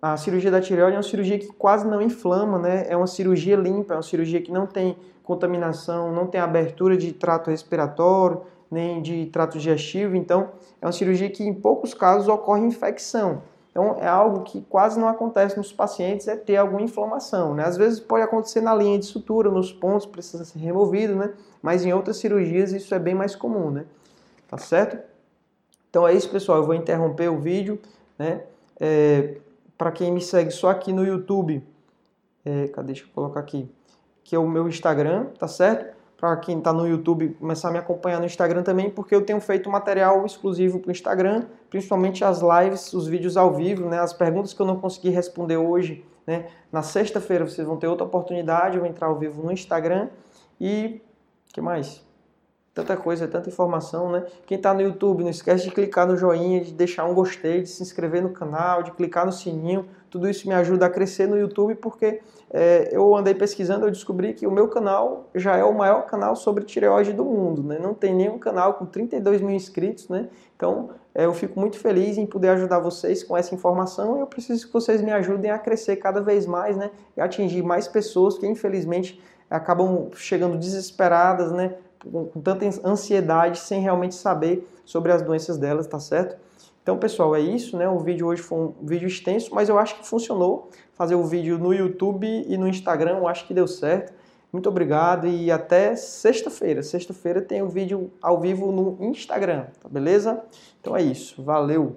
A 0.00 0.16
cirurgia 0.16 0.50
da 0.50 0.60
tireoide 0.60 0.94
é 0.94 0.98
uma 0.98 1.02
cirurgia 1.02 1.38
que 1.38 1.48
quase 1.48 1.86
não 1.86 2.00
inflama, 2.00 2.58
né? 2.58 2.84
É 2.88 2.96
uma 2.96 3.06
cirurgia 3.06 3.56
limpa, 3.56 3.94
é 3.94 3.96
uma 3.96 4.02
cirurgia 4.02 4.40
que 4.40 4.52
não 4.52 4.66
tem 4.66 4.96
contaminação, 5.22 6.12
não 6.12 6.26
tem 6.26 6.40
abertura 6.40 6.96
de 6.96 7.12
trato 7.12 7.50
respiratório, 7.50 8.42
nem 8.70 9.00
de 9.00 9.26
trato 9.26 9.56
digestivo, 9.56 10.14
então 10.14 10.50
é 10.80 10.86
uma 10.86 10.92
cirurgia 10.92 11.30
que 11.30 11.42
em 11.42 11.54
poucos 11.54 11.94
casos 11.94 12.28
ocorre 12.28 12.62
infecção. 12.62 13.42
Então, 13.74 13.96
é 13.98 14.06
algo 14.06 14.44
que 14.44 14.60
quase 14.60 15.00
não 15.00 15.08
acontece 15.08 15.56
nos 15.56 15.72
pacientes, 15.72 16.28
é 16.28 16.36
ter 16.36 16.56
alguma 16.56 16.80
inflamação. 16.80 17.56
Né? 17.56 17.64
Às 17.64 17.76
vezes 17.76 17.98
pode 17.98 18.22
acontecer 18.22 18.60
na 18.60 18.72
linha 18.72 18.96
de 18.96 19.04
sutura, 19.04 19.50
nos 19.50 19.72
pontos, 19.72 20.06
precisa 20.06 20.44
ser 20.44 20.60
removido, 20.60 21.16
né? 21.16 21.34
mas 21.60 21.84
em 21.84 21.92
outras 21.92 22.18
cirurgias 22.18 22.72
isso 22.72 22.94
é 22.94 23.00
bem 23.00 23.16
mais 23.16 23.34
comum. 23.34 23.72
Né? 23.72 23.84
Tá 24.46 24.56
certo? 24.58 24.96
Então 25.90 26.06
é 26.06 26.14
isso, 26.14 26.30
pessoal. 26.30 26.58
Eu 26.58 26.64
vou 26.64 26.74
interromper 26.76 27.28
o 27.28 27.40
vídeo. 27.40 27.80
Né? 28.16 28.44
É, 28.78 29.38
Para 29.76 29.90
quem 29.90 30.12
me 30.12 30.20
segue 30.20 30.52
só 30.52 30.70
aqui 30.70 30.92
no 30.92 31.04
YouTube, 31.04 31.60
é, 32.44 32.68
cadê? 32.68 32.92
Deixa 32.92 33.02
eu 33.02 33.08
colocar 33.12 33.40
aqui. 33.40 33.68
Que 34.22 34.36
é 34.36 34.38
o 34.38 34.48
meu 34.48 34.68
Instagram, 34.68 35.26
tá 35.36 35.48
certo? 35.48 35.94
para 36.16 36.36
quem 36.38 36.56
está 36.56 36.72
no 36.72 36.86
YouTube 36.86 37.36
começar 37.38 37.68
a 37.68 37.70
me 37.70 37.78
acompanhar 37.78 38.18
no 38.18 38.24
Instagram 38.24 38.62
também, 38.62 38.88
porque 38.88 39.14
eu 39.14 39.26
tenho 39.26 39.40
feito 39.42 39.68
material 39.68 40.24
exclusivo 40.24 40.78
para 40.78 40.88
o 40.88 40.92
Instagram, 40.92 41.44
principalmente 41.74 42.24
as 42.24 42.40
lives, 42.40 42.92
os 42.92 43.08
vídeos 43.08 43.36
ao 43.36 43.52
vivo, 43.52 43.88
né, 43.88 43.98
as 43.98 44.12
perguntas 44.12 44.54
que 44.54 44.62
eu 44.62 44.66
não 44.66 44.78
consegui 44.78 45.08
responder 45.08 45.56
hoje. 45.56 46.04
Né, 46.24 46.46
na 46.70 46.82
sexta-feira 46.82 47.44
vocês 47.44 47.66
vão 47.66 47.76
ter 47.76 47.88
outra 47.88 48.06
oportunidade, 48.06 48.76
eu 48.76 48.80
vou 48.82 48.88
entrar 48.88 49.08
ao 49.08 49.18
vivo 49.18 49.42
no 49.42 49.50
Instagram 49.50 50.08
e 50.60 51.02
que 51.52 51.60
mais? 51.60 52.00
Tanta 52.72 52.96
coisa, 52.96 53.26
tanta 53.26 53.48
informação, 53.48 54.10
né? 54.10 54.24
Quem 54.46 54.56
está 54.56 54.72
no 54.72 54.82
YouTube, 54.82 55.24
não 55.24 55.30
esquece 55.30 55.64
de 55.64 55.70
clicar 55.72 56.06
no 56.06 56.16
joinha, 56.16 56.60
de 56.60 56.72
deixar 56.72 57.04
um 57.06 57.14
gostei, 57.14 57.62
de 57.62 57.68
se 57.68 57.82
inscrever 57.82 58.22
no 58.22 58.30
canal, 58.30 58.82
de 58.84 58.92
clicar 58.92 59.26
no 59.26 59.32
sininho. 59.32 59.86
Tudo 60.10 60.28
isso 60.28 60.48
me 60.48 60.54
ajuda 60.54 60.86
a 60.86 60.90
crescer 60.90 61.26
no 61.26 61.36
YouTube 61.36 61.74
porque 61.76 62.20
é, 62.50 62.88
eu 62.92 63.16
andei 63.16 63.34
pesquisando, 63.34 63.84
eu 63.84 63.90
descobri 63.90 64.32
que 64.32 64.46
o 64.46 64.50
meu 64.50 64.68
canal 64.68 65.28
já 65.34 65.56
é 65.56 65.64
o 65.64 65.72
maior 65.72 66.06
canal 66.06 66.36
sobre 66.36 66.64
tireoide 66.64 67.12
do 67.12 67.24
mundo, 67.24 67.64
né? 67.64 67.80
Não 67.80 67.94
tem 67.94 68.14
nenhum 68.14 68.38
canal 68.38 68.74
com 68.74 68.86
32 68.86 69.40
mil 69.40 69.54
inscritos, 69.54 70.08
né? 70.08 70.28
Então 70.56 70.90
eu 71.14 71.32
fico 71.32 71.58
muito 71.60 71.78
feliz 71.78 72.18
em 72.18 72.26
poder 72.26 72.48
ajudar 72.48 72.80
vocês 72.80 73.22
com 73.22 73.36
essa 73.36 73.54
informação 73.54 74.18
eu 74.18 74.26
preciso 74.26 74.66
que 74.66 74.72
vocês 74.72 75.00
me 75.00 75.12
ajudem 75.12 75.50
a 75.50 75.58
crescer 75.58 75.96
cada 75.96 76.20
vez 76.20 76.46
mais, 76.46 76.76
né? 76.76 76.90
E 77.16 77.20
atingir 77.20 77.62
mais 77.62 77.86
pessoas 77.86 78.36
que 78.36 78.46
infelizmente 78.46 79.20
acabam 79.48 80.10
chegando 80.14 80.56
desesperadas, 80.56 81.52
né? 81.52 81.76
Com 82.10 82.40
tanta 82.40 82.66
ansiedade 82.84 83.58
sem 83.58 83.80
realmente 83.80 84.14
saber 84.14 84.68
sobre 84.84 85.12
as 85.12 85.22
doenças 85.22 85.56
delas, 85.56 85.86
tá 85.86 85.98
certo? 85.98 86.36
Então, 86.82 86.98
pessoal, 86.98 87.34
é 87.34 87.40
isso, 87.40 87.78
né? 87.78 87.88
O 87.88 87.98
vídeo 87.98 88.26
hoje 88.26 88.42
foi 88.42 88.58
um 88.58 88.74
vídeo 88.82 89.08
extenso, 89.08 89.54
mas 89.54 89.70
eu 89.70 89.78
acho 89.78 89.98
que 89.98 90.06
funcionou. 90.06 90.68
Fazer 90.92 91.14
o 91.14 91.24
vídeo 91.24 91.58
no 91.58 91.72
YouTube 91.72 92.26
e 92.26 92.58
no 92.58 92.68
Instagram, 92.68 93.18
eu 93.18 93.26
acho 93.26 93.46
que 93.46 93.54
deu 93.54 93.66
certo. 93.66 94.12
Muito 94.54 94.68
obrigado 94.68 95.26
e 95.26 95.50
até 95.50 95.96
sexta-feira. 95.96 96.80
Sexta-feira 96.80 97.42
tem 97.42 97.60
o 97.60 97.68
vídeo 97.68 98.12
ao 98.22 98.40
vivo 98.40 98.70
no 98.70 98.96
Instagram, 99.00 99.66
tá 99.82 99.88
beleza? 99.88 100.44
Então 100.80 100.96
é 100.96 101.02
isso. 101.02 101.42
Valeu! 101.42 101.96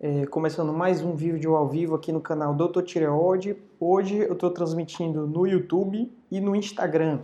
É, 0.00 0.24
começando 0.24 0.72
mais 0.72 1.02
um 1.02 1.14
vídeo 1.14 1.54
ao 1.54 1.68
vivo 1.68 1.94
aqui 1.94 2.10
no 2.10 2.18
canal 2.18 2.54
Doutor 2.54 2.82
Tireoide. 2.82 3.58
Hoje 3.78 4.16
eu 4.16 4.32
estou 4.32 4.50
transmitindo 4.50 5.26
no 5.26 5.46
YouTube 5.46 6.10
e 6.30 6.40
no 6.40 6.56
Instagram 6.56 7.20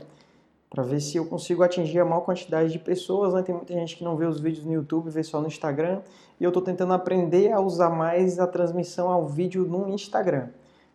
para 0.68 0.82
ver 0.82 1.00
se 1.00 1.16
eu 1.16 1.24
consigo 1.24 1.62
atingir 1.62 2.00
a 2.00 2.04
maior 2.04 2.20
quantidade 2.20 2.70
de 2.70 2.78
pessoas. 2.78 3.32
Né? 3.32 3.42
Tem 3.42 3.54
muita 3.54 3.72
gente 3.72 3.96
que 3.96 4.04
não 4.04 4.18
vê 4.18 4.26
os 4.26 4.38
vídeos 4.38 4.66
no 4.66 4.72
YouTube, 4.74 5.08
vê 5.08 5.22
só 5.22 5.40
no 5.40 5.46
Instagram. 5.46 6.02
E 6.38 6.44
eu 6.44 6.48
estou 6.48 6.62
tentando 6.62 6.92
aprender 6.92 7.50
a 7.52 7.60
usar 7.60 7.88
mais 7.88 8.38
a 8.38 8.46
transmissão 8.46 9.08
ao 9.08 9.26
vídeo 9.26 9.64
no 9.64 9.88
Instagram. 9.88 10.48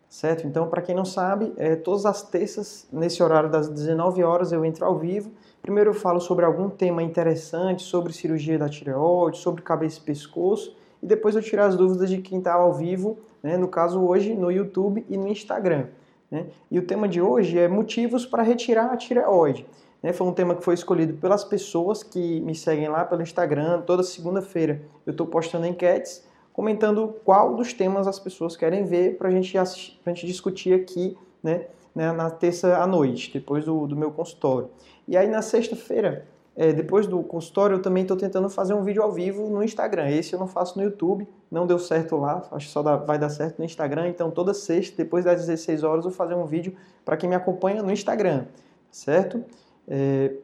Certo? 0.08 0.46
Então, 0.46 0.68
para 0.68 0.80
quem 0.80 0.94
não 0.94 1.04
sabe, 1.04 1.52
é, 1.56 1.74
todas 1.74 2.06
as 2.06 2.22
terças, 2.22 2.86
nesse 2.92 3.20
horário 3.20 3.50
das 3.50 3.68
19 3.68 4.22
horas, 4.22 4.52
eu 4.52 4.64
entro 4.64 4.86
ao 4.86 4.96
vivo. 4.96 5.32
Primeiro 5.60 5.90
eu 5.90 5.94
falo 5.94 6.20
sobre 6.20 6.44
algum 6.44 6.70
tema 6.70 7.02
interessante, 7.02 7.82
sobre 7.82 8.12
cirurgia 8.12 8.56
da 8.56 8.68
tireoide, 8.68 9.38
sobre 9.38 9.60
cabeça 9.60 9.98
e 9.98 10.02
pescoço 10.02 10.78
e 11.02 11.06
depois 11.06 11.34
eu 11.34 11.42
tirar 11.42 11.66
as 11.66 11.76
dúvidas 11.76 12.08
de 12.08 12.18
quem 12.18 12.38
está 12.38 12.54
ao 12.54 12.74
vivo, 12.74 13.18
né, 13.42 13.56
no 13.56 13.68
caso 13.68 14.00
hoje 14.00 14.34
no 14.34 14.50
YouTube 14.50 15.04
e 15.08 15.16
no 15.16 15.28
Instagram. 15.28 15.86
Né? 16.30 16.46
E 16.70 16.78
o 16.78 16.82
tema 16.82 17.08
de 17.08 17.20
hoje 17.20 17.58
é 17.58 17.68
motivos 17.68 18.26
para 18.26 18.42
retirar 18.42 18.92
a 18.92 18.96
tireoide. 18.96 19.66
Né? 20.02 20.12
Foi 20.12 20.26
um 20.26 20.32
tema 20.32 20.54
que 20.54 20.62
foi 20.62 20.74
escolhido 20.74 21.14
pelas 21.14 21.44
pessoas 21.44 22.02
que 22.02 22.40
me 22.40 22.54
seguem 22.54 22.88
lá 22.88 23.04
pelo 23.04 23.22
Instagram. 23.22 23.82
Toda 23.82 24.02
segunda-feira 24.02 24.82
eu 25.06 25.10
estou 25.10 25.26
postando 25.26 25.66
enquetes 25.66 26.24
comentando 26.52 27.14
qual 27.24 27.54
dos 27.54 27.72
temas 27.72 28.06
as 28.06 28.18
pessoas 28.18 28.56
querem 28.56 28.84
ver 28.84 29.16
para 29.16 29.28
a 29.28 29.32
gente 29.32 30.26
discutir 30.26 30.74
aqui 30.74 31.16
né, 31.42 31.66
né, 31.94 32.12
na 32.12 32.28
terça 32.28 32.76
à 32.76 32.86
noite, 32.86 33.32
depois 33.32 33.64
do, 33.64 33.86
do 33.86 33.96
meu 33.96 34.10
consultório. 34.10 34.68
E 35.06 35.16
aí 35.16 35.28
na 35.28 35.42
sexta-feira 35.42 36.26
é, 36.60 36.74
depois 36.74 37.06
do 37.06 37.22
consultório, 37.22 37.76
eu 37.76 37.80
também 37.80 38.02
estou 38.02 38.18
tentando 38.18 38.50
fazer 38.50 38.74
um 38.74 38.82
vídeo 38.82 39.02
ao 39.02 39.10
vivo 39.10 39.48
no 39.48 39.64
Instagram. 39.64 40.10
Esse 40.10 40.34
eu 40.34 40.38
não 40.38 40.46
faço 40.46 40.76
no 40.76 40.84
YouTube, 40.84 41.26
não 41.50 41.66
deu 41.66 41.78
certo 41.78 42.18
lá, 42.18 42.46
acho 42.52 42.66
que 42.66 42.72
só 42.72 42.82
dá, 42.82 42.96
vai 42.96 43.18
dar 43.18 43.30
certo 43.30 43.60
no 43.60 43.64
Instagram. 43.64 44.08
Então, 44.08 44.30
toda 44.30 44.52
sexta, 44.52 44.94
depois 44.94 45.24
das 45.24 45.46
16 45.46 45.82
horas, 45.82 46.04
eu 46.04 46.10
vou 46.10 46.18
fazer 46.18 46.34
um 46.34 46.44
vídeo 46.44 46.76
para 47.02 47.16
quem 47.16 47.30
me 47.30 47.34
acompanha 47.34 47.82
no 47.82 47.90
Instagram, 47.90 48.44
certo? 48.90 49.42
É, 49.88 50.34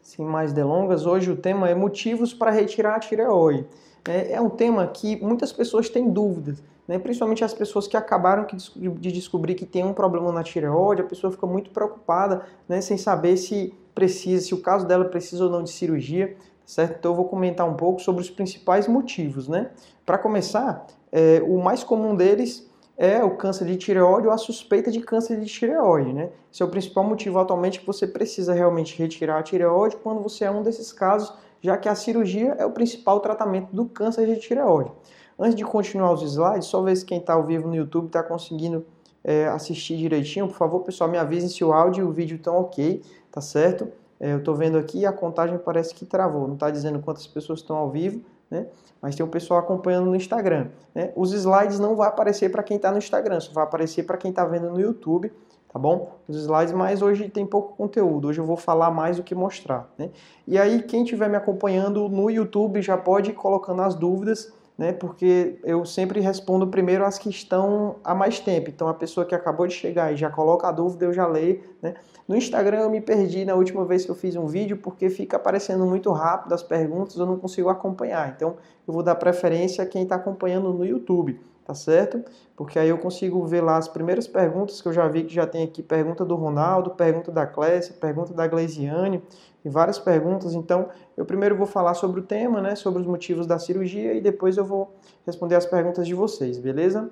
sem 0.00 0.24
mais 0.24 0.52
delongas, 0.52 1.04
hoje 1.04 1.32
o 1.32 1.36
tema 1.36 1.68
é 1.68 1.74
motivos 1.74 2.32
para 2.32 2.52
retirar 2.52 2.94
a 2.94 3.00
tireoide. 3.00 3.66
É, 4.08 4.34
é 4.34 4.40
um 4.40 4.50
tema 4.50 4.86
que 4.86 5.20
muitas 5.20 5.52
pessoas 5.52 5.88
têm 5.88 6.08
dúvidas. 6.12 6.62
né? 6.86 6.96
principalmente 7.00 7.42
as 7.42 7.52
pessoas 7.52 7.88
que 7.88 7.96
acabaram 7.96 8.46
de 8.46 9.10
descobrir 9.10 9.56
que 9.56 9.66
tem 9.66 9.82
um 9.82 9.92
problema 9.92 10.30
na 10.30 10.44
tireoide, 10.44 11.02
a 11.02 11.06
pessoa 11.06 11.32
fica 11.32 11.44
muito 11.44 11.72
preocupada, 11.72 12.46
né? 12.68 12.80
sem 12.80 12.96
saber 12.96 13.36
se 13.36 13.74
precisa, 13.94 14.44
se 14.44 14.54
o 14.54 14.60
caso 14.60 14.86
dela 14.86 15.04
precisa 15.04 15.44
ou 15.44 15.50
não 15.50 15.62
de 15.62 15.70
cirurgia, 15.70 16.36
certo? 16.64 16.96
Então 16.98 17.12
eu 17.12 17.16
vou 17.16 17.26
comentar 17.26 17.68
um 17.68 17.74
pouco 17.74 18.00
sobre 18.00 18.22
os 18.22 18.30
principais 18.30 18.88
motivos, 18.88 19.48
né? 19.48 19.70
Para 20.04 20.18
começar, 20.18 20.86
é, 21.10 21.42
o 21.46 21.58
mais 21.58 21.84
comum 21.84 22.14
deles 22.14 22.70
é 22.96 23.22
o 23.24 23.36
câncer 23.36 23.66
de 23.66 23.76
tireoide 23.76 24.26
ou 24.26 24.32
a 24.32 24.38
suspeita 24.38 24.90
de 24.90 25.00
câncer 25.00 25.40
de 25.40 25.46
tireoide, 25.46 26.12
né? 26.12 26.30
Esse 26.52 26.62
é 26.62 26.66
o 26.66 26.68
principal 26.68 27.04
motivo 27.04 27.38
atualmente 27.38 27.80
que 27.80 27.86
você 27.86 28.06
precisa 28.06 28.52
realmente 28.52 28.96
retirar 28.96 29.38
a 29.38 29.42
tireoide 29.42 29.96
quando 29.96 30.22
você 30.22 30.44
é 30.44 30.50
um 30.50 30.62
desses 30.62 30.92
casos, 30.92 31.32
já 31.60 31.76
que 31.76 31.88
a 31.88 31.94
cirurgia 31.94 32.54
é 32.58 32.66
o 32.66 32.70
principal 32.70 33.20
tratamento 33.20 33.74
do 33.74 33.86
câncer 33.86 34.26
de 34.26 34.36
tireoide. 34.36 34.90
Antes 35.38 35.54
de 35.54 35.64
continuar 35.64 36.12
os 36.12 36.22
slides, 36.22 36.66
só 36.66 36.82
ver 36.82 36.94
se 36.96 37.04
quem 37.04 37.18
está 37.18 37.34
ao 37.34 37.44
vivo 37.44 37.66
no 37.66 37.74
YouTube 37.74 38.06
está 38.06 38.22
conseguindo 38.22 38.84
é, 39.24 39.46
assistir 39.46 39.96
direitinho. 39.96 40.48
Por 40.48 40.56
favor, 40.56 40.80
pessoal, 40.80 41.08
me 41.10 41.18
avisem 41.18 41.48
se 41.48 41.64
o 41.64 41.72
áudio 41.72 42.04
e 42.04 42.08
o 42.08 42.12
vídeo 42.12 42.36
estão 42.36 42.56
ok, 42.56 43.02
tá 43.30 43.40
certo? 43.40 43.88
É, 44.18 44.32
eu 44.32 44.38
estou 44.38 44.54
vendo 44.54 44.78
aqui 44.78 45.04
a 45.04 45.12
contagem 45.12 45.58
parece 45.58 45.94
que 45.94 46.04
travou, 46.04 46.46
não 46.46 46.54
está 46.54 46.70
dizendo 46.70 47.00
quantas 47.00 47.26
pessoas 47.26 47.58
estão 47.58 47.76
ao 47.76 47.90
vivo, 47.90 48.20
né? 48.50 48.66
Mas 49.00 49.16
tem 49.16 49.26
o 49.26 49.28
pessoal 49.28 49.58
acompanhando 49.58 50.06
no 50.06 50.14
Instagram. 50.14 50.68
Né? 50.94 51.12
Os 51.16 51.32
slides 51.32 51.80
não 51.80 51.96
vão 51.96 52.06
aparecer 52.06 52.50
para 52.50 52.62
quem 52.62 52.76
está 52.76 52.92
no 52.92 52.98
Instagram, 52.98 53.40
só 53.40 53.52
vai 53.52 53.64
aparecer 53.64 54.04
para 54.04 54.16
quem 54.16 54.30
está 54.30 54.44
vendo 54.44 54.70
no 54.70 54.80
YouTube, 54.80 55.32
tá 55.72 55.76
bom? 55.76 56.12
Os 56.28 56.36
slides, 56.36 56.72
mas 56.72 57.02
hoje 57.02 57.28
tem 57.28 57.44
pouco 57.44 57.76
conteúdo, 57.76 58.28
hoje 58.28 58.40
eu 58.40 58.44
vou 58.44 58.56
falar 58.56 58.92
mais 58.92 59.16
do 59.16 59.24
que 59.24 59.34
mostrar, 59.34 59.92
né? 59.98 60.10
E 60.46 60.56
aí, 60.56 60.82
quem 60.82 61.02
estiver 61.02 61.28
me 61.28 61.36
acompanhando 61.36 62.08
no 62.08 62.30
YouTube 62.30 62.80
já 62.80 62.96
pode 62.96 63.30
ir 63.30 63.34
colocando 63.34 63.82
as 63.82 63.96
dúvidas 63.96 64.52
né? 64.76 64.92
Porque 64.92 65.58
eu 65.64 65.84
sempre 65.84 66.20
respondo 66.20 66.66
primeiro 66.66 67.04
as 67.04 67.18
que 67.18 67.28
estão 67.28 67.96
há 68.02 68.14
mais 68.14 68.40
tempo. 68.40 68.70
Então 68.70 68.88
a 68.88 68.94
pessoa 68.94 69.26
que 69.26 69.34
acabou 69.34 69.66
de 69.66 69.74
chegar 69.74 70.12
e 70.12 70.16
já 70.16 70.30
coloca 70.30 70.68
a 70.68 70.72
dúvida, 70.72 71.04
eu 71.04 71.12
já 71.12 71.26
leio, 71.26 71.62
né? 71.80 71.94
No 72.26 72.36
Instagram 72.36 72.80
eu 72.80 72.90
me 72.90 73.00
perdi 73.00 73.44
na 73.44 73.54
última 73.54 73.84
vez 73.84 74.04
que 74.04 74.10
eu 74.10 74.14
fiz 74.14 74.36
um 74.36 74.46
vídeo 74.46 74.76
porque 74.76 75.10
fica 75.10 75.36
aparecendo 75.36 75.84
muito 75.84 76.10
rápido 76.12 76.52
as 76.52 76.62
perguntas, 76.62 77.16
eu 77.16 77.26
não 77.26 77.36
consigo 77.38 77.68
acompanhar. 77.68 78.32
Então 78.34 78.56
eu 78.86 78.92
vou 78.94 79.02
dar 79.02 79.14
preferência 79.16 79.82
a 79.84 79.86
quem 79.86 80.04
está 80.04 80.16
acompanhando 80.16 80.72
no 80.72 80.84
YouTube 80.84 81.38
tá 81.64 81.74
certo? 81.74 82.22
Porque 82.56 82.78
aí 82.78 82.88
eu 82.88 82.98
consigo 82.98 83.44
ver 83.46 83.60
lá 83.60 83.76
as 83.76 83.88
primeiras 83.88 84.26
perguntas 84.26 84.80
que 84.80 84.88
eu 84.88 84.92
já 84.92 85.06
vi 85.08 85.24
que 85.24 85.32
já 85.32 85.46
tem 85.46 85.64
aqui 85.64 85.82
pergunta 85.82 86.24
do 86.24 86.34
Ronaldo, 86.34 86.90
pergunta 86.90 87.30
da 87.30 87.46
Clécia, 87.46 87.94
pergunta 87.94 88.34
da 88.34 88.46
Gleisiane 88.46 89.22
e 89.64 89.68
várias 89.68 89.98
perguntas. 89.98 90.54
Então, 90.54 90.88
eu 91.16 91.24
primeiro 91.24 91.56
vou 91.56 91.66
falar 91.66 91.94
sobre 91.94 92.20
o 92.20 92.22
tema, 92.22 92.60
né, 92.60 92.74
sobre 92.74 93.00
os 93.00 93.06
motivos 93.06 93.46
da 93.46 93.58
cirurgia 93.58 94.14
e 94.14 94.20
depois 94.20 94.56
eu 94.56 94.64
vou 94.64 94.94
responder 95.26 95.54
as 95.54 95.66
perguntas 95.66 96.06
de 96.06 96.14
vocês, 96.14 96.58
beleza? 96.58 97.10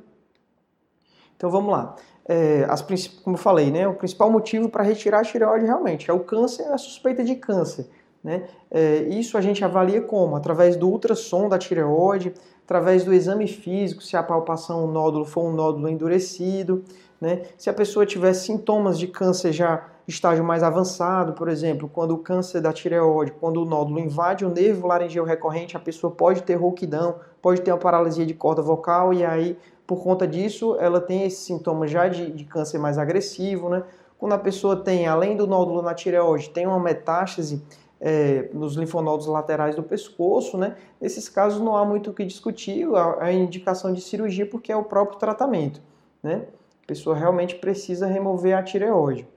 Então 1.37 1.51
vamos 1.51 1.73
lá. 1.73 1.97
É, 2.29 2.67
as, 2.69 2.83
como 3.23 3.37
eu 3.37 3.41
falei, 3.41 3.71
né, 3.71 3.89
o 3.89 3.95
principal 3.95 4.31
motivo 4.31 4.69
para 4.69 4.83
retirar 4.83 5.21
a 5.21 5.25
tireoide 5.25 5.65
realmente 5.65 6.11
é 6.11 6.15
o 6.15 6.21
câncer, 6.21 6.65
a 6.73 6.79
suspeita 6.79 7.25
de 7.25 7.35
câncer. 7.35 7.89
Né? 8.23 8.47
É, 8.71 8.99
isso 9.09 9.39
a 9.39 9.41
gente 9.41 9.65
avalia 9.65 10.03
como? 10.03 10.37
Através 10.37 10.77
do 10.77 10.89
ultrassom 10.89 11.49
da 11.49 11.59
tireoide, 11.59 12.35
através 12.63 13.05
do 13.05 13.15
exame 13.15 13.49
físico, 13.49 14.03
se 14.03 14.17
a 14.17 14.23
palpação, 14.23 14.85
o 14.85 14.93
nódulo 14.93 15.25
for 15.25 15.43
um 15.43 15.53
nódulo 15.53 15.89
endurecido, 15.89 16.85
né? 17.21 17.43
se 17.57 17.71
a 17.71 17.73
pessoa 17.73 18.05
tiver 18.05 18.35
sintomas 18.35 18.99
de 18.99 19.07
câncer 19.07 19.53
já 19.53 19.89
estágio 20.11 20.45
mais 20.45 20.63
avançado, 20.63 21.33
por 21.33 21.49
exemplo, 21.49 21.89
quando 21.89 22.13
o 22.13 22.19
câncer 22.19 22.61
da 22.61 22.73
tireoide, 22.73 23.33
quando 23.33 23.63
o 23.63 23.65
nódulo 23.65 23.99
invade 23.99 24.45
o 24.45 24.51
nervo 24.51 24.87
laringeu 24.87 25.25
recorrente, 25.25 25.77
a 25.77 25.81
pessoa 25.81 26.13
pode 26.13 26.43
ter 26.43 26.55
rouquidão, 26.57 27.17
pode 27.41 27.63
ter 27.63 27.73
uma 27.73 27.79
paralisia 27.79 28.27
de 28.27 28.35
corda 28.35 28.61
vocal 28.61 29.15
e 29.15 29.25
aí, 29.25 29.57
por 29.87 30.03
conta 30.03 30.27
disso, 30.27 30.77
ela 30.79 31.01
tem 31.01 31.25
esse 31.25 31.43
sintoma 31.45 31.87
já 31.87 32.09
de, 32.09 32.31
de 32.31 32.45
câncer 32.45 32.79
mais 32.79 32.99
agressivo, 32.99 33.69
né? 33.69 33.83
Quando 34.19 34.35
a 34.35 34.39
pessoa 34.39 34.77
tem, 34.77 35.07
além 35.07 35.37
do 35.37 35.47
nódulo 35.47 35.81
na 35.81 35.95
tireoide, 35.95 36.51
tem 36.51 36.67
uma 36.67 36.79
metástase, 36.79 37.63
é, 38.01 38.49
nos 38.53 38.77
linfonodos 38.77 39.27
laterais 39.27 39.77
do 39.77 39.83
pescoço, 39.83 40.57
né? 40.57 40.77
Nesses 41.01 41.29
casos 41.29 41.61
não 41.61 41.77
há 41.77 41.85
muito 41.85 42.11
o 42.11 42.15
que 42.15 42.25
discutir, 42.25 42.87
a 43.19 43.33
indicação 43.33 43.93
de 43.93 44.01
cirurgia 44.01 44.47
porque 44.47 44.73
é 44.73 44.77
o 44.77 44.85
próprio 44.85 45.19
tratamento, 45.19 45.81
né? 46.23 46.47
A 46.83 46.87
pessoa 46.87 47.15
realmente 47.15 47.55
precisa 47.57 48.07
remover 48.07 48.57
a 48.57 48.63
tireoide. 48.63 49.29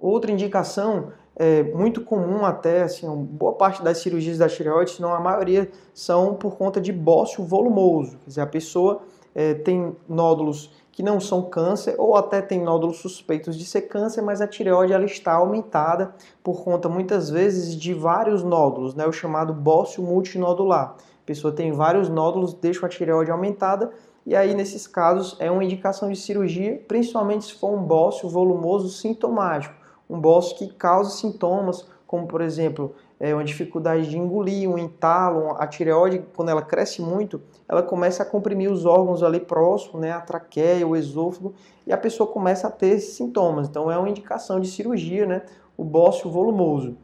Outra 0.00 0.32
indicação 0.32 1.12
é, 1.36 1.62
muito 1.62 2.02
comum 2.02 2.44
até, 2.44 2.82
assim, 2.82 3.06
boa 3.14 3.52
parte 3.52 3.82
das 3.82 3.98
cirurgias 3.98 4.38
da 4.38 4.48
tireoide, 4.48 4.92
se 4.92 5.02
não 5.02 5.12
a 5.12 5.20
maioria, 5.20 5.70
são 5.92 6.34
por 6.34 6.56
conta 6.56 6.80
de 6.80 6.92
bócio 6.92 7.44
volumoso. 7.44 8.18
Quer 8.18 8.28
dizer, 8.28 8.40
a 8.40 8.46
pessoa 8.46 9.02
é, 9.34 9.54
tem 9.54 9.94
nódulos 10.08 10.72
que 10.92 11.02
não 11.02 11.20
são 11.20 11.42
câncer 11.42 11.94
ou 11.98 12.16
até 12.16 12.42
tem 12.42 12.62
nódulos 12.62 12.98
suspeitos 12.98 13.56
de 13.56 13.64
ser 13.64 13.82
câncer, 13.82 14.22
mas 14.22 14.40
a 14.40 14.46
tireoide 14.46 14.92
ela 14.92 15.04
está 15.04 15.32
aumentada 15.32 16.14
por 16.42 16.62
conta 16.62 16.88
muitas 16.88 17.30
vezes 17.30 17.74
de 17.76 17.94
vários 17.94 18.42
nódulos, 18.42 18.94
né, 18.94 19.06
o 19.06 19.12
chamado 19.12 19.54
bócio 19.54 20.02
multinodular. 20.02 20.96
A 20.98 21.26
pessoa 21.26 21.52
tem 21.52 21.72
vários 21.72 22.08
nódulos, 22.08 22.52
deixa 22.54 22.84
a 22.84 22.88
tireoide 22.88 23.30
aumentada 23.30 23.90
e 24.26 24.36
aí 24.36 24.54
nesses 24.54 24.86
casos 24.86 25.36
é 25.38 25.50
uma 25.50 25.64
indicação 25.64 26.10
de 26.10 26.16
cirurgia, 26.16 26.82
principalmente 26.86 27.46
se 27.46 27.54
for 27.54 27.70
um 27.70 27.82
bócio 27.82 28.28
volumoso 28.28 28.88
sintomático, 28.90 29.74
um 30.10 30.20
bócio 30.20 30.56
que 30.56 30.66
causa 30.74 31.10
sintomas 31.10 31.86
como 32.10 32.26
por 32.26 32.40
exemplo 32.40 32.92
é, 33.20 33.32
uma 33.32 33.44
dificuldade 33.44 34.10
de 34.10 34.18
engolir, 34.18 34.68
um 34.68 34.76
entalo, 34.76 35.54
a 35.56 35.64
tireoide, 35.64 36.24
quando 36.34 36.48
ela 36.48 36.60
cresce 36.60 37.00
muito, 37.00 37.40
ela 37.68 37.84
começa 37.84 38.24
a 38.24 38.26
comprimir 38.26 38.68
os 38.68 38.84
órgãos 38.84 39.22
ali 39.22 39.38
próximos, 39.38 40.00
né, 40.00 40.10
a 40.10 40.20
traqueia, 40.20 40.84
o 40.84 40.96
esôfago, 40.96 41.54
e 41.86 41.92
a 41.92 41.96
pessoa 41.96 42.28
começa 42.28 42.66
a 42.66 42.70
ter 42.70 42.96
esses 42.96 43.14
sintomas. 43.14 43.68
Então 43.68 43.88
é 43.88 43.96
uma 43.96 44.08
indicação 44.08 44.58
de 44.58 44.66
cirurgia, 44.66 45.24
né, 45.24 45.42
o 45.76 45.84
bócio 45.84 46.28
volumoso. 46.28 46.96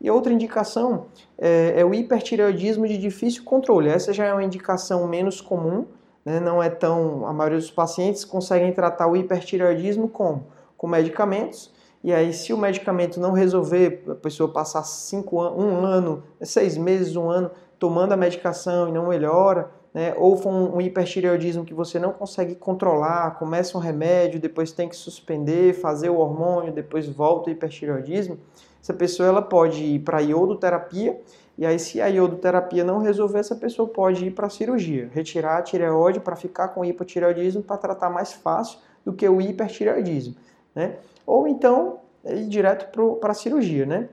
E 0.00 0.10
outra 0.10 0.32
indicação 0.32 1.08
é, 1.36 1.80
é 1.80 1.84
o 1.84 1.92
hipertireoidismo 1.92 2.88
de 2.88 2.96
difícil 2.96 3.44
controle. 3.44 3.90
Essa 3.90 4.14
já 4.14 4.24
é 4.24 4.32
uma 4.32 4.44
indicação 4.44 5.06
menos 5.06 5.42
comum, 5.42 5.84
né, 6.24 6.40
não 6.40 6.62
é 6.62 6.70
tão. 6.70 7.26
A 7.26 7.34
maioria 7.34 7.58
dos 7.58 7.70
pacientes 7.70 8.24
conseguem 8.24 8.72
tratar 8.72 9.08
o 9.08 9.14
hipertireoidismo 9.14 10.08
como? 10.08 10.46
Com 10.78 10.86
medicamentos, 10.86 11.73
e 12.04 12.12
aí, 12.12 12.34
se 12.34 12.52
o 12.52 12.58
medicamento 12.58 13.18
não 13.18 13.32
resolver, 13.32 14.04
a 14.10 14.14
pessoa 14.14 14.52
passar 14.52 14.84
cinco 14.84 15.42
um 15.42 15.86
ano, 15.86 16.22
seis 16.42 16.76
meses, 16.76 17.16
um 17.16 17.30
ano 17.30 17.50
tomando 17.78 18.12
a 18.12 18.16
medicação 18.16 18.86
e 18.86 18.92
não 18.92 19.08
melhora, 19.08 19.70
né? 19.94 20.12
ou 20.18 20.36
for 20.36 20.50
um, 20.50 20.76
um 20.76 20.80
hipertireoidismo 20.82 21.64
que 21.64 21.72
você 21.72 21.98
não 21.98 22.12
consegue 22.12 22.56
controlar, 22.56 23.38
começa 23.38 23.78
um 23.78 23.80
remédio, 23.80 24.38
depois 24.38 24.70
tem 24.70 24.86
que 24.86 24.94
suspender, 24.94 25.72
fazer 25.72 26.10
o 26.10 26.18
hormônio, 26.18 26.74
depois 26.74 27.08
volta 27.08 27.48
o 27.48 27.52
hipertireoidismo, 27.54 28.38
essa 28.82 28.92
pessoa 28.92 29.26
ela 29.26 29.40
pode 29.40 29.82
ir 29.82 30.00
para 30.00 30.20
iodoterapia, 30.20 31.18
e 31.56 31.64
aí 31.64 31.78
se 31.78 32.02
a 32.02 32.08
iodoterapia 32.08 32.84
não 32.84 32.98
resolver, 32.98 33.38
essa 33.38 33.56
pessoa 33.56 33.88
pode 33.88 34.26
ir 34.26 34.32
para 34.32 34.48
a 34.48 34.50
cirurgia, 34.50 35.08
retirar 35.10 35.56
a 35.56 35.62
tireoide 35.62 36.20
para 36.20 36.36
ficar 36.36 36.68
com 36.68 36.84
hipotireoidismo 36.84 37.62
para 37.62 37.78
tratar 37.78 38.10
mais 38.10 38.34
fácil 38.34 38.78
do 39.02 39.14
que 39.14 39.26
o 39.26 39.40
hipertireoidismo, 39.40 40.34
né? 40.74 40.96
Ou 41.26 41.46
então 41.48 41.98
ir 42.24 42.46
direto 42.46 42.86
para 43.20 43.32
a 43.32 43.34
cirurgia, 43.34 43.86
né? 43.86 44.08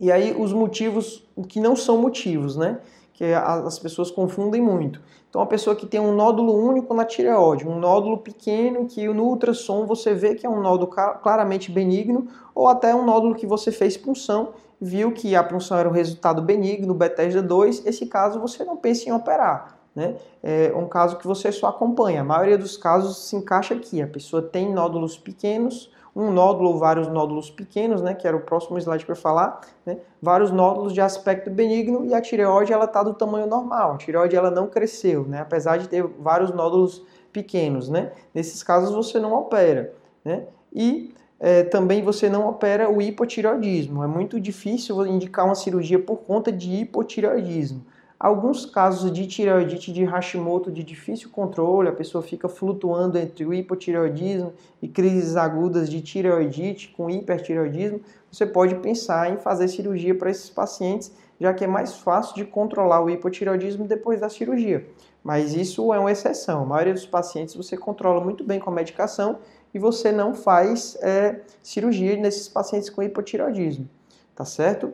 E 0.00 0.10
aí 0.10 0.34
os 0.36 0.52
motivos 0.52 1.24
que 1.48 1.60
não 1.60 1.76
são 1.76 1.98
motivos, 1.98 2.56
né? 2.56 2.80
Que 3.12 3.32
as 3.32 3.78
pessoas 3.78 4.10
confundem 4.10 4.60
muito. 4.60 5.00
Então 5.28 5.40
a 5.40 5.46
pessoa 5.46 5.76
que 5.76 5.86
tem 5.86 6.00
um 6.00 6.14
nódulo 6.14 6.54
único 6.54 6.92
na 6.92 7.04
tireoide, 7.04 7.66
um 7.66 7.78
nódulo 7.78 8.18
pequeno 8.18 8.86
que 8.86 9.06
no 9.08 9.24
ultrassom 9.24 9.86
você 9.86 10.12
vê 10.12 10.34
que 10.34 10.44
é 10.44 10.50
um 10.50 10.60
nódulo 10.60 10.90
claramente 11.22 11.70
benigno, 11.70 12.28
ou 12.54 12.68
até 12.68 12.94
um 12.94 13.04
nódulo 13.04 13.34
que 13.34 13.46
você 13.46 13.70
fez 13.72 13.96
punção, 13.96 14.50
viu 14.80 15.12
que 15.12 15.36
a 15.36 15.44
punção 15.44 15.78
era 15.78 15.88
um 15.88 15.92
resultado 15.92 16.42
benigno, 16.42 16.92
Bethesda 16.92 17.40
2, 17.40 17.86
esse 17.86 18.06
caso 18.06 18.40
você 18.40 18.64
não 18.64 18.76
pensa 18.76 19.08
em 19.08 19.12
operar. 19.12 19.78
Né? 19.94 20.16
É 20.42 20.72
um 20.74 20.88
caso 20.88 21.16
que 21.16 21.26
você 21.26 21.52
só 21.52 21.68
acompanha. 21.68 22.22
A 22.22 22.24
maioria 22.24 22.58
dos 22.58 22.76
casos 22.76 23.28
se 23.28 23.36
encaixa 23.36 23.74
aqui. 23.74 24.02
A 24.02 24.06
pessoa 24.06 24.42
tem 24.42 24.72
nódulos 24.72 25.16
pequenos, 25.16 25.90
um 26.14 26.30
nódulo 26.30 26.70
ou 26.70 26.78
vários 26.78 27.08
nódulos 27.08 27.50
pequenos, 27.50 28.02
né, 28.02 28.14
que 28.14 28.26
era 28.26 28.36
o 28.36 28.40
próximo 28.40 28.78
slide 28.78 29.04
para 29.06 29.14
falar, 29.14 29.60
né, 29.84 29.98
vários 30.20 30.50
nódulos 30.50 30.92
de 30.92 31.00
aspecto 31.00 31.50
benigno 31.50 32.04
e 32.04 32.14
a 32.14 32.20
tireoide 32.20 32.72
ela 32.72 32.84
está 32.84 33.02
do 33.02 33.14
tamanho 33.14 33.46
normal. 33.46 33.92
A 33.92 33.96
tireoide 33.96 34.36
ela 34.36 34.50
não 34.50 34.66
cresceu, 34.66 35.24
né, 35.24 35.40
apesar 35.40 35.78
de 35.78 35.88
ter 35.88 36.02
vários 36.18 36.52
nódulos 36.52 37.04
pequenos, 37.32 37.88
né. 37.88 38.12
Nesses 38.34 38.62
casos 38.62 38.94
você 38.94 39.18
não 39.18 39.32
opera, 39.32 39.94
né. 40.24 40.44
E 40.72 41.14
é, 41.40 41.64
também 41.64 42.02
você 42.02 42.28
não 42.28 42.48
opera 42.48 42.88
o 42.88 43.02
hipotireoidismo. 43.02 44.04
É 44.04 44.06
muito 44.06 44.38
difícil 44.38 45.04
indicar 45.06 45.44
uma 45.44 45.56
cirurgia 45.56 45.98
por 45.98 46.18
conta 46.18 46.52
de 46.52 46.72
hipotireoidismo. 46.72 47.84
Alguns 48.22 48.64
casos 48.64 49.12
de 49.12 49.26
tireoidite 49.26 49.92
de 49.92 50.04
Hashimoto 50.04 50.70
de 50.70 50.84
difícil 50.84 51.28
controle, 51.28 51.88
a 51.88 51.92
pessoa 51.92 52.22
fica 52.22 52.48
flutuando 52.48 53.18
entre 53.18 53.44
o 53.44 53.52
hipotireoidismo 53.52 54.52
e 54.80 54.86
crises 54.86 55.34
agudas 55.34 55.90
de 55.90 56.00
tireoidite 56.00 56.94
com 56.96 57.10
hipertireoidismo, 57.10 58.00
você 58.30 58.46
pode 58.46 58.76
pensar 58.76 59.32
em 59.32 59.38
fazer 59.38 59.66
cirurgia 59.66 60.14
para 60.14 60.30
esses 60.30 60.48
pacientes, 60.48 61.12
já 61.40 61.52
que 61.52 61.64
é 61.64 61.66
mais 61.66 61.96
fácil 61.96 62.36
de 62.36 62.44
controlar 62.44 63.02
o 63.02 63.10
hipotireoidismo 63.10 63.88
depois 63.88 64.20
da 64.20 64.28
cirurgia. 64.28 64.86
Mas 65.24 65.52
isso 65.52 65.92
é 65.92 65.98
uma 65.98 66.12
exceção. 66.12 66.62
A 66.62 66.64
maioria 66.64 66.94
dos 66.94 67.06
pacientes 67.06 67.56
você 67.56 67.76
controla 67.76 68.22
muito 68.22 68.44
bem 68.44 68.60
com 68.60 68.70
a 68.70 68.72
medicação 68.72 69.40
e 69.74 69.80
você 69.80 70.12
não 70.12 70.32
faz 70.32 70.96
é, 71.02 71.40
cirurgia 71.60 72.16
nesses 72.16 72.46
pacientes 72.46 72.88
com 72.88 73.02
hipotireoidismo, 73.02 73.88
tá 74.32 74.44
certo? 74.44 74.92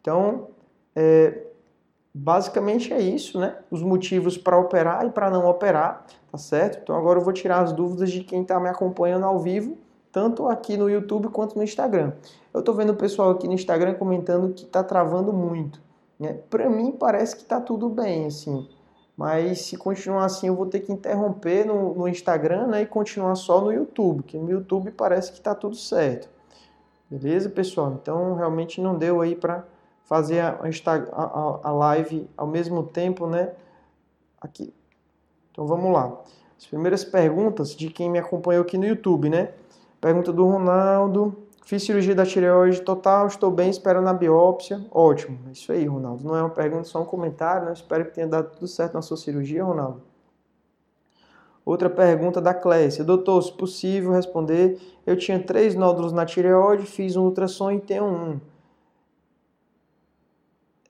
Então, 0.00 0.48
é, 0.96 1.49
basicamente 2.14 2.92
é 2.92 3.00
isso, 3.00 3.38
né? 3.38 3.56
Os 3.70 3.82
motivos 3.82 4.36
para 4.36 4.58
operar 4.58 5.06
e 5.06 5.10
para 5.10 5.30
não 5.30 5.46
operar, 5.48 6.04
tá 6.30 6.38
certo? 6.38 6.80
Então 6.82 6.96
agora 6.96 7.18
eu 7.18 7.24
vou 7.24 7.32
tirar 7.32 7.60
as 7.60 7.72
dúvidas 7.72 8.10
de 8.10 8.22
quem 8.22 8.42
está 8.42 8.58
me 8.58 8.68
acompanhando 8.68 9.24
ao 9.24 9.38
vivo, 9.38 9.78
tanto 10.12 10.48
aqui 10.48 10.76
no 10.76 10.90
YouTube 10.90 11.28
quanto 11.28 11.56
no 11.56 11.62
Instagram. 11.62 12.12
Eu 12.52 12.60
estou 12.60 12.74
vendo 12.74 12.90
o 12.90 12.96
pessoal 12.96 13.30
aqui 13.30 13.46
no 13.46 13.54
Instagram 13.54 13.94
comentando 13.94 14.52
que 14.52 14.64
está 14.64 14.82
travando 14.82 15.32
muito. 15.32 15.80
Né? 16.18 16.34
Para 16.50 16.68
mim 16.68 16.92
parece 16.92 17.36
que 17.36 17.42
está 17.42 17.60
tudo 17.60 17.88
bem, 17.88 18.26
assim. 18.26 18.68
Mas 19.16 19.60
se 19.66 19.76
continuar 19.76 20.24
assim, 20.24 20.48
eu 20.48 20.54
vou 20.54 20.66
ter 20.66 20.80
que 20.80 20.92
interromper 20.92 21.66
no, 21.66 21.94
no 21.94 22.08
Instagram 22.08 22.66
né, 22.68 22.82
e 22.82 22.86
continuar 22.86 23.34
só 23.34 23.60
no 23.60 23.70
YouTube, 23.70 24.22
que 24.22 24.38
no 24.38 24.50
YouTube 24.50 24.90
parece 24.90 25.30
que 25.30 25.38
está 25.38 25.54
tudo 25.54 25.76
certo. 25.76 26.28
Beleza, 27.10 27.50
pessoal? 27.50 27.98
Então 28.00 28.34
realmente 28.34 28.80
não 28.80 28.96
deu 28.96 29.20
aí 29.20 29.34
para 29.34 29.64
fazer 30.10 30.40
a, 30.40 30.58
a, 31.12 31.60
a 31.62 31.70
live 31.70 32.28
ao 32.36 32.48
mesmo 32.48 32.82
tempo, 32.82 33.28
né? 33.28 33.52
Aqui. 34.40 34.74
Então 35.52 35.68
vamos 35.68 35.92
lá. 35.92 36.12
As 36.58 36.66
primeiras 36.66 37.04
perguntas 37.04 37.76
de 37.76 37.88
quem 37.88 38.10
me 38.10 38.18
acompanhou 38.18 38.62
aqui 38.62 38.76
no 38.76 38.84
YouTube, 38.84 39.30
né? 39.30 39.52
Pergunta 40.00 40.32
do 40.32 40.44
Ronaldo. 40.44 41.36
Fiz 41.64 41.84
cirurgia 41.84 42.12
da 42.12 42.26
tireoide 42.26 42.80
total, 42.80 43.28
estou 43.28 43.52
bem, 43.52 43.70
espero 43.70 44.02
na 44.02 44.12
biópsia. 44.12 44.84
Ótimo. 44.90 45.38
É 45.48 45.52
isso 45.52 45.70
aí, 45.70 45.86
Ronaldo. 45.86 46.24
Não 46.24 46.34
é 46.34 46.42
uma 46.42 46.50
pergunta, 46.50 46.84
só 46.84 47.00
um 47.00 47.04
comentário, 47.04 47.66
né? 47.66 47.72
Espero 47.72 48.04
que 48.06 48.10
tenha 48.10 48.26
dado 48.26 48.50
tudo 48.50 48.66
certo 48.66 48.94
na 48.94 49.02
sua 49.02 49.16
cirurgia, 49.16 49.62
Ronaldo. 49.62 50.02
Outra 51.64 51.88
pergunta 51.88 52.40
da 52.40 52.52
Clécia. 52.52 53.04
Doutor, 53.04 53.40
se 53.42 53.52
possível 53.52 54.10
responder, 54.10 54.76
eu 55.06 55.16
tinha 55.16 55.38
três 55.38 55.76
nódulos 55.76 56.10
na 56.10 56.26
tireoide, 56.26 56.84
fiz 56.84 57.14
um 57.14 57.26
ultrassom 57.26 57.70
e 57.70 57.78
tenho 57.80 58.04
um 58.04 58.40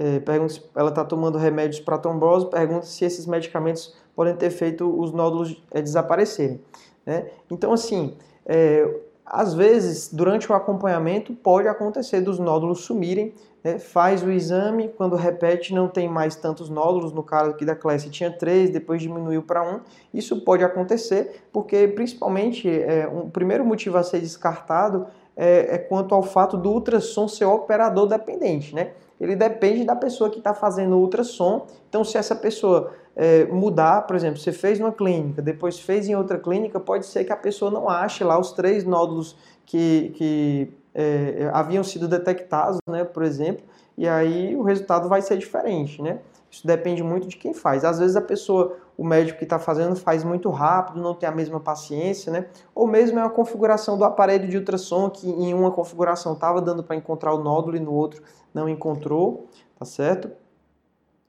é, 0.00 0.18
pergunta 0.18 0.54
se 0.54 0.62
ela 0.74 0.88
está 0.88 1.04
tomando 1.04 1.36
remédios 1.36 1.78
para 1.78 1.98
trombose, 1.98 2.48
pergunta 2.48 2.86
se 2.86 3.04
esses 3.04 3.26
medicamentos 3.26 3.94
podem 4.16 4.34
ter 4.34 4.48
feito 4.48 4.88
os 4.98 5.12
nódulos 5.12 5.62
é, 5.70 5.82
desaparecerem. 5.82 6.58
Né? 7.04 7.26
Então, 7.50 7.70
assim, 7.70 8.16
é, 8.46 8.88
às 9.26 9.52
vezes, 9.52 10.10
durante 10.10 10.50
o 10.50 10.54
acompanhamento, 10.54 11.34
pode 11.34 11.68
acontecer 11.68 12.22
dos 12.22 12.38
nódulos 12.38 12.80
sumirem, 12.80 13.34
né? 13.62 13.78
faz 13.78 14.22
o 14.22 14.30
exame, 14.30 14.88
quando 14.88 15.16
repete 15.16 15.74
não 15.74 15.86
tem 15.86 16.08
mais 16.08 16.34
tantos 16.34 16.70
nódulos, 16.70 17.12
no 17.12 17.22
caso 17.22 17.50
aqui 17.50 17.66
da 17.66 17.76
classe 17.76 18.08
tinha 18.08 18.30
três, 18.30 18.70
depois 18.70 19.02
diminuiu 19.02 19.42
para 19.42 19.62
um. 19.62 19.80
Isso 20.14 20.42
pode 20.46 20.64
acontecer 20.64 21.42
porque, 21.52 21.86
principalmente, 21.88 22.66
é, 22.70 23.06
um 23.06 23.28
primeiro 23.28 23.66
motivo 23.66 23.98
a 23.98 24.02
ser 24.02 24.20
descartado 24.20 25.08
é, 25.36 25.74
é 25.74 25.78
quanto 25.78 26.14
ao 26.14 26.22
fato 26.22 26.56
do 26.56 26.70
ultrassom 26.70 27.28
ser 27.28 27.44
operador 27.44 28.06
dependente, 28.06 28.74
né? 28.74 28.92
Ele 29.20 29.36
depende 29.36 29.84
da 29.84 29.94
pessoa 29.94 30.30
que 30.30 30.38
está 30.38 30.54
fazendo 30.54 30.96
o 30.96 31.00
ultrassom. 31.00 31.66
Então, 31.88 32.02
se 32.02 32.16
essa 32.16 32.34
pessoa 32.34 32.92
é, 33.14 33.44
mudar, 33.44 34.06
por 34.06 34.16
exemplo, 34.16 34.38
você 34.38 34.52
fez 34.52 34.78
numa 34.78 34.92
clínica, 34.92 35.42
depois 35.42 35.78
fez 35.78 36.08
em 36.08 36.14
outra 36.14 36.38
clínica, 36.38 36.80
pode 36.80 37.04
ser 37.06 37.24
que 37.24 37.32
a 37.32 37.36
pessoa 37.36 37.70
não 37.70 37.88
ache 37.88 38.24
lá 38.24 38.38
os 38.38 38.52
três 38.52 38.84
nódulos 38.84 39.36
que, 39.66 40.12
que 40.16 40.72
é, 40.94 41.50
haviam 41.52 41.84
sido 41.84 42.08
detectados, 42.08 42.78
né, 42.88 43.04
por 43.04 43.22
exemplo, 43.22 43.64
e 43.96 44.08
aí 44.08 44.56
o 44.56 44.62
resultado 44.62 45.08
vai 45.08 45.20
ser 45.20 45.36
diferente, 45.36 46.00
né? 46.00 46.20
Isso 46.50 46.66
depende 46.66 47.02
muito 47.02 47.28
de 47.28 47.36
quem 47.36 47.54
faz. 47.54 47.84
Às 47.84 47.98
vezes 47.98 48.16
a 48.16 48.20
pessoa, 48.20 48.76
o 49.00 49.04
médico 49.04 49.38
que 49.38 49.44
está 49.44 49.58
fazendo 49.58 49.96
faz 49.96 50.22
muito 50.22 50.50
rápido, 50.50 51.00
não 51.00 51.14
tem 51.14 51.26
a 51.26 51.32
mesma 51.32 51.58
paciência, 51.58 52.30
né? 52.30 52.48
Ou 52.74 52.86
mesmo 52.86 53.18
é 53.18 53.22
uma 53.22 53.30
configuração 53.30 53.96
do 53.96 54.04
aparelho 54.04 54.46
de 54.46 54.58
ultrassom 54.58 55.08
que 55.08 55.26
em 55.26 55.54
uma 55.54 55.70
configuração 55.70 56.34
estava 56.34 56.60
dando 56.60 56.84
para 56.84 56.94
encontrar 56.96 57.32
o 57.32 57.42
nódulo 57.42 57.78
e 57.78 57.80
no 57.80 57.94
outro 57.94 58.22
não 58.52 58.68
encontrou, 58.68 59.48
tá 59.78 59.86
certo? 59.86 60.30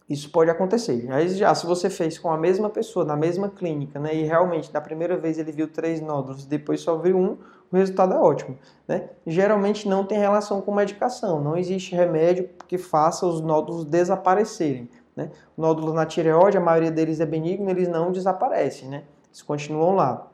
Isso 0.10 0.30
pode 0.32 0.52
acontecer. 0.52 1.10
Aí 1.14 1.30
já, 1.30 1.56
se 1.56 1.66
você 1.66 1.90
fez 1.90 2.20
com 2.20 2.30
a 2.30 2.38
mesma 2.38 2.70
pessoa, 2.70 3.06
na 3.06 3.16
mesma 3.16 3.48
clínica, 3.48 3.98
né, 3.98 4.14
e 4.14 4.24
realmente 4.24 4.70
da 4.70 4.82
primeira 4.82 5.16
vez 5.16 5.38
ele 5.38 5.54
viu 5.54 5.70
três 5.70 6.02
nódulos, 6.02 6.46
depois 6.46 6.82
só 6.82 6.98
viu 6.98 7.18
um, 7.18 7.38
o 7.72 7.78
resultado 7.78 8.14
é 8.14 8.18
ótimo. 8.18 8.58
Né? 8.86 9.12
Geralmente 9.26 9.88
não 9.88 10.04
tem 10.04 10.18
relação 10.18 10.60
com 10.60 10.76
medicação, 10.76 11.40
não 11.40 11.56
existe 11.56 11.96
remédio 11.96 12.50
que 12.68 12.78
faça 12.78 13.26
os 13.26 13.40
nódulos 13.40 13.86
desaparecerem. 13.86 14.90
Né? 15.22 15.32
O 15.56 15.62
nódulo 15.62 15.94
na 15.94 16.06
tireoide, 16.06 16.58
a 16.58 16.62
maioria 16.62 16.92
deles 16.92 17.20
é 17.20 17.26
benigno, 17.26 17.70
eles 17.70 17.88
não 17.88 18.12
desaparecem, 18.12 18.90
né? 18.90 19.04
Eles 19.28 19.42
continuam 19.42 19.96
lá. 19.96 20.28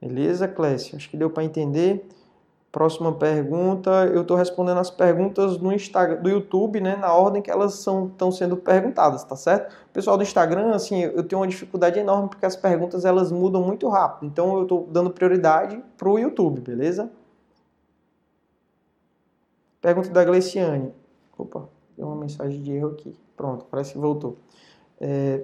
Beleza, 0.00 0.46
Clécio? 0.48 0.96
Acho 0.96 1.10
que 1.10 1.16
deu 1.16 1.30
para 1.30 1.44
entender. 1.44 2.08
Próxima 2.70 3.12
pergunta, 3.12 3.90
eu 4.12 4.20
estou 4.20 4.36
respondendo 4.36 4.78
as 4.78 4.90
perguntas 4.90 5.56
do 5.56 5.72
Instagram, 5.72 6.20
do 6.20 6.28
YouTube, 6.28 6.80
né, 6.80 6.96
na 6.96 7.12
ordem 7.14 7.40
que 7.40 7.50
elas 7.50 7.78
estão 7.78 8.30
sendo 8.30 8.58
perguntadas, 8.58 9.24
tá 9.24 9.34
certo? 9.34 9.74
Pessoal 9.90 10.18
do 10.18 10.22
Instagram, 10.22 10.74
assim, 10.74 11.00
eu 11.00 11.22
tenho 11.22 11.40
uma 11.40 11.48
dificuldade 11.48 11.98
enorme 11.98 12.28
porque 12.28 12.44
as 12.44 12.54
perguntas 12.54 13.06
elas 13.06 13.32
mudam 13.32 13.62
muito 13.62 13.88
rápido, 13.88 14.26
então 14.26 14.54
eu 14.58 14.62
estou 14.64 14.86
dando 14.86 15.10
prioridade 15.10 15.82
para 15.96 16.10
o 16.10 16.18
YouTube, 16.18 16.60
beleza? 16.60 17.10
Pergunta 19.80 20.10
da 20.10 20.22
Gleciane. 20.22 20.92
Opa, 21.38 21.70
deu 21.96 22.06
uma 22.06 22.16
mensagem 22.16 22.60
de 22.60 22.72
erro 22.72 22.90
aqui. 22.90 23.16
Pronto, 23.38 23.64
parece 23.70 23.92
que 23.92 23.98
voltou. 23.98 24.36
É, 25.00 25.42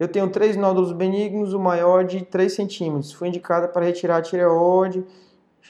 eu 0.00 0.08
tenho 0.08 0.28
três 0.30 0.56
nódulos 0.56 0.90
benignos, 0.90 1.52
o 1.52 1.60
maior 1.60 2.02
de 2.02 2.24
3 2.24 2.50
centímetros. 2.50 3.12
Fui 3.12 3.28
indicada 3.28 3.68
para 3.68 3.84
retirar 3.84 4.16
a 4.16 4.22
tireoide, 4.22 5.04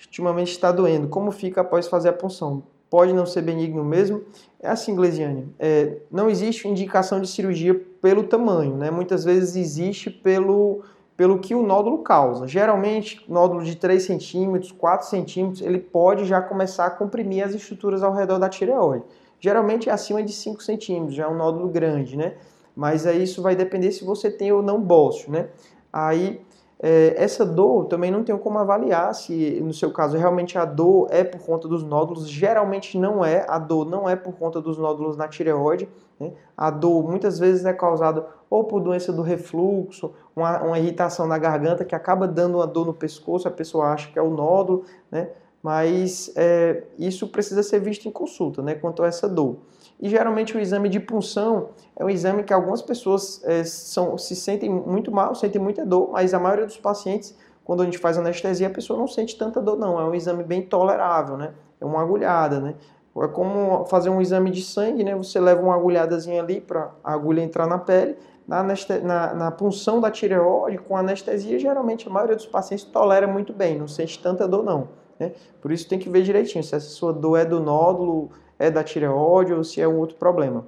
ultimamente 0.07 0.53
está 0.53 0.71
doendo. 0.71 1.09
Como 1.09 1.33
fica 1.33 1.61
após 1.61 1.89
fazer 1.89 2.11
a 2.11 2.13
punção? 2.13 2.63
Pode 2.89 3.13
não 3.13 3.27
ser 3.27 3.43
benigno 3.43 3.85
mesmo? 3.85 4.23
É 4.61 4.69
assim, 4.69 4.95
Glesiane, 4.95 5.53
é, 5.59 5.99
não 6.09 6.31
existe 6.31 6.69
indicação 6.69 7.21
de 7.21 7.27
cirurgia 7.27 7.75
pelo 8.01 8.23
tamanho, 8.23 8.77
né? 8.77 8.89
Muitas 8.89 9.25
vezes 9.25 9.57
existe 9.57 10.09
pelo, 10.09 10.85
pelo 11.17 11.41
que 11.41 11.53
o 11.53 11.67
nódulo 11.67 11.99
causa. 11.99 12.47
Geralmente, 12.47 13.25
nódulo 13.29 13.65
de 13.65 13.75
3 13.75 14.05
centímetros, 14.05 14.71
4 14.71 15.09
centímetros, 15.09 15.63
ele 15.63 15.81
pode 15.81 16.25
já 16.27 16.41
começar 16.41 16.87
a 16.87 16.91
comprimir 16.91 17.45
as 17.45 17.55
estruturas 17.55 18.05
ao 18.05 18.15
redor 18.15 18.39
da 18.39 18.49
tireoide. 18.49 19.05
Geralmente 19.41 19.89
é 19.89 19.93
acima 19.93 20.23
de 20.23 20.33
5 20.33 20.63
centímetros, 20.63 21.15
já 21.15 21.25
é 21.25 21.29
um 21.29 21.37
nódulo 21.37 21.69
grande, 21.69 22.17
né? 22.17 22.35
Mas 22.75 23.07
aí 23.07 23.23
isso 23.23 23.43
vai 23.43 23.57
depender 23.57 23.93
se 23.93 24.05
você 24.05 24.31
tem 24.31 24.53
ou 24.53 24.63
não 24.63 24.81
bócio, 24.81 25.31
né? 25.31 25.49
Aí 25.93 26.41
é, 26.79 27.15
essa 27.17 27.45
dor 27.45 27.87
também 27.87 28.11
não 28.11 28.23
tenho 28.23 28.39
como 28.39 28.59
avaliar 28.59 29.15
se 29.15 29.61
no 29.63 29.73
seu 29.73 29.91
caso 29.91 30.19
realmente 30.19 30.59
a 30.59 30.65
dor 30.67 31.09
é 31.11 31.25
por 31.25 31.41
conta 31.41 31.67
dos 31.67 31.83
nódulos. 31.83 32.29
Geralmente 32.29 32.99
não 32.99 33.25
é, 33.25 33.47
a 33.49 33.59
dor 33.59 33.87
não 33.87 34.09
é 34.09 34.15
por 34.15 34.35
conta 34.35 34.61
dos 34.61 34.77
nódulos 34.77 35.17
na 35.17 35.27
tireoide. 35.27 35.89
Né? 36.21 36.33
A 36.57 36.71
dor 36.71 37.03
muitas 37.03 37.39
vezes 37.39 37.65
é 37.65 37.73
causada 37.73 38.27
ou 38.51 38.65
por 38.65 38.81
doença 38.81 39.13
do 39.13 39.23
refluxo, 39.23 40.13
uma, 40.35 40.63
uma 40.63 40.79
irritação 40.79 41.27
na 41.27 41.39
garganta 41.39 41.85
que 41.85 41.95
acaba 41.95 42.29
dando 42.29 42.59
uma 42.59 42.67
dor 42.67 42.87
no 42.87 42.95
pescoço, 42.95 43.49
a 43.49 43.51
pessoa 43.51 43.87
acha 43.87 44.11
que 44.11 44.19
é 44.19 44.23
o 44.23 44.31
nódulo, 44.31 44.85
né? 45.11 45.31
Mas 45.63 46.33
é, 46.37 46.85
isso 46.99 47.29
precisa 47.29 47.63
ser 47.63 47.81
visto 47.81 48.07
em 48.07 48.11
consulta, 48.11 48.63
né, 48.63 48.75
quanto 48.75 49.03
a 49.03 49.07
essa 49.07 49.29
dor. 49.29 49.57
E 50.01 50.09
geralmente 50.09 50.57
o 50.57 50.61
exame 50.61 50.89
de 50.89 51.01
punção 51.01 51.71
é 51.97 52.05
um 52.05 52.11
exame 52.11 52.45
que 52.45 52.53
algumas 52.53 52.83
pessoas 52.83 53.43
é, 53.45 53.65
são, 53.65 54.19
se 54.19 54.37
sentem 54.37 54.69
muito 54.69 55.11
mal, 55.11 55.35
sentem 55.35 55.61
muita 55.61 55.87
dor, 55.87 56.11
mas 56.13 56.35
a 56.35 56.39
maioria 56.39 56.67
dos 56.67 56.77
pacientes, 56.77 57.35
quando 57.65 57.83
a 57.83 57.85
gente 57.85 57.99
faz 57.99 58.19
anestesia, 58.19 58.67
a 58.67 58.71
pessoa 58.71 58.99
não 58.99 59.09
sente 59.09 59.37
tanta 59.37 59.61
dor, 59.61 59.79
não. 59.79 59.99
É 59.99 60.05
um 60.05 60.15
exame 60.15 60.45
bem 60.45 60.63
tolerável, 60.63 61.37
né? 61.37 61.55
É 61.81 61.85
uma 61.85 62.03
agulhada, 62.03 62.61
né? 62.61 62.75
É 63.19 63.29
como 63.29 63.87
fazer 63.87 64.11
um 64.11 64.21
exame 64.21 64.51
de 64.51 64.63
sangue, 64.63 65.03
né? 65.03 65.15
Você 65.17 65.41
leva 65.41 65.63
uma 65.63 65.75
agulhadazinha 65.75 66.43
ali 66.43 66.61
para 66.61 66.91
a 67.03 67.15
agulha 67.15 67.41
entrar 67.41 67.67
na 67.67 67.79
pele. 67.79 68.17
Na, 68.47 68.63
na, 68.63 69.35
na, 69.35 69.51
punção 69.51 70.01
da 70.01 70.09
tireoide, 70.09 70.79
com 70.79 70.97
anestesia, 70.97 71.59
geralmente 71.59 72.07
a 72.07 72.11
maioria 72.13 72.37
dos 72.37 72.47
pacientes 72.47 72.85
tolera 72.85 73.27
muito 73.27 73.53
bem, 73.53 73.77
não 73.77 73.89
sente 73.89 74.23
tanta 74.23 74.47
dor, 74.47 74.63
não. 74.63 74.87
Né? 75.19 75.33
Por 75.61 75.73
isso 75.73 75.89
tem 75.89 75.99
que 75.99 76.09
ver 76.09 76.23
direitinho 76.23 76.63
se 76.63 76.75
essa 76.75 76.89
sua 76.89 77.13
dor 77.13 77.37
é 77.39 77.45
do 77.45 77.61
nódulo, 77.61 78.31
é 78.59 78.71
da 78.71 78.83
tireoide 78.83 79.53
ou 79.53 79.65
se 79.65 79.81
é 79.81 79.89
um 79.89 79.99
outro 79.99 80.17
problema. 80.17 80.67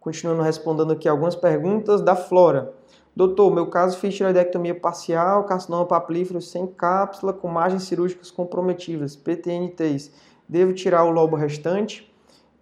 Continuando 0.00 0.42
respondendo 0.42 0.92
aqui 0.92 1.08
algumas 1.08 1.36
perguntas 1.36 2.00
da 2.00 2.16
Flora. 2.16 2.74
Doutor, 3.14 3.52
meu 3.52 3.66
caso 3.66 3.98
fiz 3.98 4.14
tireoidectomia 4.14 4.74
parcial, 4.74 5.44
carcinoma 5.44 5.84
papilífero 5.84 6.40
sem 6.40 6.66
cápsula, 6.66 7.32
com 7.32 7.46
margens 7.46 7.84
cirúrgicas 7.84 8.30
comprometidas, 8.30 9.14
PTNTs. 9.14 10.10
Devo 10.48 10.72
tirar 10.72 11.04
o 11.04 11.10
lobo 11.10 11.36
restante? 11.36 12.10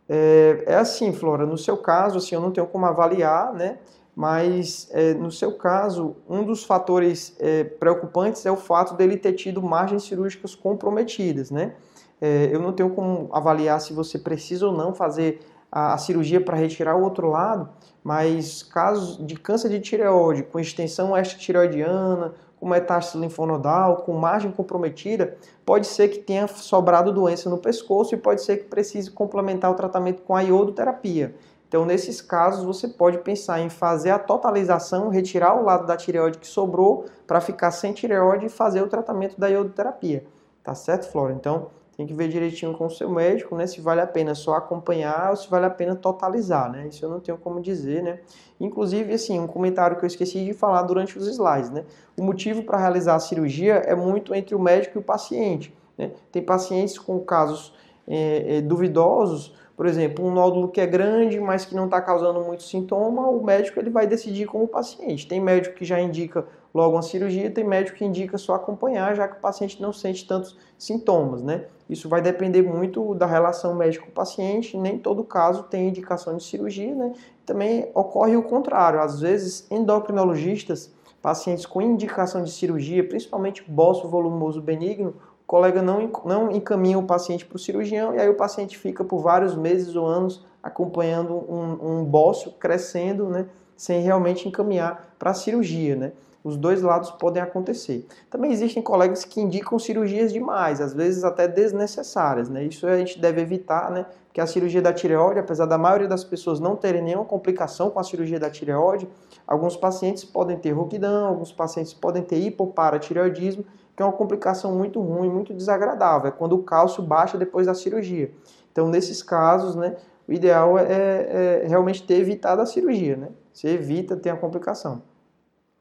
É, 0.08 0.64
é 0.66 0.74
assim, 0.74 1.12
Flora, 1.12 1.46
no 1.46 1.56
seu 1.56 1.76
caso, 1.76 2.18
assim, 2.18 2.34
eu 2.34 2.40
não 2.40 2.50
tenho 2.50 2.66
como 2.66 2.84
avaliar, 2.84 3.54
né? 3.54 3.78
Mas 4.20 4.86
é, 4.90 5.14
no 5.14 5.30
seu 5.30 5.50
caso, 5.52 6.14
um 6.28 6.44
dos 6.44 6.62
fatores 6.62 7.34
é, 7.40 7.64
preocupantes 7.64 8.44
é 8.44 8.52
o 8.52 8.56
fato 8.56 8.94
dele 8.94 9.16
ter 9.16 9.32
tido 9.32 9.62
margens 9.62 10.02
cirúrgicas 10.02 10.54
comprometidas, 10.54 11.50
né? 11.50 11.72
É, 12.20 12.50
eu 12.52 12.60
não 12.60 12.70
tenho 12.70 12.90
como 12.90 13.30
avaliar 13.32 13.80
se 13.80 13.94
você 13.94 14.18
precisa 14.18 14.66
ou 14.66 14.76
não 14.76 14.92
fazer 14.94 15.40
a, 15.72 15.94
a 15.94 15.96
cirurgia 15.96 16.38
para 16.38 16.54
retirar 16.54 16.96
o 16.96 17.02
outro 17.02 17.30
lado, 17.30 17.70
mas 18.04 18.62
casos 18.62 19.26
de 19.26 19.36
câncer 19.36 19.70
de 19.70 19.80
tireoide 19.80 20.42
com 20.42 20.60
extensão 20.60 21.16
extratireoidiana, 21.16 22.34
com 22.60 22.68
metástase 22.68 23.16
linfonodal, 23.16 24.02
com 24.02 24.12
margem 24.12 24.52
comprometida, 24.52 25.38
pode 25.64 25.86
ser 25.86 26.08
que 26.08 26.18
tenha 26.18 26.46
sobrado 26.46 27.10
doença 27.10 27.48
no 27.48 27.56
pescoço 27.56 28.14
e 28.14 28.18
pode 28.18 28.42
ser 28.42 28.58
que 28.58 28.64
precise 28.64 29.10
complementar 29.10 29.70
o 29.70 29.74
tratamento 29.74 30.20
com 30.20 30.36
a 30.36 30.42
iodoterapia. 30.42 31.34
Então, 31.70 31.84
nesses 31.84 32.20
casos, 32.20 32.64
você 32.64 32.88
pode 32.88 33.18
pensar 33.18 33.60
em 33.60 33.68
fazer 33.68 34.10
a 34.10 34.18
totalização, 34.18 35.08
retirar 35.08 35.54
o 35.54 35.64
lado 35.64 35.86
da 35.86 35.96
tireoide 35.96 36.38
que 36.38 36.46
sobrou 36.48 37.04
para 37.28 37.40
ficar 37.40 37.70
sem 37.70 37.92
tireoide 37.92 38.46
e 38.46 38.48
fazer 38.48 38.82
o 38.82 38.88
tratamento 38.88 39.38
da 39.38 39.46
iodoterapia. 39.46 40.24
Tá 40.64 40.74
certo, 40.74 41.08
Flora? 41.12 41.32
Então, 41.32 41.68
tem 41.96 42.04
que 42.04 42.12
ver 42.12 42.26
direitinho 42.26 42.76
com 42.76 42.86
o 42.86 42.90
seu 42.90 43.08
médico, 43.08 43.54
né, 43.54 43.68
se 43.68 43.80
vale 43.80 44.00
a 44.00 44.06
pena 44.06 44.34
só 44.34 44.54
acompanhar 44.54 45.30
ou 45.30 45.36
se 45.36 45.48
vale 45.48 45.64
a 45.64 45.70
pena 45.70 45.94
totalizar, 45.94 46.72
né? 46.72 46.88
Isso 46.88 47.04
eu 47.04 47.08
não 47.08 47.20
tenho 47.20 47.38
como 47.38 47.60
dizer, 47.60 48.02
né? 48.02 48.18
Inclusive, 48.58 49.14
assim, 49.14 49.38
um 49.38 49.46
comentário 49.46 49.96
que 49.96 50.04
eu 50.04 50.08
esqueci 50.08 50.44
de 50.44 50.52
falar 50.52 50.82
durante 50.82 51.16
os 51.16 51.28
slides, 51.28 51.70
né? 51.70 51.84
O 52.18 52.24
motivo 52.24 52.64
para 52.64 52.78
realizar 52.78 53.14
a 53.14 53.20
cirurgia 53.20 53.74
é 53.74 53.94
muito 53.94 54.34
entre 54.34 54.56
o 54.56 54.58
médico 54.58 54.98
e 54.98 55.00
o 55.00 55.04
paciente, 55.04 55.72
né? 55.96 56.10
Tem 56.32 56.42
pacientes 56.42 56.98
com 56.98 57.20
casos 57.20 57.72
é, 58.08 58.56
é, 58.56 58.60
duvidosos 58.60 59.54
por 59.80 59.86
exemplo, 59.86 60.26
um 60.26 60.30
nódulo 60.30 60.68
que 60.68 60.78
é 60.78 60.86
grande, 60.86 61.40
mas 61.40 61.64
que 61.64 61.74
não 61.74 61.86
está 61.86 62.02
causando 62.02 62.38
muito 62.42 62.62
sintoma, 62.62 63.30
o 63.30 63.42
médico 63.42 63.80
ele 63.80 63.88
vai 63.88 64.06
decidir 64.06 64.44
com 64.44 64.62
o 64.62 64.68
paciente. 64.68 65.26
Tem 65.26 65.40
médico 65.40 65.74
que 65.74 65.86
já 65.86 65.98
indica 65.98 66.44
logo 66.74 66.96
uma 66.96 67.00
cirurgia, 67.00 67.50
tem 67.50 67.64
médico 67.64 67.96
que 67.96 68.04
indica 68.04 68.36
só 68.36 68.52
acompanhar, 68.52 69.16
já 69.16 69.26
que 69.26 69.38
o 69.38 69.40
paciente 69.40 69.80
não 69.80 69.90
sente 69.90 70.28
tantos 70.28 70.54
sintomas, 70.78 71.42
né? 71.42 71.64
Isso 71.88 72.10
vai 72.10 72.20
depender 72.20 72.60
muito 72.60 73.14
da 73.14 73.24
relação 73.24 73.74
médico-paciente, 73.74 74.76
nem 74.76 74.98
todo 74.98 75.24
caso 75.24 75.62
tem 75.62 75.88
indicação 75.88 76.36
de 76.36 76.44
cirurgia, 76.44 76.94
né? 76.94 77.14
Também 77.46 77.88
ocorre 77.94 78.36
o 78.36 78.42
contrário, 78.42 79.00
às 79.00 79.18
vezes 79.18 79.66
endocrinologistas, 79.70 80.92
pacientes 81.22 81.64
com 81.64 81.80
indicação 81.80 82.44
de 82.44 82.50
cirurgia, 82.50 83.02
principalmente 83.08 83.64
bócio 83.66 84.06
volumoso 84.10 84.60
benigno, 84.60 85.14
colega 85.50 85.82
não, 85.82 86.08
não 86.24 86.52
encaminha 86.52 86.96
o 86.96 87.02
paciente 87.02 87.44
para 87.44 87.56
o 87.56 87.58
cirurgião 87.58 88.14
e 88.14 88.20
aí 88.20 88.28
o 88.28 88.36
paciente 88.36 88.78
fica 88.78 89.02
por 89.02 89.20
vários 89.20 89.56
meses 89.56 89.96
ou 89.96 90.06
anos 90.06 90.46
acompanhando 90.62 91.34
um, 91.34 91.98
um 92.02 92.04
bócio 92.04 92.52
crescendo, 92.52 93.28
né, 93.28 93.46
sem 93.76 94.00
realmente 94.00 94.46
encaminhar 94.46 95.12
para 95.18 95.32
a 95.32 95.34
cirurgia, 95.34 95.96
né. 95.96 96.12
Os 96.44 96.56
dois 96.56 96.82
lados 96.82 97.10
podem 97.10 97.42
acontecer. 97.42 98.06
Também 98.30 98.52
existem 98.52 98.80
colegas 98.80 99.24
que 99.24 99.40
indicam 99.40 99.76
cirurgias 99.76 100.32
demais, 100.32 100.80
às 100.80 100.94
vezes 100.94 101.24
até 101.24 101.46
desnecessárias, 101.48 102.48
né? 102.48 102.64
Isso 102.64 102.86
a 102.86 102.96
gente 102.96 103.20
deve 103.20 103.42
evitar, 103.42 103.90
né? 103.90 104.06
Porque 104.26 104.40
a 104.40 104.46
cirurgia 104.46 104.80
da 104.80 104.90
tireoide, 104.90 105.40
apesar 105.40 105.66
da 105.66 105.76
maioria 105.76 106.08
das 106.08 106.24
pessoas 106.24 106.58
não 106.58 106.76
terem 106.76 107.02
nenhuma 107.02 107.26
complicação 107.26 107.90
com 107.90 108.00
a 108.00 108.02
cirurgia 108.02 108.40
da 108.40 108.48
tireoide, 108.48 109.06
alguns 109.46 109.76
pacientes 109.76 110.24
podem 110.24 110.56
ter 110.56 110.70
rouquidão, 110.70 111.26
alguns 111.26 111.52
pacientes 111.52 111.92
podem 111.92 112.22
ter 112.22 112.38
hipoparatireoidismo 112.38 113.66
que 114.00 114.02
é 114.02 114.06
uma 114.06 114.14
complicação 114.14 114.74
muito 114.74 114.98
ruim, 114.98 115.28
muito 115.28 115.52
desagradável, 115.52 116.28
é 116.28 116.30
quando 116.30 116.54
o 116.54 116.62
cálcio 116.62 117.02
baixa 117.02 117.36
depois 117.36 117.66
da 117.66 117.74
cirurgia. 117.74 118.32
Então, 118.72 118.88
nesses 118.88 119.22
casos, 119.22 119.76
né, 119.76 119.94
o 120.26 120.32
ideal 120.32 120.78
é, 120.78 120.84
é, 120.84 121.60
é 121.64 121.66
realmente 121.68 122.02
ter 122.02 122.14
evitado 122.14 122.62
a 122.62 122.66
cirurgia, 122.66 123.14
né? 123.14 123.28
Você 123.52 123.68
evita 123.68 124.16
ter 124.16 124.30
a 124.30 124.36
complicação. 124.36 125.02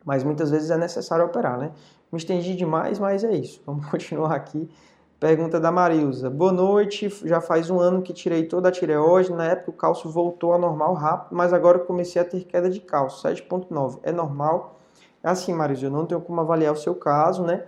Mas 0.03 0.21
muitas 0.21 0.51
vezes 0.51 0.69
é 0.69 0.75
necessário 0.75 1.23
operar, 1.23 1.57
né? 1.57 1.71
Me 2.11 2.17
estendi 2.17 2.57
demais, 2.57 2.99
mas 2.99 3.23
é 3.23 3.31
isso. 3.31 3.61
Vamos 3.65 3.85
continuar 3.87 4.35
aqui. 4.35 4.69
Pergunta 5.17 5.57
da 5.57 5.71
Marilza. 5.71 6.29
Boa 6.29 6.51
noite. 6.51 7.09
Já 7.23 7.39
faz 7.39 7.69
um 7.69 7.79
ano 7.79 8.01
que 8.01 8.11
tirei 8.11 8.47
toda 8.47 8.67
a 8.67 8.71
tireoide. 8.71 9.31
Na 9.31 9.45
época 9.45 9.71
o 9.71 9.73
cálcio 9.73 10.09
voltou 10.09 10.51
ao 10.51 10.59
normal 10.59 10.93
rápido, 10.93 11.37
mas 11.37 11.53
agora 11.53 11.79
comecei 11.79 12.21
a 12.21 12.25
ter 12.25 12.43
queda 12.43 12.69
de 12.69 12.81
cálcio, 12.81 13.29
7.9. 13.29 13.99
É 14.03 14.11
normal? 14.11 14.75
É 15.23 15.29
assim, 15.29 15.53
Marilza, 15.53 15.85
eu 15.85 15.91
não 15.91 16.05
tenho 16.05 16.19
como 16.19 16.41
avaliar 16.41 16.73
o 16.73 16.77
seu 16.77 16.95
caso, 16.95 17.43
né? 17.43 17.63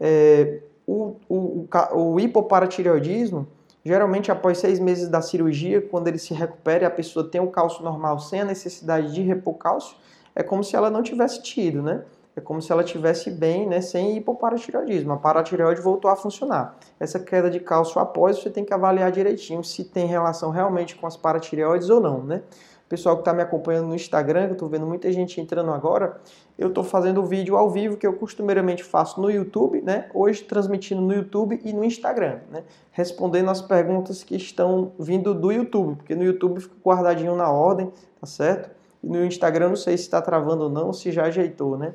É, 0.00 0.60
o, 0.86 1.16
o, 1.28 1.68
o 1.94 2.20
hipoparatireoidismo, 2.20 3.46
geralmente 3.84 4.30
após 4.30 4.58
seis 4.58 4.78
meses 4.78 5.08
da 5.08 5.20
cirurgia, 5.20 5.80
quando 5.80 6.08
ele 6.08 6.18
se 6.18 6.32
recupera 6.32 6.86
a 6.86 6.90
pessoa 6.90 7.28
tem 7.28 7.40
o 7.40 7.48
cálcio 7.48 7.82
normal 7.82 8.20
sem 8.20 8.40
a 8.40 8.44
necessidade 8.44 9.12
de 9.12 9.22
repor 9.22 9.54
cálcio, 9.54 9.96
é 10.34 10.42
como 10.42 10.62
se 10.62 10.76
ela 10.76 10.90
não 10.90 11.02
tivesse 11.02 11.42
tido, 11.42 11.82
né? 11.82 12.04
É 12.36 12.40
como 12.40 12.60
se 12.60 12.70
ela 12.70 12.84
tivesse 12.84 13.30
bem, 13.30 13.66
né, 13.66 13.80
sem 13.80 14.18
hipoparatireoidismo. 14.18 15.14
A 15.14 15.16
paratireoide 15.16 15.80
voltou 15.80 16.10
a 16.10 16.16
funcionar. 16.16 16.76
Essa 17.00 17.18
queda 17.18 17.48
de 17.48 17.58
cálcio 17.58 17.98
após, 17.98 18.38
você 18.38 18.50
tem 18.50 18.62
que 18.62 18.74
avaliar 18.74 19.10
direitinho 19.10 19.64
se 19.64 19.84
tem 19.84 20.06
relação 20.06 20.50
realmente 20.50 20.94
com 20.96 21.06
as 21.06 21.16
paratireoides 21.16 21.88
ou 21.88 21.98
não, 21.98 22.22
né? 22.22 22.42
pessoal 22.88 23.16
que 23.16 23.22
está 23.22 23.32
me 23.32 23.42
acompanhando 23.42 23.88
no 23.88 23.94
Instagram, 23.94 24.44
que 24.44 24.50
eu 24.50 24.54
estou 24.54 24.68
vendo 24.68 24.86
muita 24.86 25.10
gente 25.12 25.40
entrando 25.40 25.72
agora, 25.72 26.20
eu 26.58 26.68
estou 26.68 26.82
fazendo 26.82 27.20
o 27.20 27.26
vídeo 27.26 27.56
ao 27.56 27.70
vivo 27.70 27.96
que 27.96 28.06
eu 28.06 28.14
costumeiramente 28.14 28.82
faço 28.82 29.20
no 29.20 29.30
YouTube, 29.30 29.82
né? 29.82 30.08
Hoje 30.14 30.42
transmitindo 30.42 31.02
no 31.02 31.12
YouTube 31.12 31.60
e 31.62 31.72
no 31.72 31.84
Instagram, 31.84 32.40
né? 32.50 32.64
Respondendo 32.92 33.50
as 33.50 33.60
perguntas 33.60 34.22
que 34.24 34.36
estão 34.36 34.92
vindo 34.98 35.34
do 35.34 35.52
YouTube, 35.52 35.96
porque 35.96 36.14
no 36.14 36.24
YouTube 36.24 36.60
fica 36.60 36.74
guardadinho 36.82 37.36
na 37.36 37.50
ordem, 37.50 37.92
tá 38.18 38.26
certo? 38.26 38.70
E 39.02 39.06
no 39.06 39.22
Instagram 39.24 39.68
não 39.68 39.76
sei 39.76 39.98
se 39.98 40.04
está 40.04 40.22
travando 40.22 40.64
ou 40.64 40.70
não, 40.70 40.92
se 40.92 41.12
já 41.12 41.24
ajeitou, 41.24 41.76
né? 41.76 41.92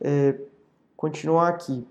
É, 0.00 0.36
continuar 0.96 1.48
aqui. 1.48 1.84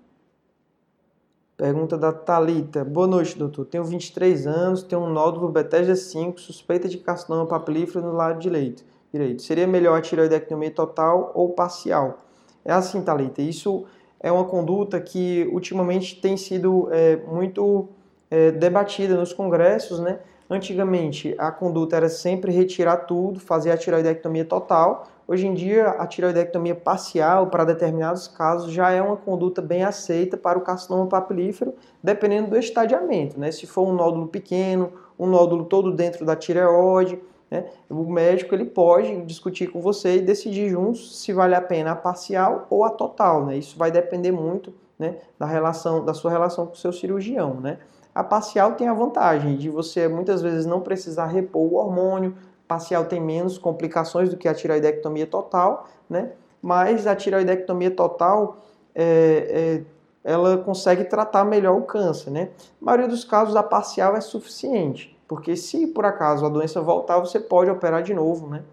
Pergunta 1.58 1.98
da 1.98 2.12
Talita. 2.12 2.84
Boa 2.84 3.06
noite, 3.06 3.36
doutor. 3.36 3.66
Tenho 3.66 3.84
23 3.84 4.46
anos, 4.46 4.82
tenho 4.82 5.02
um 5.02 5.10
nódulo 5.10 5.48
Bethesda 5.48 5.94
5, 5.94 6.40
suspeita 6.40 6.88
de 6.88 6.96
carcinoma 6.98 7.44
papilífero 7.46 8.06
no 8.06 8.12
lado 8.12 8.38
direito. 8.38 8.84
Direito. 9.12 9.42
Seria 9.42 9.66
melhor 9.66 9.98
a 9.98 10.02
tireoidectomia 10.02 10.70
total 10.70 11.32
ou 11.34 11.50
parcial? 11.50 12.18
É 12.64 12.72
assim, 12.72 13.02
Talita. 13.02 13.40
Isso 13.40 13.84
é 14.20 14.30
uma 14.30 14.44
conduta 14.44 15.00
que 15.00 15.48
ultimamente 15.52 16.20
tem 16.20 16.36
sido 16.36 16.88
é, 16.90 17.16
muito 17.16 17.88
é, 18.30 18.50
debatida 18.50 19.16
nos 19.16 19.32
congressos, 19.32 20.00
né? 20.00 20.18
Antigamente, 20.50 21.34
a 21.36 21.50
conduta 21.50 21.94
era 21.94 22.08
sempre 22.08 22.50
retirar 22.50 22.96
tudo, 22.98 23.38
fazer 23.38 23.70
a 23.70 23.76
tireoidectomia 23.76 24.46
total. 24.46 25.06
Hoje 25.26 25.46
em 25.46 25.52
dia, 25.52 25.88
a 25.90 26.06
tireoidectomia 26.06 26.74
parcial, 26.74 27.48
para 27.48 27.64
determinados 27.64 28.26
casos, 28.26 28.72
já 28.72 28.90
é 28.90 29.02
uma 29.02 29.16
conduta 29.16 29.60
bem 29.60 29.84
aceita 29.84 30.38
para 30.38 30.58
o 30.58 30.62
carcinoma 30.62 31.06
papilífero, 31.06 31.74
dependendo 32.02 32.48
do 32.48 32.56
estadiamento. 32.56 33.38
Né? 33.38 33.52
Se 33.52 33.66
for 33.66 33.86
um 33.86 33.92
nódulo 33.92 34.26
pequeno, 34.28 34.90
um 35.18 35.26
nódulo 35.26 35.66
todo 35.66 35.92
dentro 35.92 36.24
da 36.24 36.34
tireoide, 36.34 37.20
né? 37.50 37.66
o 37.88 38.04
médico 38.04 38.54
ele 38.54 38.64
pode 38.64 39.22
discutir 39.22 39.68
com 39.68 39.80
você 39.80 40.16
e 40.16 40.20
decidir 40.20 40.68
juntos 40.68 41.20
se 41.22 41.32
vale 41.32 41.54
a 41.54 41.60
pena 41.60 41.92
a 41.92 41.96
parcial 41.96 42.66
ou 42.68 42.84
a 42.84 42.90
total. 42.90 43.46
Né? 43.46 43.56
Isso 43.56 43.78
vai 43.78 43.90
depender 43.90 44.32
muito 44.32 44.72
né, 44.98 45.16
da 45.38 45.46
relação, 45.46 46.04
da 46.04 46.12
sua 46.12 46.30
relação 46.30 46.66
com 46.66 46.72
o 46.72 46.76
seu 46.76 46.92
cirurgião. 46.92 47.54
Né? 47.54 47.78
A 48.14 48.24
parcial 48.24 48.72
tem 48.72 48.88
a 48.88 48.94
vantagem 48.94 49.56
de 49.56 49.70
você 49.70 50.08
muitas 50.08 50.42
vezes 50.42 50.66
não 50.66 50.80
precisar 50.80 51.26
repor 51.26 51.62
o 51.62 51.74
hormônio, 51.76 52.36
parcial 52.68 53.06
tem 53.06 53.20
menos 53.20 53.56
complicações 53.56 54.28
do 54.28 54.36
que 54.36 54.46
a 54.46 54.54
tiroidectomia 54.54 55.26
total, 55.26 55.88
né? 56.08 56.32
Mas 56.60 57.06
a 57.06 57.16
tiroidectomia 57.16 57.90
total 57.90 58.58
é, 58.94 59.84
é, 60.24 60.30
ela 60.30 60.58
consegue 60.58 61.04
tratar 61.04 61.44
melhor 61.44 61.78
o 61.78 61.82
câncer, 61.82 62.30
né? 62.30 62.50
Maioria 62.78 63.08
dos 63.08 63.24
casos 63.24 63.56
a 63.56 63.62
parcial 63.62 64.14
é 64.14 64.20
suficiente, 64.20 65.17
porque 65.28 65.54
se 65.54 65.86
por 65.86 66.06
acaso 66.06 66.44
a 66.46 66.48
doença 66.48 66.80
voltar, 66.80 67.18
você 67.20 67.38
pode 67.38 67.70
operar 67.70 68.02
de 68.02 68.14
novo, 68.14 68.48
né? 68.48 68.64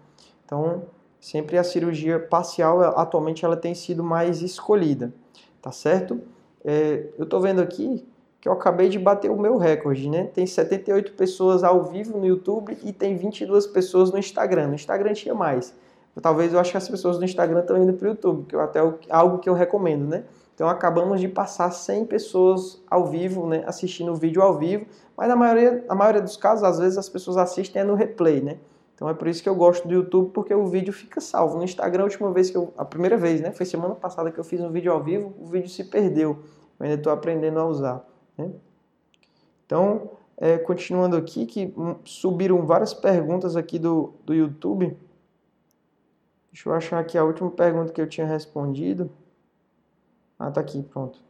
Então, 0.44 0.84
sempre 1.20 1.58
a 1.58 1.62
cirurgia 1.62 2.18
parcial 2.18 2.80
atualmente 2.98 3.44
ela 3.44 3.56
tem 3.56 3.74
sido 3.74 4.02
mais 4.02 4.40
escolhida, 4.40 5.12
tá 5.60 5.70
certo? 5.70 6.18
É, 6.64 7.10
eu 7.18 7.24
estou 7.24 7.40
vendo 7.40 7.60
aqui 7.60 8.04
que 8.40 8.48
eu 8.48 8.52
acabei 8.52 8.88
de 8.88 8.98
bater 8.98 9.30
o 9.30 9.38
meu 9.38 9.58
recorde, 9.58 10.08
né? 10.08 10.24
Tem 10.32 10.46
78 10.46 11.12
pessoas 11.12 11.62
ao 11.62 11.84
vivo 11.84 12.18
no 12.18 12.26
YouTube 12.26 12.78
e 12.82 12.92
tem 12.92 13.16
22 13.16 13.66
pessoas 13.66 14.10
no 14.10 14.18
Instagram. 14.18 14.68
No 14.68 14.74
Instagram 14.74 15.12
tinha 15.12 15.34
mais. 15.34 15.74
Talvez 16.22 16.52
eu 16.52 16.58
acho 16.58 16.70
que 16.70 16.76
as 16.76 16.88
pessoas 16.88 17.18
do 17.18 17.24
Instagram 17.24 17.60
estão 17.60 17.76
indo 17.76 17.92
para 17.92 18.06
o 18.06 18.10
YouTube, 18.10 18.46
que 18.46 18.56
é 18.56 18.60
até 18.60 18.80
algo 19.10 19.38
que 19.38 19.48
eu 19.48 19.54
recomendo, 19.54 20.06
né? 20.06 20.24
Então 20.54 20.68
acabamos 20.68 21.20
de 21.20 21.28
passar 21.28 21.70
100 21.70 22.06
pessoas 22.06 22.82
ao 22.90 23.04
vivo, 23.04 23.46
né, 23.46 23.62
assistindo 23.66 24.10
o 24.10 24.14
vídeo 24.14 24.40
ao 24.40 24.56
vivo, 24.56 24.86
mas 25.16 25.28
na 25.28 25.36
maioria, 25.36 25.84
na 25.88 25.94
maioria 25.94 26.20
dos 26.20 26.36
casos, 26.36 26.62
às 26.62 26.78
vezes 26.78 26.98
as 26.98 27.08
pessoas 27.08 27.36
assistem 27.36 27.82
é 27.82 27.84
no 27.84 27.94
replay, 27.94 28.40
né? 28.40 28.58
Então 28.94 29.08
é 29.08 29.14
por 29.14 29.28
isso 29.28 29.42
que 29.42 29.48
eu 29.48 29.54
gosto 29.54 29.86
do 29.86 29.94
YouTube, 29.94 30.30
porque 30.32 30.54
o 30.54 30.66
vídeo 30.66 30.92
fica 30.92 31.20
salvo. 31.20 31.56
No 31.56 31.64
Instagram, 31.64 32.02
a 32.02 32.04
última 32.04 32.32
vez 32.32 32.50
que 32.50 32.56
eu, 32.56 32.72
a 32.78 32.84
primeira 32.84 33.16
vez, 33.16 33.40
né, 33.40 33.52
foi 33.52 33.66
semana 33.66 33.94
passada 33.94 34.30
que 34.30 34.38
eu 34.38 34.44
fiz 34.44 34.60
um 34.60 34.70
vídeo 34.70 34.90
ao 34.90 35.02
vivo, 35.02 35.34
o 35.38 35.46
vídeo 35.46 35.68
se 35.68 35.84
perdeu. 35.84 36.38
Eu 36.78 36.84
ainda 36.84 36.96
estou 36.96 37.12
aprendendo 37.12 37.58
a 37.58 37.66
usar. 37.66 38.06
Né? 38.38 38.50
Então, 39.66 40.10
é, 40.36 40.56
continuando 40.56 41.16
aqui, 41.16 41.44
que 41.44 41.74
subiram 42.04 42.64
várias 42.64 42.94
perguntas 42.94 43.54
aqui 43.54 43.78
do, 43.78 44.14
do 44.24 44.34
YouTube. 44.34 44.96
Deixa 46.50 46.68
eu 46.68 46.72
achar 46.72 46.98
aqui 46.98 47.18
a 47.18 47.24
última 47.24 47.50
pergunta 47.50 47.92
que 47.92 48.00
eu 48.00 48.08
tinha 48.08 48.26
respondido. 48.26 49.10
Ah, 50.38 50.50
tá 50.50 50.60
aqui, 50.60 50.82
pronto. 50.82 51.25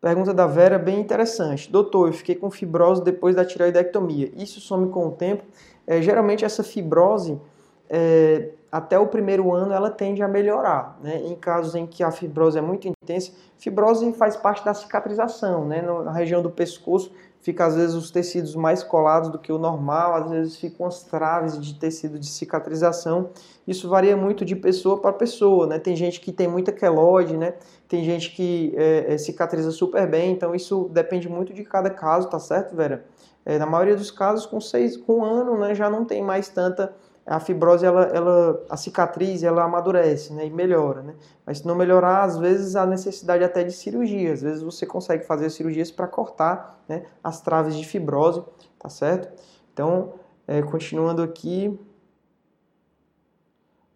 Pergunta 0.00 0.34
da 0.34 0.46
Vera, 0.46 0.78
bem 0.78 1.00
interessante. 1.00 1.70
Doutor, 1.70 2.08
eu 2.08 2.12
fiquei 2.12 2.34
com 2.34 2.50
fibrose 2.50 3.02
depois 3.02 3.34
da 3.34 3.44
tireoidectomia. 3.44 4.30
Isso 4.36 4.60
some 4.60 4.90
com 4.90 5.08
o 5.08 5.10
tempo? 5.10 5.42
É, 5.86 6.02
geralmente 6.02 6.44
essa 6.44 6.62
fibrose, 6.62 7.40
é, 7.88 8.50
até 8.70 8.98
o 8.98 9.06
primeiro 9.06 9.52
ano, 9.52 9.72
ela 9.72 9.90
tende 9.90 10.22
a 10.22 10.28
melhorar. 10.28 10.98
Né? 11.02 11.22
Em 11.24 11.34
casos 11.34 11.74
em 11.74 11.86
que 11.86 12.02
a 12.02 12.10
fibrose 12.10 12.58
é 12.58 12.60
muito 12.60 12.86
intensa, 12.86 13.32
fibrose 13.58 14.12
faz 14.12 14.36
parte 14.36 14.64
da 14.64 14.74
cicatrização. 14.74 15.64
Né? 15.64 15.80
Na 15.80 16.12
região 16.12 16.42
do 16.42 16.50
pescoço, 16.50 17.10
fica 17.40 17.64
às 17.64 17.76
vezes 17.76 17.94
os 17.94 18.10
tecidos 18.10 18.54
mais 18.54 18.82
colados 18.82 19.30
do 19.30 19.38
que 19.38 19.52
o 19.52 19.58
normal, 19.58 20.14
às 20.14 20.30
vezes 20.30 20.56
ficam 20.56 20.86
as 20.86 21.02
traves 21.02 21.60
de 21.60 21.74
tecido 21.74 22.18
de 22.18 22.26
cicatrização. 22.26 23.30
Isso 23.66 23.88
varia 23.88 24.16
muito 24.16 24.44
de 24.44 24.56
pessoa 24.56 25.00
para 25.00 25.12
pessoa, 25.12 25.66
né? 25.66 25.78
Tem 25.78 25.94
gente 25.94 26.20
que 26.20 26.32
tem 26.32 26.48
muita 26.48 26.72
queloide, 26.72 27.36
né? 27.36 27.54
Tem 27.88 28.04
gente 28.04 28.34
que 28.34 28.72
é, 28.76 29.14
é, 29.14 29.18
cicatriza 29.18 29.70
super 29.70 30.08
bem, 30.08 30.32
então 30.32 30.54
isso 30.54 30.90
depende 30.92 31.28
muito 31.28 31.54
de 31.54 31.64
cada 31.64 31.90
caso, 31.90 32.28
tá 32.28 32.38
certo, 32.38 32.74
Vera? 32.74 33.04
É, 33.44 33.58
na 33.58 33.66
maioria 33.66 33.94
dos 33.94 34.10
casos, 34.10 34.44
com 34.44 34.60
seis, 34.60 34.96
com 34.96 35.20
um 35.20 35.24
ano, 35.24 35.56
né, 35.56 35.72
já 35.72 35.88
não 35.88 36.04
tem 36.04 36.20
mais 36.20 36.48
tanta 36.48 36.92
a 37.26 37.40
fibrose, 37.40 37.84
ela, 37.84 38.04
ela, 38.04 38.64
a 38.70 38.76
cicatriz, 38.76 39.42
ela 39.42 39.64
amadurece, 39.64 40.32
né, 40.32 40.46
e 40.46 40.50
melhora, 40.50 41.02
né? 41.02 41.16
Mas 41.44 41.58
se 41.58 41.66
não 41.66 41.74
melhorar, 41.74 42.22
às 42.22 42.38
vezes 42.38 42.76
há 42.76 42.86
necessidade 42.86 43.42
até 43.42 43.64
de 43.64 43.72
cirurgia. 43.72 44.32
Às 44.32 44.42
vezes 44.42 44.62
você 44.62 44.86
consegue 44.86 45.24
fazer 45.24 45.50
cirurgias 45.50 45.90
para 45.90 46.06
cortar, 46.06 46.80
né, 46.88 47.04
as 47.24 47.40
traves 47.40 47.76
de 47.76 47.84
fibrose, 47.84 48.44
tá 48.78 48.88
certo? 48.88 49.28
Então, 49.72 50.14
é, 50.46 50.62
continuando 50.62 51.20
aqui, 51.20 51.76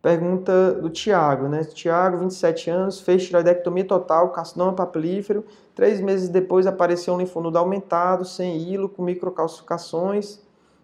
pergunta 0.02 0.74
do 0.74 0.90
Tiago, 0.90 1.46
né? 1.46 1.62
Tiago, 1.62 2.18
27 2.18 2.68
anos, 2.68 3.00
fez 3.00 3.24
tiroidectomia 3.26 3.84
total, 3.84 4.30
carcinoma 4.30 4.72
papilífero. 4.72 5.44
Três 5.72 6.00
meses 6.00 6.28
depois 6.28 6.66
apareceu 6.66 7.14
um 7.14 7.18
linfonodo 7.18 7.58
aumentado, 7.58 8.24
sem 8.24 8.58
hilo, 8.58 8.88
com 8.88 9.04
microcalcificações 9.04 10.40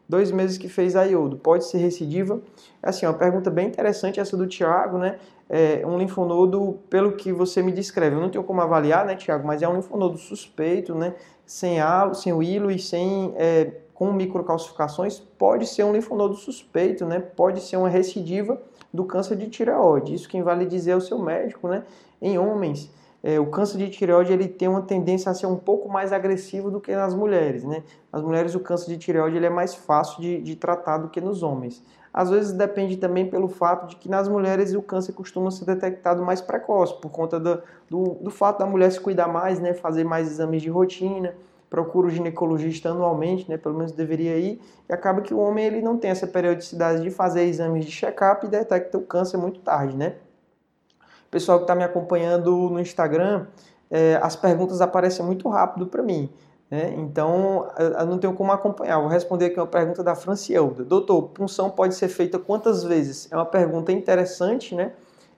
dois 0.09 0.31
meses 0.31 0.57
que 0.59 0.69
fez 0.69 0.97
a 0.97 1.05
iodo, 1.05 1.37
pode 1.37 1.65
ser 1.65 1.79
recidiva? 1.79 2.41
É 2.83 2.89
assim, 2.89 3.07
uma 3.07 3.15
pergunta 3.15 3.51
bem 3.51 3.67
interessante 3.67 4.21
essa 4.21 4.37
do 4.37 4.47
Tiago, 4.47 4.99
né? 4.99 5.19
É 5.49 5.87
um 5.87 5.97
linfonodo, 5.99 6.79
pelo 6.91 7.13
que 7.13 7.33
você 7.33 7.63
me 7.63 7.71
descreve, 7.71 8.17
eu 8.17 8.21
não 8.21 8.29
tenho 8.29 8.43
como 8.43 8.61
avaliar, 8.61 9.07
né, 9.07 9.15
Tiago, 9.15 9.47
mas 9.47 9.63
é 9.63 9.69
um 9.69 9.77
linfonodo 9.77 10.19
suspeito, 10.19 10.95
né? 10.95 11.15
Sem 11.45 11.81
halo, 11.81 12.15
sem 12.15 12.33
o 12.33 12.43
hilo 12.43 12.71
e 12.71 12.79
sem 12.79 13.33
é, 13.37 13.71
com 13.95 14.13
microcalcificações, 14.13 15.19
pode 15.39 15.67
ser 15.67 15.85
um 15.85 15.93
linfonodo 15.93 16.35
suspeito, 16.35 17.07
né? 17.07 17.21
Pode 17.21 17.61
ser 17.61 17.77
uma 17.77 17.89
recidiva 17.89 18.61
do 18.93 19.05
câncer 19.05 19.37
de 19.37 19.49
tireoide. 19.49 20.15
Isso 20.15 20.29
quem 20.29 20.43
vale 20.43 20.67
dizer 20.67 20.91
é 20.93 20.97
o 20.97 21.01
seu 21.01 21.19
médico, 21.19 21.69
né? 21.69 21.85
Em 22.21 22.37
homens, 22.39 22.91
é, 23.27 23.41
o 23.41 23.47
câncer 23.47 23.77
de 23.79 23.91
tireoide 23.91 24.33
ele 24.33 24.47
tem 24.47 24.69
uma 24.69 24.83
tendência 24.83 25.33
a 25.33 25.35
ser 25.35 25.47
um 25.47 25.57
pouco 25.57 25.89
mais 25.89 26.13
agressivo 26.13 26.71
do 26.71 26.81
que 26.81 26.95
nas 26.95 27.13
mulheres, 27.13 27.65
né? 27.65 27.83
Nas 28.13 28.23
mulheres 28.23 28.55
o 28.55 28.61
câncer 28.61 28.87
de 28.87 28.99
tireoide 28.99 29.37
ele 29.37 29.47
é 29.47 29.51
mais 29.51 29.75
fácil 29.75 30.21
de, 30.21 30.41
de 30.41 30.55
tratar 30.55 30.99
do 30.99 31.09
que 31.09 31.21
nos 31.21 31.43
homens. 31.43 31.83
Às 32.15 32.31
vezes 32.31 32.53
depende 32.53 32.97
também 32.97 33.29
pelo 33.29 33.49
fato 33.49 33.89
de 33.89 33.97
que 33.97 34.09
nas 34.09 34.29
mulheres 34.29 34.73
o 34.75 34.81
câncer 34.81 35.13
costuma 35.13 35.51
ser 35.51 35.65
detectado 35.65 36.25
mais 36.25 36.41
precoce, 36.41 36.95
por 37.01 37.11
conta 37.11 37.41
do, 37.41 37.61
do, 37.91 38.05
do 38.21 38.31
fato 38.31 38.61
da 38.61 38.67
mulher 38.67 38.93
se 38.93 39.01
cuidar 39.01 39.27
mais, 39.27 39.59
né? 39.59 39.75
Fazer 39.75 40.05
mais 40.05 40.31
exames 40.31 40.63
de 40.63 40.71
rotina, 40.71 41.35
procura 41.69 42.07
o 42.07 42.11
ginecologista 42.11 42.91
anualmente, 42.91 43.51
né? 43.51 43.57
Pelo 43.57 43.75
menos 43.75 43.91
deveria 43.91 44.39
ir, 44.39 44.61
e 44.89 44.93
acaba 44.93 45.21
que 45.21 45.35
o 45.35 45.39
homem 45.39 45.65
ele 45.65 45.83
não 45.83 45.97
tem 45.99 46.13
essa 46.13 46.29
periodicidade 46.29 47.03
de 47.03 47.11
fazer 47.11 47.43
exames 47.43 47.85
de 47.87 47.91
check-up 47.91 48.47
e 48.47 48.49
detecta 48.49 48.97
o 48.97 49.03
câncer 49.03 49.37
muito 49.37 49.59
tarde, 49.59 49.97
né? 49.97 50.15
Pessoal 51.31 51.59
que 51.59 51.65
está 51.65 51.75
me 51.75 51.85
acompanhando 51.85 52.51
no 52.71 52.81
Instagram, 52.81 53.47
é, 53.91 54.19
as 54.23 54.37
perguntas 54.37 54.81
aparecem 54.81 55.25
muito 55.25 55.49
rápido 55.49 55.87
para 55.87 56.03
mim. 56.03 56.31
Né? 56.71 56.95
Então, 56.97 57.69
eu 57.79 58.07
não 58.07 58.19
tenho 58.19 58.35
como 58.35 58.51
acompanhar. 58.53 58.99
Vou 58.99 59.09
responder 59.09 59.47
aqui 59.47 59.61
uma 59.61 59.67
pergunta 59.67 60.03
da 60.03 60.15
Francielda. 60.15 60.85
Doutor, 60.85 61.23
punção 61.29 61.71
pode 61.71 61.95
ser 61.95 62.09
feita 62.09 62.39
quantas 62.39 62.83
vezes? 62.83 63.29
É 63.31 63.37
uma 63.37 63.47
pergunta 63.47 63.93
interessante, 63.93 64.75
né? 64.75 64.93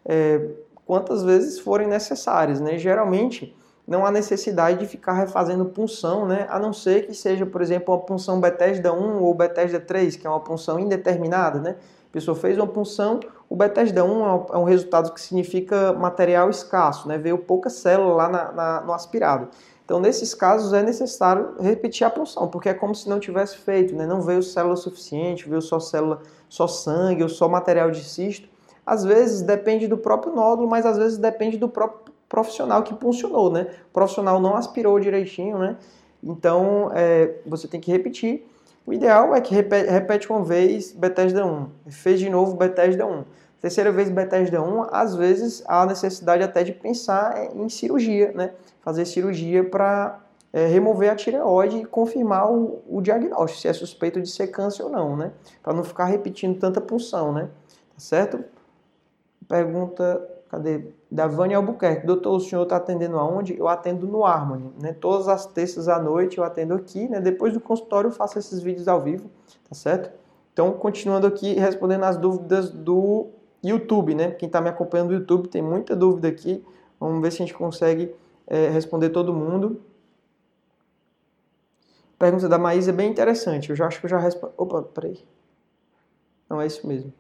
É, 0.05 0.41
quantas 0.87 1.23
vezes 1.23 1.59
forem 1.59 1.87
necessárias, 1.87 2.61
né? 2.61 2.79
Geralmente, 2.79 3.55
não 3.87 4.07
há 4.07 4.11
necessidade 4.11 4.79
de 4.79 4.87
ficar 4.87 5.13
refazendo 5.13 5.67
punção, 5.67 6.27
né? 6.27 6.47
A 6.49 6.59
não 6.59 6.73
ser 6.73 7.07
que 7.07 7.15
seja, 7.15 7.45
por 7.45 7.61
exemplo, 7.61 7.95
uma 7.95 8.01
punção 8.01 8.41
Bethesda 8.41 8.93
1 8.93 9.23
ou 9.23 9.35
Bethesda 9.35 9.79
3, 9.79 10.17
que 10.17 10.27
é 10.27 10.31
uma 10.31 10.41
punção 10.41 10.79
indeterminada, 10.79 11.59
né? 11.59 11.77
A 12.09 12.13
pessoa 12.13 12.35
fez 12.35 12.57
uma 12.57 12.67
punção, 12.67 13.21
o 13.49 13.57
Bethesda 13.57 14.05
1 14.05 14.09
é, 14.09 14.47
é 14.53 14.59
um 14.59 14.65
resultado 14.65 15.13
que 15.13 15.21
significa 15.21 15.93
material 15.93 16.49
escasso, 16.49 17.07
né? 17.07 17.19
veio 17.19 17.39
pouca 17.39 17.69
célula 17.69 18.15
lá 18.15 18.29
na, 18.29 18.53
na, 18.53 18.81
no 18.81 18.93
aspirado. 18.93 19.49
Então, 19.85 20.01
nesses 20.01 20.35
casos, 20.35 20.73
é 20.73 20.83
necessário 20.83 21.55
repetir 21.61 22.07
a 22.07 22.11
punção, 22.11 22.49
porque 22.49 22.69
é 22.69 22.75
como 22.75 22.95
se 22.95 23.09
não 23.09 23.19
tivesse 23.19 23.57
feito, 23.59 23.95
né? 23.95 24.07
não 24.07 24.21
veio 24.21 24.43
célula 24.43 24.77
suficiente, 24.77 25.49
veio 25.49 25.63
só 25.63 25.81
célula, 25.81 26.21
só 26.49 26.67
sangue 26.67 27.23
ou 27.23 27.29
só 27.29 27.49
material 27.49 27.91
de 27.91 28.05
cisto. 28.05 28.49
Às 28.85 29.05
vezes 29.05 29.43
depende 29.43 29.87
do 29.87 29.97
próprio 29.97 30.35
nódulo, 30.35 30.69
mas 30.69 30.87
às 30.87 30.97
vezes 30.97 31.19
depende 31.19 31.59
do 31.59 31.69
próprio 31.69 32.13
profissional 32.29 32.83
que 32.83 32.95
puncionou, 32.95 33.51
né? 33.51 33.67
O 33.91 33.93
profissional 33.93 34.39
não 34.41 34.57
aspirou 34.57 35.01
direitinho, 35.01 35.59
né? 35.59 35.77
Então, 36.23 36.91
é, 36.95 37.37
você 37.47 37.67
tem 37.67 37.81
que 37.81 37.91
repetir. 37.91 38.47
O 38.89 38.93
ideal 38.95 39.35
é 39.35 39.41
que 39.43 39.55
repete, 39.55 39.91
repete 39.91 40.33
uma 40.33 40.43
vez 40.43 40.93
Bethesda 40.93 41.45
1, 41.45 41.69
fez 41.91 42.19
de 42.19 42.31
novo 42.31 42.57
Bethesda 42.57 43.05
1. 43.05 43.23
Terceira 43.61 43.93
vez 43.93 44.09
Bethesda 44.09 44.63
1, 44.63 44.87
às 44.91 45.15
vezes 45.15 45.63
há 45.67 45.85
necessidade 45.85 46.43
até 46.43 46.65
de 46.65 46.73
pensar 46.73 47.55
em 47.55 47.69
cirurgia, 47.69 48.33
né? 48.33 48.53
Fazer 48.81 49.05
cirurgia 49.05 49.63
para 49.63 50.19
é, 50.55 50.65
remover 50.65 51.11
a 51.11 51.15
tireoide 51.15 51.77
e 51.77 51.85
confirmar 51.85 52.51
o, 52.51 52.83
o, 52.89 53.03
diagnóstico, 53.03 53.61
se 53.61 53.69
é 53.69 53.75
suspeito 53.75 54.23
de 54.23 54.31
ser 54.31 54.47
câncer 54.47 54.85
ou 54.85 54.89
não, 54.89 55.15
né? 55.15 55.33
Para 55.63 55.75
não 55.75 55.85
ficar 55.85 56.07
repetindo 56.07 56.59
tanta 56.59 56.81
punção, 56.81 57.31
né? 57.31 57.51
Tá 57.95 57.99
certo? 58.01 58.43
Pergunta 59.47 60.27
Cadê? 60.49 60.93
Da 61.11 61.27
Vânia 61.27 61.57
Albuquerque. 61.57 62.07
Doutor, 62.07 62.37
o 62.37 62.41
senhor 62.41 62.63
está 62.63 62.77
atendendo 62.77 63.19
aonde? 63.19 63.57
Eu 63.57 63.69
atendo 63.69 64.07
no 64.07 64.25
Harmony. 64.25 64.73
Né? 64.81 64.95
Todas 64.95 65.29
as 65.29 65.47
terças 65.47 65.89
à 65.89 65.99
noite 65.99 66.39
eu 66.39 66.45
atendo 66.45 66.75
aqui. 66.75 67.09
Né? 67.09 67.21
Depois 67.21 67.53
do 67.53 67.61
consultório 67.61 68.09
eu 68.09 68.13
faço 68.13 68.39
esses 68.39 68.61
vídeos 68.61 68.89
ao 68.89 69.01
vivo, 69.01 69.31
tá 69.69 69.75
certo? 69.75 70.11
Então, 70.53 70.73
continuando 70.73 71.27
aqui, 71.27 71.53
respondendo 71.55 72.05
as 72.05 72.17
dúvidas 72.17 72.71
do 72.71 73.29
YouTube, 73.63 74.15
né? 74.15 74.33
Quem 74.33 74.47
está 74.47 74.61
me 74.61 74.69
acompanhando 74.69 75.11
no 75.11 75.15
YouTube 75.15 75.49
tem 75.49 75.63
muita 75.63 75.95
dúvida 75.95 76.29
aqui. 76.29 76.65
Vamos 76.99 77.23
ver 77.23 77.31
se 77.31 77.43
a 77.43 77.47
gente 77.47 77.55
consegue 77.55 78.15
é, 78.47 78.69
responder 78.69 79.11
todo 79.11 79.33
mundo. 79.33 79.81
Pergunta 82.19 82.49
da 82.49 82.59
Maísa 82.59 82.91
é 82.91 82.93
bem 82.93 83.09
interessante. 83.09 83.71
Eu 83.71 83.77
já 83.77 83.87
acho 83.87 84.01
que 84.01 84.07
eu 84.07 84.11
já 84.11 84.19
respondi. 84.19 84.53
Opa, 84.57 84.83
peraí. 84.83 85.25
Não, 86.51 86.61
é 86.61 86.67
isso 86.67 86.85
mesmo. 86.87 87.13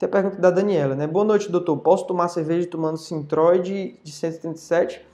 Tem 0.00 0.06
a 0.06 0.10
pergunta 0.10 0.38
da 0.38 0.50
Daniela, 0.50 0.94
né? 0.94 1.06
Boa 1.06 1.26
noite, 1.26 1.52
doutor. 1.52 1.76
Posso 1.76 2.06
tomar 2.06 2.28
cerveja 2.28 2.66
tomando 2.66 2.96
Sintroid 2.96 4.00
de 4.02 4.10
137? 4.10 5.06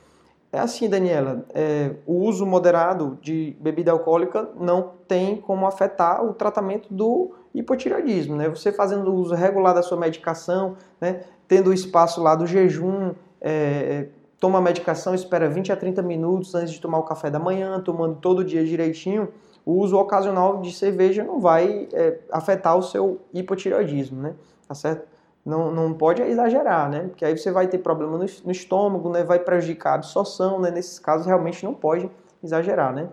É 0.52 0.60
assim, 0.60 0.88
Daniela. 0.88 1.44
É, 1.52 1.96
o 2.06 2.20
uso 2.20 2.46
moderado 2.46 3.18
de 3.20 3.56
bebida 3.58 3.90
alcoólica 3.90 4.48
não 4.56 4.92
tem 5.08 5.38
como 5.38 5.66
afetar 5.66 6.24
o 6.24 6.32
tratamento 6.32 6.86
do 6.94 7.34
hipotireoidismo, 7.52 8.36
né? 8.36 8.48
Você 8.48 8.70
fazendo 8.70 9.10
o 9.10 9.14
uso 9.16 9.34
regular 9.34 9.74
da 9.74 9.82
sua 9.82 9.98
medicação, 9.98 10.76
né? 11.00 11.24
Tendo 11.48 11.70
o 11.70 11.74
espaço 11.74 12.22
lá 12.22 12.36
do 12.36 12.46
jejum, 12.46 13.12
é, 13.40 14.06
toma 14.38 14.60
a 14.60 14.62
medicação, 14.62 15.16
espera 15.16 15.48
20 15.48 15.72
a 15.72 15.76
30 15.76 16.00
minutos 16.00 16.54
antes 16.54 16.72
de 16.72 16.80
tomar 16.80 16.98
o 16.98 17.02
café 17.02 17.28
da 17.28 17.40
manhã, 17.40 17.80
tomando 17.80 18.20
todo 18.20 18.44
dia 18.44 18.64
direitinho, 18.64 19.30
o 19.64 19.80
uso 19.80 19.98
ocasional 19.98 20.60
de 20.60 20.72
cerveja 20.72 21.24
não 21.24 21.40
vai 21.40 21.88
é, 21.92 22.20
afetar 22.30 22.78
o 22.78 22.82
seu 22.84 23.20
hipotireoidismo, 23.34 24.22
né? 24.22 24.36
Tá 24.66 24.74
certo? 24.74 25.06
Não, 25.44 25.70
não 25.70 25.94
pode 25.94 26.22
exagerar, 26.22 26.90
né? 26.90 27.04
Porque 27.08 27.24
aí 27.24 27.36
você 27.36 27.52
vai 27.52 27.68
ter 27.68 27.78
problema 27.78 28.18
no, 28.18 28.26
no 28.44 28.50
estômago, 28.50 29.08
né? 29.10 29.22
Vai 29.22 29.38
prejudicar 29.38 29.92
a 29.92 29.94
absorção, 29.94 30.60
né? 30.60 30.70
Nesses 30.70 30.98
casos, 30.98 31.26
realmente 31.26 31.64
não 31.64 31.72
pode 31.72 32.10
exagerar, 32.42 32.92
né? 32.92 33.08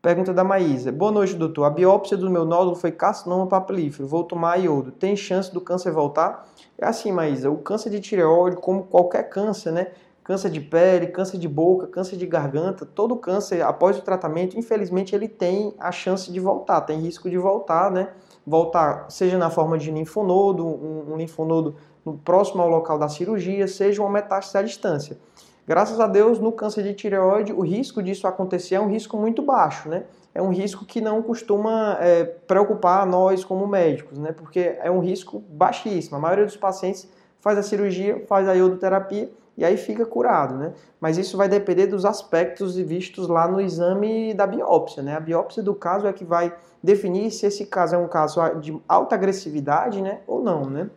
Pergunta 0.00 0.34
da 0.34 0.44
Maísa. 0.44 0.92
Boa 0.92 1.10
noite, 1.10 1.34
doutor. 1.34 1.64
A 1.64 1.70
biópsia 1.70 2.16
do 2.16 2.30
meu 2.30 2.44
nódulo 2.44 2.76
foi 2.76 2.92
carcinoma 2.92 3.46
papilífero. 3.46 4.06
Vou 4.06 4.22
tomar 4.22 4.58
iodo. 4.58 4.92
Tem 4.92 5.16
chance 5.16 5.52
do 5.52 5.60
câncer 5.60 5.90
voltar? 5.90 6.46
É 6.76 6.86
assim, 6.86 7.10
Maísa. 7.10 7.50
O 7.50 7.56
câncer 7.56 7.88
de 7.88 8.00
tireoide, 8.00 8.56
como 8.58 8.84
qualquer 8.84 9.30
câncer, 9.30 9.72
né? 9.72 9.92
Câncer 10.22 10.50
de 10.50 10.60
pele, 10.60 11.06
câncer 11.06 11.38
de 11.38 11.48
boca, 11.48 11.86
câncer 11.86 12.16
de 12.16 12.26
garganta, 12.26 12.86
todo 12.86 13.16
câncer, 13.16 13.62
após 13.62 13.98
o 13.98 14.02
tratamento, 14.02 14.58
infelizmente, 14.58 15.14
ele 15.14 15.26
tem 15.26 15.74
a 15.78 15.90
chance 15.90 16.30
de 16.30 16.38
voltar, 16.38 16.82
tem 16.82 17.00
risco 17.00 17.28
de 17.28 17.38
voltar, 17.38 17.90
né? 17.90 18.10
Voltar, 18.46 19.06
seja 19.10 19.38
na 19.38 19.50
forma 19.50 19.78
de 19.78 19.90
linfonodo, 19.90 20.66
um, 20.66 21.12
um 21.12 21.16
linfonodo 21.16 21.76
no 22.04 22.18
próximo 22.18 22.62
ao 22.62 22.68
local 22.68 22.98
da 22.98 23.08
cirurgia, 23.08 23.66
seja 23.66 24.02
uma 24.02 24.10
metástase 24.10 24.58
à 24.58 24.62
distância. 24.62 25.18
Graças 25.66 25.98
a 25.98 26.06
Deus, 26.06 26.38
no 26.38 26.52
câncer 26.52 26.82
de 26.82 26.92
tireoide, 26.92 27.52
o 27.52 27.62
risco 27.62 28.02
disso 28.02 28.26
acontecer 28.26 28.74
é 28.74 28.80
um 28.80 28.88
risco 28.88 29.16
muito 29.16 29.40
baixo, 29.40 29.88
né? 29.88 30.04
É 30.34 30.42
um 30.42 30.50
risco 30.50 30.84
que 30.84 31.00
não 31.00 31.22
costuma 31.22 31.96
é, 32.00 32.24
preocupar 32.24 33.06
nós 33.06 33.44
como 33.44 33.66
médicos, 33.66 34.18
né? 34.18 34.32
Porque 34.32 34.76
é 34.78 34.90
um 34.90 35.00
risco 35.00 35.42
baixíssimo. 35.48 36.16
A 36.16 36.20
maioria 36.20 36.44
dos 36.44 36.56
pacientes 36.56 37.08
faz 37.40 37.56
a 37.56 37.62
cirurgia, 37.62 38.22
faz 38.26 38.46
a 38.46 38.52
iodoterapia 38.52 39.30
e 39.56 39.64
aí 39.64 39.76
fica 39.76 40.04
curado, 40.04 40.56
né? 40.56 40.72
Mas 41.00 41.16
isso 41.16 41.36
vai 41.36 41.48
depender 41.48 41.86
dos 41.86 42.04
aspectos 42.04 42.76
vistos 42.76 43.28
lá 43.28 43.46
no 43.46 43.60
exame 43.60 44.34
da 44.34 44.46
biópsia, 44.46 45.02
né? 45.02 45.16
A 45.16 45.20
biópsia 45.20 45.62
do 45.62 45.74
caso 45.74 46.06
é 46.06 46.12
que 46.12 46.24
vai 46.24 46.54
definir 46.82 47.30
se 47.30 47.46
esse 47.46 47.66
caso 47.66 47.94
é 47.94 47.98
um 47.98 48.08
caso 48.08 48.40
de 48.60 48.76
alta 48.88 49.14
agressividade, 49.14 50.02
né, 50.02 50.20
ou 50.26 50.42
não, 50.42 50.68
né? 50.68 50.90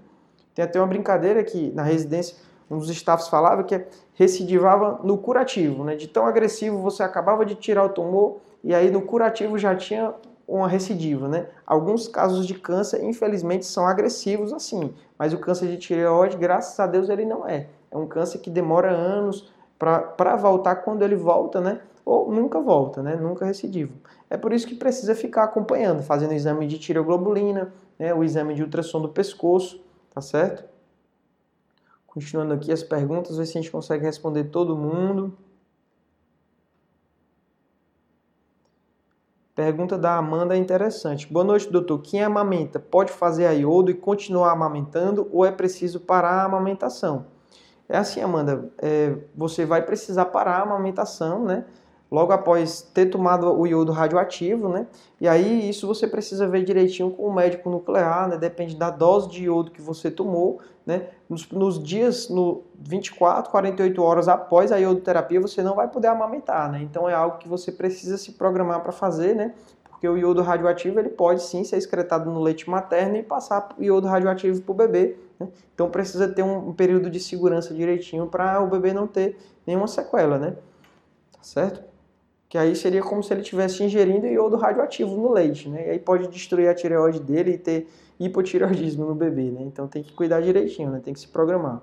Tem 0.54 0.66
até 0.66 0.80
uma 0.80 0.88
brincadeira 0.88 1.44
que 1.44 1.72
na 1.72 1.84
residência 1.84 2.36
um 2.70 2.78
dos 2.78 2.90
staffs 2.90 3.30
falava 3.30 3.64
que 3.64 3.86
recidivava 4.14 5.00
no 5.04 5.18
curativo, 5.18 5.84
né? 5.84 5.96
De 5.96 6.08
tão 6.08 6.26
agressivo 6.26 6.82
você 6.82 7.04
acabava 7.04 7.46
de 7.46 7.56
tirar 7.56 7.86
o 7.86 7.90
tumor 7.90 8.38
e 8.64 8.74
aí 8.74 8.92
no 8.92 9.02
curativo 9.02 9.58
já 9.58 9.76
tinha 9.76 10.14
uma 10.48 10.68
recidiva, 10.68 11.28
né? 11.28 11.48
Alguns 11.66 12.08
casos 12.08 12.48
de 12.48 12.56
câncer, 12.56 13.04
infelizmente, 13.04 13.66
são 13.66 13.86
agressivos 13.86 14.52
assim, 14.52 14.94
mas 15.18 15.34
o 15.34 15.38
câncer 15.38 15.68
de 15.68 15.78
tireoide, 15.78 16.38
graças 16.38 16.80
a 16.80 16.88
Deus, 16.88 17.10
ele 17.10 17.26
não 17.26 17.48
é. 17.48 17.68
É 17.92 17.98
um 17.98 18.08
câncer 18.08 18.40
que 18.40 18.50
demora 18.50 18.92
anos 18.92 19.52
para 19.78 20.36
voltar 20.36 20.78
quando 20.78 21.04
ele 21.04 21.16
volta, 21.16 21.62
né? 21.62 21.82
Ou 22.04 22.32
nunca 22.32 22.60
volta, 22.60 23.04
né? 23.04 23.16
Nunca 23.16 23.46
recidivo. 23.46 23.94
É 24.30 24.38
por 24.38 24.54
isso 24.54 24.68
que 24.68 24.76
precisa 24.76 25.16
ficar 25.16 25.44
acompanhando, 25.44 26.02
fazendo 26.04 26.34
exame 26.34 26.68
de 26.68 26.78
tireoglobulina, 26.78 27.74
né? 27.98 28.14
o 28.14 28.24
exame 28.24 28.54
de 28.54 28.64
ultrassom 28.64 29.02
do 29.02 29.10
pescoço, 29.10 29.82
tá 30.14 30.22
certo? 30.22 30.66
Continuando 32.06 32.54
aqui 32.54 32.72
as 32.72 32.84
perguntas, 32.84 33.38
ver 33.38 33.46
se 33.46 33.58
a 33.58 33.62
gente 33.62 33.72
consegue 33.72 34.04
responder 34.04 34.46
todo 34.46 34.76
mundo. 34.76 35.38
Pergunta 39.54 39.98
da 39.98 40.18
Amanda 40.18 40.56
é 40.56 40.58
interessante. 40.58 41.32
Boa 41.32 41.44
noite, 41.44 41.72
doutor. 41.72 42.00
Quem 42.02 42.24
amamenta 42.24 42.80
pode 42.80 43.12
fazer 43.12 43.48
a 43.48 43.52
iodo 43.52 43.90
e 43.92 43.94
continuar 43.94 44.52
amamentando 44.52 45.28
ou 45.32 45.46
é 45.46 45.52
preciso 45.52 46.00
parar 46.00 46.42
a 46.42 46.46
amamentação? 46.46 47.37
É 47.90 47.98
assim, 47.98 48.22
Amanda, 48.22 48.70
é, 48.80 49.16
você 49.36 49.66
vai 49.66 49.82
precisar 49.82 50.26
parar 50.26 50.58
a 50.58 50.62
amamentação, 50.64 51.44
né? 51.44 51.66
Logo 52.10 52.32
após 52.32 52.82
ter 52.82 53.08
tomado 53.08 53.54
o 53.54 53.68
iodo 53.68 53.92
radioativo, 53.92 54.70
né? 54.70 54.88
E 55.20 55.28
aí 55.28 55.70
isso 55.70 55.86
você 55.86 56.08
precisa 56.08 56.48
ver 56.48 56.64
direitinho 56.64 57.12
com 57.12 57.24
o 57.24 57.34
médico 57.34 57.70
nuclear, 57.70 58.30
né? 58.30 58.38
Depende 58.38 58.76
da 58.76 58.90
dose 58.90 59.30
de 59.30 59.44
iodo 59.44 59.72
que 59.72 59.82
você 59.82 60.10
tomou, 60.10 60.62
né? 60.86 61.08
Nos, 61.30 61.50
nos 61.52 61.84
dias, 61.84 62.30
no 62.30 62.64
24, 62.80 63.52
48 63.52 64.02
horas 64.02 64.30
após 64.30 64.72
a 64.72 64.78
iodoterapia, 64.78 65.42
você 65.42 65.62
não 65.62 65.76
vai 65.76 65.90
poder 65.90 66.08
amamentar, 66.08 66.72
né? 66.72 66.82
Então 66.82 67.10
é 67.10 67.14
algo 67.14 67.38
que 67.40 67.48
você 67.48 67.74
precisa 67.74 68.18
se 68.18 68.34
programar 68.34 68.82
para 68.82 68.94
fazer, 68.94 69.36
né? 69.36 69.54
Porque 69.98 70.08
o 70.08 70.16
iodo 70.16 70.44
radioativo 70.44 71.00
ele 71.00 71.10
pode 71.10 71.42
sim 71.42 71.64
ser 71.64 71.78
excretado 71.78 72.30
no 72.30 72.40
leite 72.40 72.70
materno 72.70 73.18
e 73.18 73.24
passar 73.24 73.70
o 73.80 73.84
iodo 73.84 74.06
radioativo 74.06 74.62
para 74.62 74.72
o 74.72 74.76
bebê. 74.76 75.16
Né? 75.40 75.48
Então 75.74 75.90
precisa 75.90 76.28
ter 76.28 76.44
um, 76.44 76.72
período 76.72 77.10
de 77.10 77.20
segurança 77.20 77.74
direitinho 77.74 78.28
para 78.28 78.62
o 78.62 78.68
bebê 78.68 78.94
não 78.94 79.08
ter 79.08 79.36
nenhuma 79.66 79.88
sequela, 79.88 80.38
né? 80.38 80.52
Tá 81.32 81.40
certo? 81.42 81.84
Que 82.48 82.60
aí 82.60 82.76
seria 82.76 83.02
como 83.02 83.24
se 83.24 83.34
ele 83.34 83.42
estivesse 83.42 83.84
ingerindo 83.84 84.28
iodo 84.28 84.56
radioativo 84.56 85.18
no 85.18 85.34
leite, 85.34 85.68
né? 85.68 85.88
E 85.88 85.90
aí 85.90 86.00
pode 86.00 86.28
destruir 86.28 86.70
a 86.70 86.76
tireoide 86.76 87.20
dele 87.20 87.54
e 87.54 87.58
ter 87.58 87.88
hipotireoidismo 88.20 89.04
no 89.04 89.16
bebê, 89.16 89.50
né? 89.50 89.62
Então 89.64 89.88
tem 89.88 90.04
que 90.04 90.14
cuidar 90.14 90.42
direitinho, 90.42 90.92
né? 90.92 91.02
Tem 91.04 91.12
que 91.12 91.20
se 91.20 91.28
programar. 91.28 91.82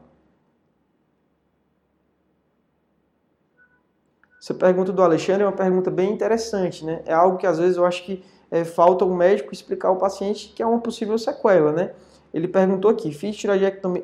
Essa 4.45 4.53
pergunta 4.53 4.92
do 4.92 5.03
Alexandre 5.03 5.42
é 5.42 5.47
uma 5.47 5.53
pergunta 5.53 5.90
bem 5.90 6.12
interessante, 6.12 6.84
né? 6.84 7.01
É 7.07 7.14
algo 7.14 7.38
que 7.38 7.47
às 7.47 7.59
vezes 7.59 7.78
eu 7.78 7.86
acho 7.86 8.05
que 8.05 8.22
é, 8.51 8.62
falta 8.62 9.03
o 9.03 9.16
médico 9.16 9.55
explicar 9.55 9.88
ao 9.88 9.97
paciente 9.97 10.53
que 10.55 10.62
é 10.62 10.66
uma 10.66 10.80
possível 10.80 11.16
sequela, 11.16 11.72
né? 11.72 11.92
Ele 12.32 12.47
perguntou 12.47 12.90
aqui: 12.90 13.11
fiz 13.11 13.34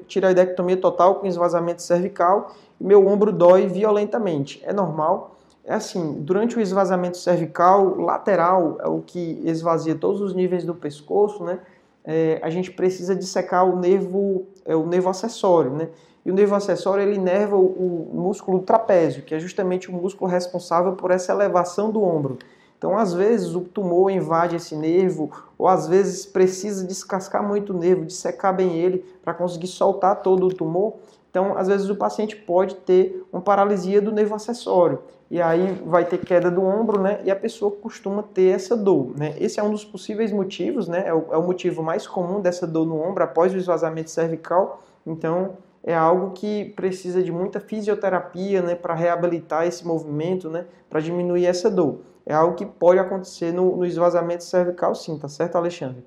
tiroidectomia 0.07 0.79
total 0.79 1.17
com 1.17 1.27
esvazamento 1.27 1.83
cervical 1.83 2.55
e 2.81 2.85
meu 2.85 3.07
ombro 3.07 3.31
dói 3.31 3.67
violentamente. 3.67 4.63
É 4.65 4.73
normal? 4.73 5.37
É 5.63 5.75
assim, 5.75 6.23
durante 6.23 6.57
o 6.57 6.61
esvazamento 6.63 7.19
cervical 7.19 7.97
lateral, 7.99 8.79
é 8.81 8.89
o 8.89 9.03
que 9.03 9.43
esvazia 9.45 9.95
todos 9.95 10.23
os 10.23 10.33
níveis 10.33 10.65
do 10.65 10.75
pescoço, 10.75 11.45
né? 11.45 11.59
É, 12.03 12.41
a 12.43 12.49
gente 12.49 12.71
precisa 12.71 13.15
dissecar 13.15 13.69
o 13.69 13.79
nervo, 13.79 14.47
é, 14.65 14.75
o 14.75 14.87
nervo 14.87 15.11
acessório, 15.11 15.73
né? 15.73 15.91
E 16.25 16.31
o 16.31 16.35
nervo 16.35 16.55
acessório 16.55 17.03
ele 17.03 17.17
inerva 17.17 17.57
o, 17.57 18.11
o 18.13 18.21
músculo 18.21 18.61
trapézio, 18.61 19.23
que 19.23 19.35
é 19.35 19.39
justamente 19.39 19.91
o 19.91 19.93
músculo 19.93 20.31
responsável 20.31 20.93
por 20.93 21.11
essa 21.11 21.33
elevação 21.33 21.91
do 21.91 22.03
ombro. 22.03 22.39
Então, 22.77 22.97
às 22.97 23.13
vezes, 23.13 23.55
o 23.55 23.61
tumor 23.61 24.11
invade 24.11 24.57
esse 24.57 24.75
nervo, 24.75 25.31
ou 25.59 25.69
às 25.69 25.87
vezes 25.87 26.25
precisa 26.25 26.87
descascar 26.87 27.47
muito 27.47 27.75
o 27.75 27.79
nervo, 27.79 28.07
dissecar 28.07 28.57
bem 28.57 28.77
ele 28.77 29.05
para 29.23 29.35
conseguir 29.35 29.67
soltar 29.67 30.23
todo 30.23 30.47
o 30.47 30.55
tumor. 30.55 30.95
Então, 31.31 31.57
às 31.59 31.69
vezes, 31.69 31.91
o 31.91 31.97
paciente 31.97 32.37
pode 32.37 32.77
ter 32.77 33.27
uma 33.33 33.43
paralisia 33.43 34.01
do 34.01 34.11
nervo 34.11 34.35
acessório 34.35 35.01
e 35.31 35.41
aí 35.41 35.81
vai 35.87 36.05
ter 36.05 36.19
queda 36.19 36.51
do 36.51 36.61
ombro, 36.61 37.01
né? 37.01 37.21
E 37.25 37.31
a 37.31 37.37
pessoa 37.37 37.71
costuma 37.71 38.23
ter 38.23 38.53
essa 38.53 38.77
dor, 38.77 39.17
né? 39.17 39.37
Esse 39.39 39.61
é 39.61 39.63
um 39.63 39.71
dos 39.71 39.85
possíveis 39.85 40.33
motivos, 40.33 40.89
né? 40.89 41.05
É 41.07 41.15
o, 41.15 41.27
é 41.31 41.37
o 41.37 41.43
motivo 41.43 41.85
mais 41.85 42.05
comum 42.05 42.41
dessa 42.41 42.67
dor 42.67 42.85
no 42.85 43.01
ombro 43.01 43.23
após 43.23 43.55
o 43.55 43.57
esvazamento 43.57 44.11
cervical. 44.11 44.83
Então, 45.07 45.53
é 45.83 45.95
algo 45.95 46.33
que 46.33 46.67
precisa 46.77 47.23
de 47.23 47.33
muita 47.33 47.61
fisioterapia, 47.61 48.63
né? 48.63 48.75
Para 48.75 48.95
reabilitar 48.95 49.67
esse 49.67 49.87
movimento, 49.87 50.51
né? 50.51 50.67
Para 50.89 51.01
diminuir 51.01 51.47
essa 51.47 51.71
dor. 51.71 52.01
É 52.27 52.35
algo 52.35 52.55
que 52.55 52.67
pode 52.67 52.99
acontecer 52.99 53.53
no, 53.53 53.77
no 53.77 53.87
esvazamento 53.87 54.45
cervical, 54.45 54.95
sim, 54.95 55.19
tá 55.19 55.29
certo, 55.29 55.57
Alexandre? 55.57 56.05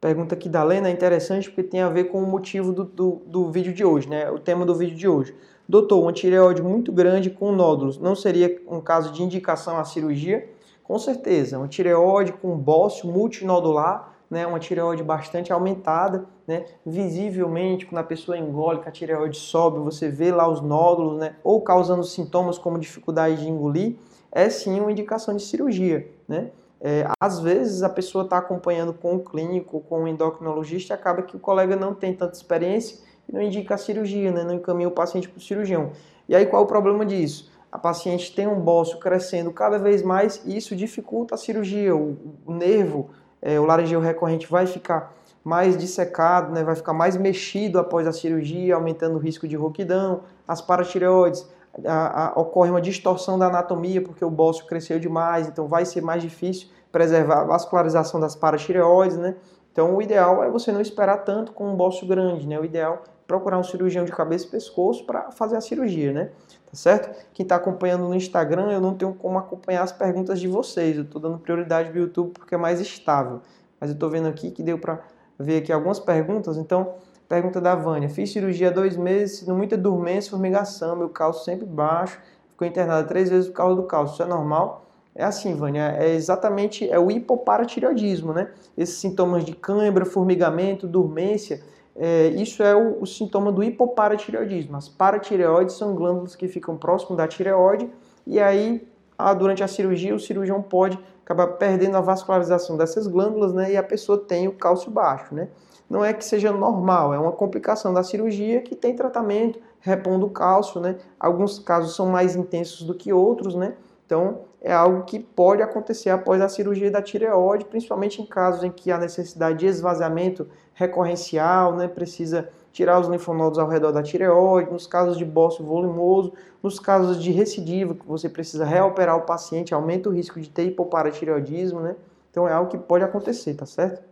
pergunta 0.00 0.34
aqui 0.34 0.48
da 0.48 0.64
Lena 0.64 0.88
é 0.88 0.90
interessante 0.90 1.48
porque 1.50 1.62
tem 1.62 1.82
a 1.82 1.88
ver 1.88 2.04
com 2.04 2.22
o 2.22 2.26
motivo 2.26 2.72
do, 2.72 2.84
do, 2.84 3.22
do, 3.26 3.50
vídeo 3.50 3.72
de 3.72 3.84
hoje, 3.84 4.08
né? 4.08 4.30
O 4.30 4.38
tema 4.38 4.64
do 4.64 4.74
vídeo 4.74 4.96
de 4.96 5.06
hoje. 5.06 5.34
Doutor, 5.68 6.00
uma 6.00 6.12
tireoide 6.12 6.62
muito 6.62 6.90
grande 6.90 7.28
com 7.30 7.52
nódulos 7.52 7.98
não 7.98 8.16
seria 8.16 8.60
um 8.66 8.80
caso 8.80 9.12
de 9.12 9.22
indicação 9.22 9.78
à 9.78 9.84
cirurgia? 9.84 10.48
Com 10.90 10.98
certeza, 10.98 11.56
uma 11.56 11.68
tireoide 11.68 12.32
com 12.32 12.58
bócio 12.58 13.06
multinodular, 13.06 14.12
né? 14.28 14.44
Uma 14.44 14.58
tireoide 14.58 15.04
bastante 15.04 15.52
aumentada, 15.52 16.26
né? 16.48 16.64
Visivelmente, 16.84 17.86
quando 17.86 18.00
a 18.00 18.02
pessoa 18.02 18.36
engole, 18.36 18.80
a 18.84 18.90
tireoide 18.90 19.36
sobe, 19.36 19.78
você 19.78 20.08
vê 20.08 20.32
lá 20.32 20.48
os 20.50 20.60
nódulos, 20.60 21.16
né? 21.16 21.36
Ou 21.44 21.60
causando 21.60 22.02
sintomas 22.02 22.58
como 22.58 22.76
dificuldade 22.76 23.36
de 23.36 23.48
engolir, 23.48 23.98
é 24.32 24.50
sim 24.50 24.80
uma 24.80 24.90
indicação 24.90 25.36
de 25.36 25.44
cirurgia, 25.44 26.10
né? 26.26 26.50
É, 26.80 27.06
às 27.20 27.38
vezes 27.38 27.84
a 27.84 27.88
pessoa 27.88 28.24
está 28.24 28.38
acompanhando 28.38 28.92
com 28.92 29.14
o 29.14 29.20
clínico, 29.20 29.84
com 29.88 30.02
o 30.02 30.08
endocrinologista, 30.08 30.92
e 30.92 30.96
acaba 30.96 31.22
que 31.22 31.36
o 31.36 31.38
colega 31.38 31.76
não 31.76 31.94
tem 31.94 32.12
tanta 32.12 32.36
experiência 32.36 32.98
e 33.28 33.32
não 33.32 33.40
indica 33.40 33.76
a 33.76 33.78
cirurgia, 33.78 34.32
né? 34.32 34.42
não 34.42 34.54
encaminha 34.54 34.88
o 34.88 34.92
paciente 34.92 35.28
para 35.28 35.38
o 35.38 35.40
cirurgião. 35.40 35.92
E 36.28 36.34
aí 36.34 36.46
qual 36.46 36.62
é 36.62 36.64
o 36.64 36.68
problema 36.68 37.06
disso? 37.06 37.49
A 37.70 37.78
paciente 37.78 38.34
tem 38.34 38.46
um 38.46 38.60
bócio 38.60 38.98
crescendo 38.98 39.52
cada 39.52 39.78
vez 39.78 40.02
mais 40.02 40.42
e 40.44 40.56
isso 40.56 40.74
dificulta 40.74 41.34
a 41.34 41.38
cirurgia. 41.38 41.94
O, 41.94 42.16
o 42.46 42.52
nervo, 42.52 43.10
é, 43.40 43.60
o 43.60 43.64
laringeu 43.64 44.00
recorrente 44.00 44.46
vai 44.50 44.66
ficar 44.66 45.14
mais 45.42 45.76
dissecado, 45.76 46.52
né? 46.52 46.62
vai 46.62 46.74
ficar 46.74 46.92
mais 46.92 47.16
mexido 47.16 47.78
após 47.78 48.06
a 48.06 48.12
cirurgia, 48.12 48.74
aumentando 48.74 49.16
o 49.16 49.18
risco 49.18 49.48
de 49.48 49.56
rouquidão, 49.56 50.22
as 50.46 50.60
paratireoides 50.60 51.46
a, 51.86 52.28
a, 52.28 52.40
ocorre 52.40 52.70
uma 52.70 52.80
distorção 52.80 53.38
da 53.38 53.46
anatomia 53.46 54.02
porque 54.02 54.24
o 54.24 54.30
bócio 54.30 54.66
cresceu 54.66 54.98
demais, 54.98 55.48
então 55.48 55.68
vai 55.68 55.84
ser 55.84 56.00
mais 56.00 56.22
difícil 56.22 56.68
preservar 56.90 57.42
a 57.42 57.44
vascularização 57.44 58.20
das 58.20 58.34
paratireoides, 58.34 59.16
né? 59.16 59.36
Então 59.72 59.94
o 59.94 60.02
ideal 60.02 60.42
é 60.42 60.50
você 60.50 60.72
não 60.72 60.80
esperar 60.80 61.18
tanto 61.18 61.52
com 61.52 61.70
um 61.70 61.76
bócio 61.76 62.06
grande, 62.06 62.46
né? 62.46 62.58
O 62.58 62.64
ideal 62.64 63.02
é 63.06 63.10
procurar 63.26 63.58
um 63.58 63.62
cirurgião 63.62 64.04
de 64.04 64.10
cabeça 64.10 64.46
e 64.46 64.50
pescoço 64.50 65.06
para 65.06 65.30
fazer 65.30 65.56
a 65.56 65.60
cirurgia, 65.60 66.12
né? 66.12 66.30
Tá 66.70 66.76
certo? 66.76 67.26
Quem 67.32 67.44
está 67.44 67.56
acompanhando 67.56 68.04
no 68.04 68.14
Instagram, 68.14 68.70
eu 68.70 68.80
não 68.80 68.94
tenho 68.94 69.12
como 69.14 69.38
acompanhar 69.38 69.82
as 69.82 69.92
perguntas 69.92 70.40
de 70.40 70.46
vocês. 70.46 70.96
Eu 70.96 71.02
estou 71.02 71.20
dando 71.20 71.38
prioridade 71.38 71.90
para 71.90 71.98
o 71.98 72.02
YouTube 72.02 72.32
porque 72.32 72.54
é 72.54 72.58
mais 72.58 72.80
estável. 72.80 73.40
Mas 73.80 73.90
eu 73.90 73.94
estou 73.94 74.08
vendo 74.08 74.28
aqui 74.28 74.50
que 74.50 74.62
deu 74.62 74.78
para 74.78 75.00
ver 75.38 75.58
aqui 75.58 75.72
algumas 75.72 75.98
perguntas, 75.98 76.56
então 76.56 76.94
Pergunta 77.30 77.60
da 77.60 77.76
Vânia. 77.76 78.08
Fiz 78.08 78.32
cirurgia 78.32 78.70
há 78.70 78.72
dois 78.72 78.96
meses, 78.96 79.46
muita 79.46 79.76
dormência, 79.76 80.32
formigação, 80.32 80.96
meu 80.96 81.08
cálcio 81.08 81.44
sempre 81.44 81.64
baixo, 81.64 82.18
ficou 82.48 82.66
internada 82.66 83.06
três 83.06 83.30
vezes 83.30 83.48
por 83.48 83.54
causa 83.54 83.76
do 83.76 83.84
cálcio. 83.84 84.14
Isso 84.14 84.22
é 84.24 84.26
normal? 84.26 84.84
É 85.14 85.22
assim, 85.22 85.54
Vânia, 85.54 85.94
é 85.96 86.12
exatamente 86.12 86.90
é 86.90 86.98
o 86.98 87.08
hipoparatireoidismo, 87.08 88.32
né? 88.32 88.50
Esses 88.76 88.96
sintomas 88.96 89.44
de 89.44 89.54
cãibra, 89.54 90.04
formigamento, 90.04 90.88
dormência, 90.88 91.62
é, 91.96 92.28
isso 92.28 92.62
é 92.62 92.74
o, 92.74 93.02
o, 93.02 93.06
sintoma 93.06 93.50
do 93.50 93.62
hipoparatireoidismo. 93.62 94.76
As 94.76 94.88
paratireoides 94.88 95.74
são 95.76 95.94
glândulas 95.94 96.34
que 96.34 96.48
ficam 96.48 96.76
próximo 96.76 97.16
da 97.16 97.26
tireoide 97.26 97.90
e 98.26 98.38
aí, 98.40 98.86
ah, 99.18 99.34
durante 99.34 99.62
a 99.62 99.68
cirurgia, 99.68 100.14
o 100.14 100.20
cirurgião 100.20 100.62
pode 100.62 100.98
acabar 101.24 101.46
perdendo 101.48 101.96
a 101.96 102.00
vascularização 102.00 102.76
dessas 102.76 103.06
glândulas, 103.06 103.52
né? 103.52 103.72
E 103.72 103.76
a 103.76 103.82
pessoa 103.82 104.18
tem 104.18 104.48
o 104.48 104.52
cálcio 104.52 104.90
baixo, 104.90 105.34
né? 105.34 105.48
não 105.90 106.04
é 106.04 106.12
que 106.12 106.24
seja 106.24 106.52
normal, 106.52 107.12
é 107.12 107.18
uma 107.18 107.32
complicação 107.32 107.92
da 107.92 108.04
cirurgia 108.04 108.62
que 108.62 108.76
tem 108.76 108.94
tratamento, 108.94 109.58
repondo 109.80 110.24
o 110.24 110.30
cálcio, 110.30 110.80
né? 110.80 110.96
Alguns 111.18 111.58
casos 111.58 111.96
são 111.96 112.06
mais 112.06 112.36
intensos 112.36 112.86
do 112.86 112.94
que 112.94 113.12
outros, 113.12 113.56
né? 113.56 113.74
Então, 114.06 114.42
é 114.60 114.72
algo 114.72 115.04
que 115.04 115.18
pode 115.18 115.62
acontecer 115.62 116.10
após 116.10 116.40
a 116.40 116.48
cirurgia 116.48 116.90
da 116.90 117.00
tireoide, 117.00 117.64
principalmente 117.64 118.20
em 118.20 118.26
casos 118.26 118.62
em 118.62 118.70
que 118.70 118.92
há 118.92 118.98
necessidade 118.98 119.58
de 119.58 119.66
esvaziamento 119.66 120.46
recorrencial, 120.74 121.74
né, 121.74 121.88
precisa 121.88 122.48
tirar 122.72 123.00
os 123.00 123.08
linfonodos 123.08 123.58
ao 123.58 123.68
redor 123.68 123.90
da 123.90 124.02
tireoide, 124.02 124.70
nos 124.70 124.86
casos 124.86 125.16
de 125.16 125.24
bócio 125.24 125.64
volumoso, 125.64 126.32
nos 126.62 126.78
casos 126.78 127.22
de 127.22 127.30
recidiva, 127.30 127.94
que 127.94 128.06
você 128.06 128.28
precisa 128.28 128.64
reoperar 128.64 129.16
o 129.16 129.22
paciente, 129.22 129.74
aumenta 129.74 130.08
o 130.08 130.12
risco 130.12 130.40
de 130.40 130.48
ter 130.48 130.64
hipoparatireoidismo, 130.64 131.80
né? 131.80 131.96
Então 132.30 132.46
é 132.46 132.52
algo 132.52 132.70
que 132.70 132.78
pode 132.78 133.02
acontecer, 133.02 133.54
tá 133.54 133.66
certo? 133.66 134.02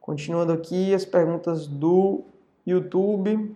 Continuando 0.00 0.52
aqui 0.52 0.92
as 0.92 1.04
perguntas 1.04 1.66
do 1.68 2.24
YouTube. 2.66 3.54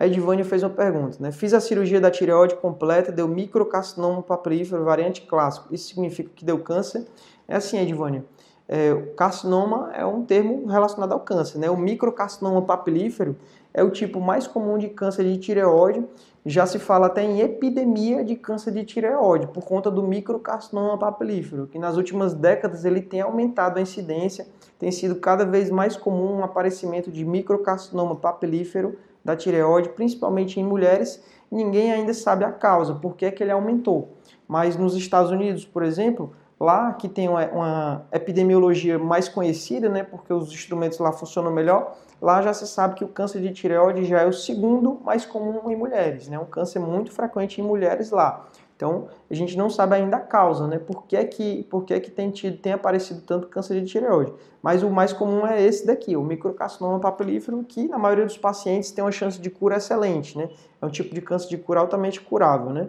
A 0.00 0.06
Edvânia 0.06 0.46
fez 0.46 0.62
uma 0.62 0.70
pergunta, 0.70 1.18
né? 1.20 1.30
Fiz 1.30 1.52
a 1.52 1.60
cirurgia 1.60 2.00
da 2.00 2.10
tireoide 2.10 2.54
completa, 2.54 3.12
deu 3.12 3.28
microcarcinoma 3.28 4.22
papilífero, 4.22 4.82
variante 4.82 5.20
clássico. 5.20 5.74
Isso 5.74 5.88
significa 5.88 6.30
que 6.34 6.42
deu 6.42 6.58
câncer? 6.60 7.04
É 7.46 7.56
assim, 7.56 7.78
Edvânia. 7.78 8.24
É, 8.66 8.94
carcinoma 9.14 9.90
é 9.92 10.06
um 10.06 10.24
termo 10.24 10.64
relacionado 10.64 11.12
ao 11.12 11.20
câncer, 11.20 11.58
né? 11.58 11.68
O 11.68 11.76
microcarcinoma 11.76 12.62
papilífero 12.62 13.36
é 13.74 13.82
o 13.82 13.90
tipo 13.90 14.22
mais 14.22 14.46
comum 14.46 14.78
de 14.78 14.88
câncer 14.88 15.24
de 15.24 15.36
tireoide. 15.36 16.02
Já 16.46 16.64
se 16.64 16.78
fala 16.78 17.08
até 17.08 17.22
em 17.22 17.42
epidemia 17.42 18.24
de 18.24 18.36
câncer 18.36 18.72
de 18.72 18.82
tireoide 18.86 19.48
por 19.48 19.66
conta 19.66 19.90
do 19.90 20.02
microcarcinoma 20.02 20.96
papilífero, 20.96 21.66
que 21.66 21.78
nas 21.78 21.98
últimas 21.98 22.32
décadas 22.32 22.86
ele 22.86 23.02
tem 23.02 23.20
aumentado 23.20 23.76
a 23.76 23.82
incidência, 23.82 24.46
tem 24.78 24.90
sido 24.90 25.16
cada 25.16 25.44
vez 25.44 25.68
mais 25.68 25.94
comum 25.94 26.38
o 26.38 26.42
aparecimento 26.42 27.10
de 27.10 27.22
microcarcinoma 27.22 28.16
papilífero 28.16 28.96
da 29.24 29.36
tireoide, 29.36 29.90
principalmente 29.90 30.58
em 30.58 30.64
mulheres. 30.64 31.22
Ninguém 31.50 31.92
ainda 31.92 32.14
sabe 32.14 32.44
a 32.44 32.52
causa, 32.52 32.94
por 32.94 33.16
que, 33.16 33.26
é 33.26 33.30
que 33.30 33.42
ele 33.42 33.50
aumentou. 33.50 34.16
Mas 34.46 34.76
nos 34.76 34.94
Estados 34.96 35.30
Unidos, 35.30 35.64
por 35.64 35.82
exemplo, 35.82 36.32
lá 36.60 36.92
que 36.92 37.08
tem 37.08 37.28
uma, 37.28 37.46
uma, 37.46 38.06
epidemiologia 38.12 38.98
mais 38.98 39.28
conhecida, 39.28 39.88
né, 39.88 40.02
porque 40.02 40.32
os 40.32 40.52
instrumentos 40.52 40.98
lá 40.98 41.10
funcionam 41.10 41.50
melhor, 41.50 41.96
lá 42.20 42.42
já 42.42 42.52
se 42.52 42.66
sabe 42.66 42.94
que 42.96 43.04
o 43.04 43.08
câncer 43.08 43.40
de 43.40 43.50
tireoide 43.52 44.04
já 44.04 44.20
é 44.20 44.26
o 44.26 44.32
segundo 44.32 45.00
mais 45.02 45.24
comum 45.24 45.70
em 45.70 45.76
mulheres, 45.76 46.28
né, 46.28 46.38
um 46.38 46.44
câncer 46.44 46.78
muito 46.78 47.10
frequente 47.10 47.60
em 47.60 47.64
mulheres 47.64 48.10
lá. 48.10 48.46
Então, 48.80 49.08
a 49.30 49.34
gente 49.34 49.58
não 49.58 49.68
sabe 49.68 49.96
ainda 49.96 50.16
a 50.16 50.20
causa, 50.20 50.66
né? 50.66 50.78
Por 50.78 51.02
que 51.02 51.22
que, 51.26 51.64
por 51.64 51.84
que, 51.84 52.00
que 52.00 52.10
tem, 52.10 52.30
tido, 52.30 52.56
tem 52.56 52.72
aparecido 52.72 53.20
tanto 53.20 53.46
câncer 53.46 53.78
de 53.78 53.86
tireoide? 53.86 54.32
Mas 54.62 54.82
o 54.82 54.88
mais 54.88 55.12
comum 55.12 55.46
é 55.46 55.62
esse 55.62 55.86
daqui, 55.86 56.16
o 56.16 56.22
microcarcinoma 56.22 56.98
papilífero, 56.98 57.62
que 57.62 57.86
na 57.86 57.98
maioria 57.98 58.24
dos 58.24 58.38
pacientes 58.38 58.90
tem 58.90 59.04
uma 59.04 59.12
chance 59.12 59.38
de 59.38 59.50
cura 59.50 59.76
excelente, 59.76 60.38
né? 60.38 60.48
É 60.80 60.86
um 60.86 60.88
tipo 60.88 61.14
de 61.14 61.20
câncer 61.20 61.50
de 61.50 61.58
cura 61.58 61.78
altamente 61.78 62.22
curável, 62.22 62.70
né? 62.70 62.88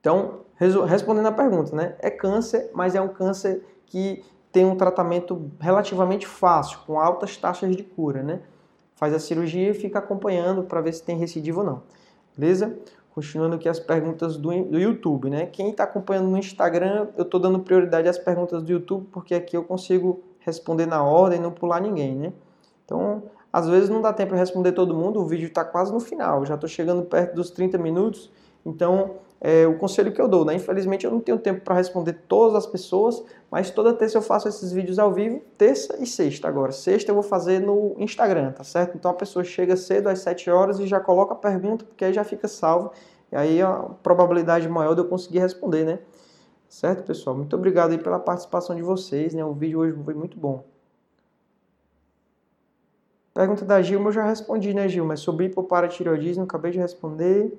Então, 0.00 0.40
respondendo 0.88 1.26
a 1.26 1.32
pergunta, 1.32 1.76
né? 1.76 1.94
É 2.00 2.10
câncer, 2.10 2.72
mas 2.74 2.96
é 2.96 3.00
um 3.00 3.06
câncer 3.06 3.64
que 3.86 4.24
tem 4.50 4.64
um 4.64 4.74
tratamento 4.74 5.48
relativamente 5.60 6.26
fácil, 6.26 6.80
com 6.84 6.98
altas 6.98 7.36
taxas 7.36 7.76
de 7.76 7.84
cura, 7.84 8.24
né? 8.24 8.40
Faz 8.96 9.14
a 9.14 9.20
cirurgia 9.20 9.70
e 9.70 9.74
fica 9.74 10.00
acompanhando 10.00 10.64
para 10.64 10.80
ver 10.80 10.92
se 10.92 11.04
tem 11.04 11.16
recidivo 11.16 11.60
ou 11.60 11.66
não. 11.66 11.82
Beleza? 12.36 12.76
Continuando 13.18 13.56
aqui 13.56 13.68
as 13.68 13.80
perguntas 13.80 14.36
do, 14.36 14.48
do 14.62 14.78
YouTube, 14.78 15.28
né? 15.28 15.46
Quem 15.46 15.70
está 15.70 15.82
acompanhando 15.82 16.28
no 16.28 16.38
Instagram, 16.38 17.08
eu 17.16 17.24
estou 17.24 17.40
dando 17.40 17.58
prioridade 17.58 18.08
às 18.08 18.16
perguntas 18.16 18.62
do 18.62 18.70
YouTube, 18.70 19.08
porque 19.10 19.34
aqui 19.34 19.56
eu 19.56 19.64
consigo 19.64 20.22
responder 20.38 20.86
na 20.86 21.02
ordem 21.02 21.40
não 21.40 21.50
pular 21.50 21.80
ninguém, 21.80 22.14
né? 22.14 22.32
Então, 22.84 23.24
às 23.52 23.68
vezes 23.68 23.88
não 23.88 24.00
dá 24.00 24.12
tempo 24.12 24.34
de 24.34 24.38
responder 24.38 24.70
todo 24.70 24.94
mundo, 24.94 25.18
o 25.18 25.26
vídeo 25.26 25.48
está 25.48 25.64
quase 25.64 25.92
no 25.92 25.98
final, 25.98 26.46
já 26.46 26.54
estou 26.54 26.68
chegando 26.68 27.02
perto 27.02 27.34
dos 27.34 27.50
30 27.50 27.76
minutos, 27.76 28.30
então 28.64 29.16
é, 29.40 29.66
o 29.66 29.78
conselho 29.78 30.12
que 30.12 30.20
eu 30.20 30.26
dou, 30.26 30.44
né? 30.44 30.54
Infelizmente 30.54 31.04
eu 31.04 31.12
não 31.12 31.20
tenho 31.20 31.38
tempo 31.38 31.60
para 31.60 31.74
responder 31.74 32.12
todas 32.26 32.56
as 32.56 32.66
pessoas, 32.66 33.22
mas 33.50 33.70
toda 33.70 33.92
terça 33.92 34.18
eu 34.18 34.22
faço 34.22 34.48
esses 34.48 34.72
vídeos 34.72 34.98
ao 34.98 35.12
vivo, 35.12 35.40
terça 35.56 35.96
e 36.02 36.06
sexta 36.06 36.48
agora. 36.48 36.72
Sexta 36.72 37.10
eu 37.10 37.14
vou 37.14 37.22
fazer 37.22 37.60
no 37.60 37.94
Instagram, 37.98 38.52
tá 38.52 38.64
certo? 38.64 38.96
Então 38.96 39.10
a 39.10 39.14
pessoa 39.14 39.44
chega 39.44 39.76
cedo 39.76 40.08
às 40.08 40.20
7 40.20 40.50
horas 40.50 40.80
e 40.80 40.86
já 40.86 40.98
coloca 40.98 41.34
a 41.34 41.36
pergunta, 41.36 41.84
porque 41.84 42.04
aí 42.04 42.12
já 42.12 42.24
fica 42.24 42.48
salvo, 42.48 42.90
e 43.30 43.36
aí 43.36 43.62
a 43.62 43.74
probabilidade 44.02 44.68
maior 44.68 44.94
de 44.94 45.00
eu 45.02 45.08
conseguir 45.08 45.38
responder, 45.38 45.84
né? 45.84 46.00
Certo, 46.68 47.04
pessoal? 47.04 47.34
Muito 47.36 47.54
obrigado 47.56 47.92
aí 47.92 47.98
pela 47.98 48.18
participação 48.18 48.74
de 48.76 48.82
vocês, 48.82 49.32
né? 49.32 49.44
O 49.44 49.54
vídeo 49.54 49.78
hoje 49.78 49.96
foi 50.04 50.14
muito 50.14 50.38
bom. 50.38 50.64
Pergunta 53.32 53.64
da 53.64 53.80
Gilma 53.80 54.08
eu 54.08 54.12
já 54.12 54.24
respondi, 54.24 54.74
né, 54.74 54.88
Gilma? 54.88 55.14
É 55.14 55.16
sobre 55.16 55.46
hipoparatireoidismo, 55.46 56.42
acabei 56.42 56.72
de 56.72 56.78
responder. 56.78 57.56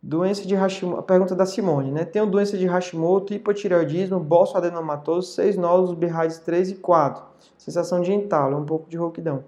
Doença 0.00 0.46
de 0.46 0.54
Hashimoto, 0.54 1.00
a 1.00 1.02
pergunta 1.02 1.34
da 1.34 1.44
Simone, 1.44 1.90
né? 1.90 2.04
Tenho 2.04 2.24
doença 2.24 2.56
de 2.56 2.66
Hashimoto, 2.66 3.34
hipotireoidismo, 3.34 4.20
bolso 4.20 4.56
adenomatoso, 4.56 5.32
seis 5.32 5.56
nódulos 5.56 5.94
birrais 5.94 6.38
3 6.38 6.70
e 6.70 6.74
4. 6.76 7.22
Sensação 7.58 8.00
de 8.00 8.12
entalo, 8.12 8.56
um 8.56 8.64
pouco 8.64 8.88
de 8.88 8.96
rouquidão. 8.96 9.42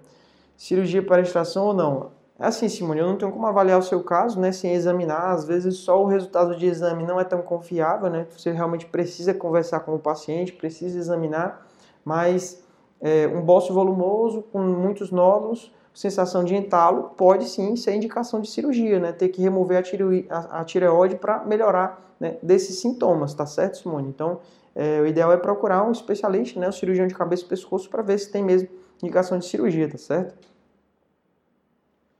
Cirurgia 0.57 1.01
para 1.01 1.21
extração 1.21 1.67
ou 1.67 1.73
não? 1.73 2.11
É 2.37 2.47
assim, 2.47 2.67
Simone, 2.67 2.99
eu 2.99 3.07
não 3.07 3.17
tenho 3.17 3.31
como 3.31 3.47
avaliar 3.47 3.79
o 3.79 3.83
seu 3.83 4.03
caso, 4.03 4.39
né, 4.39 4.51
sem 4.51 4.73
examinar. 4.73 5.31
Às 5.31 5.45
vezes 5.45 5.77
só 5.77 6.03
o 6.03 6.07
resultado 6.07 6.55
de 6.57 6.65
exame 6.65 7.05
não 7.05 7.19
é 7.19 7.23
tão 7.23 7.41
confiável, 7.41 8.09
né? 8.09 8.27
Você 8.35 8.51
realmente 8.51 8.85
precisa 8.87 9.33
conversar 9.33 9.81
com 9.81 9.95
o 9.95 9.99
paciente, 9.99 10.51
precisa 10.51 10.99
examinar, 10.99 11.65
mas 12.03 12.61
é, 12.99 13.25
um 13.27 13.41
bócio 13.41 13.73
volumoso 13.73 14.41
com 14.51 14.59
muitos 14.59 15.11
nódulos 15.11 15.71
sensação 15.93 16.43
de 16.43 16.55
entalo, 16.55 17.11
pode 17.17 17.47
sim 17.47 17.75
ser 17.75 17.93
indicação 17.93 18.39
de 18.39 18.49
cirurgia, 18.49 18.99
né? 18.99 19.11
Ter 19.11 19.29
que 19.29 19.41
remover 19.41 19.83
a, 19.83 20.35
a, 20.35 20.61
a 20.61 20.65
tireoide 20.65 21.15
para 21.15 21.43
melhorar 21.43 22.15
né, 22.19 22.37
desses 22.41 22.79
sintomas, 22.79 23.33
tá 23.33 23.45
certo, 23.45 23.77
Simone? 23.77 24.07
Então, 24.09 24.39
é, 24.75 25.01
o 25.01 25.07
ideal 25.07 25.31
é 25.31 25.37
procurar 25.37 25.83
um 25.83 25.91
especialista, 25.91 26.59
né, 26.59 26.69
um 26.69 26.71
cirurgião 26.71 27.07
de 27.07 27.13
cabeça 27.13 27.43
e 27.43 27.47
pescoço, 27.47 27.89
para 27.89 28.01
ver 28.01 28.17
se 28.19 28.31
tem 28.31 28.43
mesmo 28.43 28.69
indicação 29.01 29.37
de 29.37 29.45
cirurgia, 29.45 29.89
tá 29.89 29.97
certo? 29.97 30.35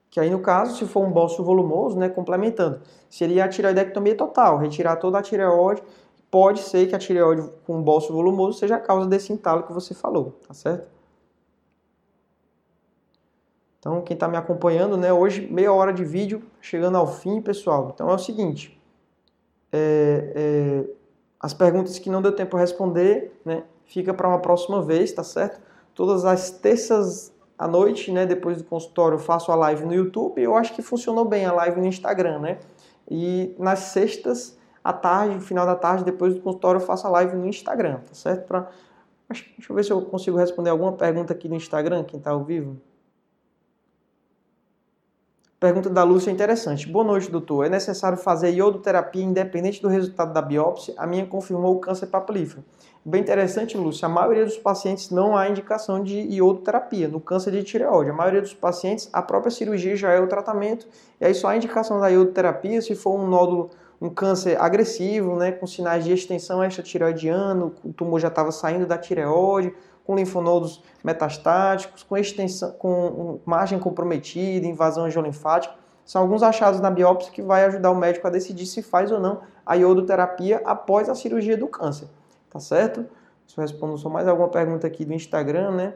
Que 0.09 0.19
aí, 0.19 0.29
no 0.29 0.41
caso, 0.41 0.77
se 0.77 0.85
for 0.85 1.05
um 1.05 1.11
bócio 1.11 1.41
volumoso, 1.43 1.97
né, 1.97 2.09
complementando, 2.09 2.81
seria 3.09 3.45
a 3.45 3.47
tireoidectomia 3.47 4.15
total, 4.15 4.57
retirar 4.57 4.97
toda 4.97 5.17
a 5.19 5.21
tireoide. 5.21 5.81
Pode 6.29 6.61
ser 6.61 6.87
que 6.87 6.95
a 6.95 6.99
tireoide 6.99 7.49
com 7.65 7.81
bócio 7.81 8.13
volumoso 8.13 8.59
seja 8.59 8.75
a 8.75 8.79
causa 8.79 9.07
desse 9.07 9.31
entalo 9.31 9.63
que 9.63 9.71
você 9.71 9.93
falou, 9.93 10.37
tá 10.45 10.53
certo? 10.53 10.87
Então, 13.81 13.99
quem 14.03 14.13
está 14.13 14.27
me 14.27 14.37
acompanhando, 14.37 14.95
né, 14.95 15.11
hoje, 15.11 15.47
meia 15.51 15.73
hora 15.73 15.91
de 15.91 16.05
vídeo, 16.05 16.43
chegando 16.61 16.97
ao 16.97 17.07
fim, 17.07 17.41
pessoal. 17.41 17.89
Então, 17.91 18.11
é 18.11 18.13
o 18.13 18.19
seguinte, 18.19 18.79
é, 19.71 20.33
é, 20.35 20.89
as 21.39 21.51
perguntas 21.51 21.97
que 21.97 22.07
não 22.07 22.21
deu 22.21 22.31
tempo 22.31 22.55
de 22.55 22.61
responder, 22.61 23.41
né, 23.43 23.63
fica 23.85 24.13
para 24.13 24.27
uma 24.27 24.37
próxima 24.37 24.83
vez, 24.83 25.11
tá 25.11 25.23
certo? 25.23 25.59
Todas 25.95 26.25
as 26.25 26.51
terças 26.51 27.33
à 27.57 27.67
noite, 27.67 28.11
né, 28.11 28.23
depois 28.23 28.59
do 28.59 28.63
consultório, 28.65 29.15
eu 29.15 29.19
faço 29.19 29.51
a 29.51 29.55
live 29.55 29.83
no 29.83 29.95
YouTube. 29.95 30.39
Eu 30.39 30.55
acho 30.55 30.75
que 30.75 30.83
funcionou 30.83 31.25
bem 31.25 31.47
a 31.47 31.51
live 31.51 31.81
no 31.81 31.87
Instagram, 31.87 32.37
né? 32.37 32.59
E 33.09 33.55
nas 33.57 33.79
sextas 33.79 34.59
à 34.83 34.93
tarde, 34.93 35.39
final 35.39 35.65
da 35.65 35.75
tarde, 35.75 36.03
depois 36.03 36.35
do 36.35 36.41
consultório, 36.41 36.79
eu 36.79 36.85
faço 36.85 37.07
a 37.07 37.09
live 37.09 37.35
no 37.35 37.47
Instagram, 37.47 37.95
tá 38.05 38.13
certo? 38.13 38.45
Pra... 38.45 38.69
Deixa 39.27 39.47
eu 39.67 39.75
ver 39.75 39.83
se 39.83 39.91
eu 39.91 40.03
consigo 40.03 40.37
responder 40.37 40.69
alguma 40.69 40.93
pergunta 40.93 41.33
aqui 41.33 41.49
no 41.49 41.55
Instagram, 41.55 42.03
quem 42.03 42.19
está 42.19 42.29
ao 42.29 42.43
vivo. 42.43 42.77
Pergunta 45.61 45.91
da 45.91 46.03
Lúcia 46.03 46.31
é 46.31 46.33
interessante. 46.33 46.87
Boa 46.87 47.05
noite, 47.05 47.29
doutor. 47.29 47.67
É 47.67 47.69
necessário 47.69 48.17
fazer 48.17 48.49
iodoterapia 48.49 49.23
independente 49.23 49.79
do 49.79 49.87
resultado 49.87 50.33
da 50.33 50.41
biópsia? 50.41 50.91
A 50.97 51.05
minha 51.05 51.23
confirmou 51.23 51.75
o 51.75 51.79
câncer 51.79 52.07
papilífero. 52.07 52.65
Bem 53.05 53.21
interessante, 53.21 53.77
Lúcia. 53.77 54.07
A 54.07 54.09
maioria 54.09 54.43
dos 54.43 54.57
pacientes 54.57 55.11
não 55.11 55.37
há 55.37 55.47
indicação 55.47 56.03
de 56.03 56.17
iodoterapia 56.17 57.07
no 57.07 57.19
câncer 57.19 57.51
de 57.51 57.61
tireoide. 57.61 58.09
A 58.09 58.13
maioria 58.13 58.41
dos 58.41 58.55
pacientes, 58.55 59.07
a 59.13 59.21
própria 59.21 59.51
cirurgia 59.51 59.95
já 59.95 60.11
é 60.11 60.19
o 60.19 60.25
tratamento. 60.25 60.87
E 61.19 61.25
aí 61.25 61.35
só 61.35 61.49
a 61.49 61.55
indicação 61.55 61.99
da 61.99 62.07
iodoterapia 62.07 62.81
se 62.81 62.95
for 62.95 63.13
um 63.13 63.27
nódulo, 63.27 63.69
um 64.01 64.09
câncer 64.09 64.59
agressivo, 64.59 65.35
né, 65.35 65.51
com 65.51 65.67
sinais 65.67 66.03
de 66.03 66.11
extensão 66.11 66.63
extratireoidiana, 66.63 67.71
o 67.85 67.93
tumor 67.93 68.19
já 68.19 68.29
estava 68.29 68.51
saindo 68.51 68.87
da 68.87 68.97
tireoide, 68.97 69.75
com 70.11 70.15
linfonodos 70.15 70.83
metastáticos, 71.01 72.03
com 72.03 72.17
extensão, 72.17 72.73
com 72.73 73.39
margem 73.45 73.79
comprometida, 73.79 74.67
invasão 74.67 75.05
angiolinfática. 75.05 75.73
São 76.03 76.21
alguns 76.21 76.43
achados 76.43 76.81
na 76.81 76.91
biópsia 76.91 77.31
que 77.31 77.41
vai 77.41 77.63
ajudar 77.63 77.91
o 77.91 77.95
médico 77.95 78.27
a 78.27 78.29
decidir 78.29 78.65
se 78.65 78.81
faz 78.81 79.09
ou 79.09 79.21
não 79.21 79.39
a 79.65 79.75
iodoterapia 79.75 80.61
após 80.65 81.07
a 81.07 81.15
cirurgia 81.15 81.55
do 81.55 81.65
câncer. 81.65 82.09
Tá 82.49 82.59
certo? 82.59 83.05
Se 83.47 83.57
eu 83.57 83.61
respondo 83.61 83.97
só 83.97 84.09
mais 84.09 84.27
alguma 84.27 84.49
pergunta 84.49 84.85
aqui 84.85 85.05
do 85.05 85.13
Instagram, 85.13 85.71
né? 85.71 85.93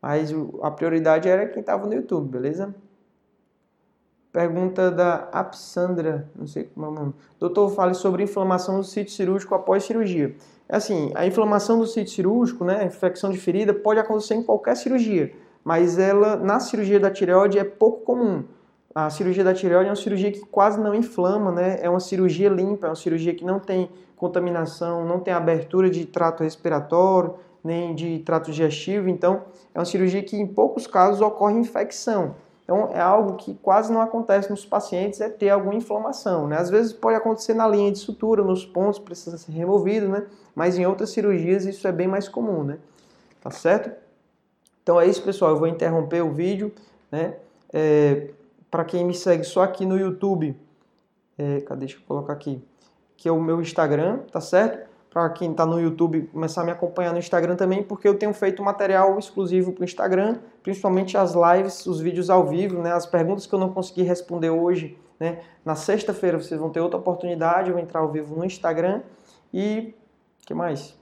Mas 0.00 0.32
a 0.62 0.70
prioridade 0.70 1.28
era 1.28 1.46
quem 1.46 1.60
estava 1.60 1.86
no 1.86 1.92
YouTube, 1.92 2.30
beleza? 2.30 2.74
Pergunta 4.32 4.90
da 4.90 5.28
Apsandra, 5.30 6.26
não 6.34 6.46
sei 6.46 6.64
como 6.64 6.86
é 6.86 6.88
o 6.88 6.92
nome. 6.92 7.14
Doutor, 7.38 7.68
fale 7.72 7.92
sobre 7.92 8.22
inflamação 8.22 8.78
do 8.78 8.84
sítio 8.84 9.12
cirúrgico 9.12 9.54
após 9.54 9.84
cirurgia. 9.84 10.34
Assim, 10.68 11.10
a 11.14 11.26
inflamação 11.26 11.78
do 11.78 11.86
sítio 11.86 12.14
cirúrgico, 12.14 12.64
né, 12.64 12.84
infecção 12.84 13.30
de 13.30 13.38
ferida, 13.38 13.74
pode 13.74 14.00
acontecer 14.00 14.34
em 14.34 14.42
qualquer 14.42 14.76
cirurgia, 14.76 15.32
mas 15.62 15.98
ela, 15.98 16.36
na 16.36 16.60
cirurgia 16.60 16.98
da 16.98 17.10
tireoide, 17.10 17.58
é 17.58 17.64
pouco 17.64 18.00
comum. 18.04 18.44
a 18.94 19.08
cirurgia 19.08 19.42
da 19.42 19.54
tireoide 19.54 19.88
é 19.88 19.90
uma 19.90 19.96
cirurgia 19.96 20.30
que 20.30 20.40
quase 20.40 20.78
não 20.78 20.94
inflama, 20.94 21.50
né? 21.50 21.78
É 21.80 21.88
uma 21.88 22.00
cirurgia 22.00 22.50
limpa, 22.50 22.86
é 22.86 22.90
uma 22.90 22.96
cirurgia 22.96 23.34
que 23.34 23.44
não 23.44 23.58
tem 23.58 23.90
contaminação, 24.16 25.04
não 25.04 25.18
tem 25.18 25.32
abertura 25.32 25.88
de 25.88 26.04
trato 26.04 26.42
respiratório, 26.42 27.34
nem 27.64 27.94
de 27.94 28.18
trato 28.20 28.50
digestivo, 28.50 29.08
então 29.08 29.44
é 29.74 29.78
uma 29.78 29.84
cirurgia 29.84 30.22
que 30.22 30.36
em 30.36 30.46
poucos 30.46 30.86
casos 30.86 31.20
ocorre 31.20 31.54
infecção. 31.54 32.34
Então 32.64 32.90
é 32.92 33.00
algo 33.00 33.36
que 33.36 33.54
quase 33.54 33.92
não 33.92 34.00
acontece 34.00 34.48
nos 34.50 34.64
pacientes, 34.64 35.20
é 35.20 35.28
ter 35.28 35.50
alguma 35.50 35.74
inflamação. 35.74 36.46
Né? 36.46 36.56
Às 36.56 36.70
vezes 36.70 36.92
pode 36.92 37.16
acontecer 37.16 37.54
na 37.54 37.66
linha 37.66 37.90
de 37.90 37.98
sutura, 37.98 38.42
nos 38.42 38.64
pontos, 38.64 38.98
precisa 38.98 39.36
ser 39.36 39.52
removido, 39.52 40.08
né? 40.08 40.26
mas 40.54 40.78
em 40.78 40.86
outras 40.86 41.10
cirurgias 41.10 41.64
isso 41.64 41.86
é 41.86 41.92
bem 41.92 42.06
mais 42.06 42.28
comum. 42.28 42.62
Né? 42.62 42.78
Tá 43.40 43.50
certo? 43.50 43.90
Então 44.82 45.00
é 45.00 45.06
isso, 45.06 45.22
pessoal. 45.22 45.52
Eu 45.52 45.58
vou 45.58 45.66
interromper 45.66 46.22
o 46.22 46.30
vídeo. 46.30 46.72
Né? 47.10 47.36
É, 47.72 48.28
Para 48.70 48.84
quem 48.84 49.04
me 49.04 49.14
segue 49.14 49.44
só 49.44 49.62
aqui 49.62 49.84
no 49.84 49.98
YouTube, 49.98 50.56
é, 51.36 51.60
cadê? 51.60 51.80
Deixa 51.86 51.96
eu 51.96 52.02
colocar 52.06 52.32
aqui, 52.32 52.62
que 53.16 53.28
é 53.28 53.32
o 53.32 53.40
meu 53.40 53.60
Instagram, 53.60 54.18
tá 54.30 54.40
certo? 54.40 54.91
Para 55.12 55.28
quem 55.30 55.50
está 55.50 55.66
no 55.66 55.78
YouTube 55.78 56.22
começar 56.32 56.62
a 56.62 56.64
me 56.64 56.70
acompanhar 56.70 57.12
no 57.12 57.18
Instagram 57.18 57.54
também, 57.54 57.82
porque 57.82 58.08
eu 58.08 58.16
tenho 58.18 58.32
feito 58.32 58.62
material 58.62 59.18
exclusivo 59.18 59.72
para 59.72 59.82
o 59.82 59.84
Instagram, 59.84 60.38
principalmente 60.62 61.16
as 61.18 61.34
lives, 61.34 61.84
os 61.86 62.00
vídeos 62.00 62.30
ao 62.30 62.46
vivo, 62.46 62.80
né, 62.80 62.92
as 62.92 63.04
perguntas 63.04 63.46
que 63.46 63.54
eu 63.54 63.58
não 63.58 63.72
consegui 63.72 64.02
responder 64.02 64.50
hoje. 64.50 64.98
Né, 65.20 65.40
na 65.64 65.74
sexta-feira 65.74 66.38
vocês 66.38 66.58
vão 66.58 66.70
ter 66.70 66.80
outra 66.80 66.98
oportunidade, 66.98 67.68
eu 67.68 67.74
vou 67.74 67.82
entrar 67.82 68.00
ao 68.00 68.10
vivo 68.10 68.34
no 68.34 68.44
Instagram 68.44 69.02
e 69.52 69.94
que 70.46 70.54
mais? 70.54 71.01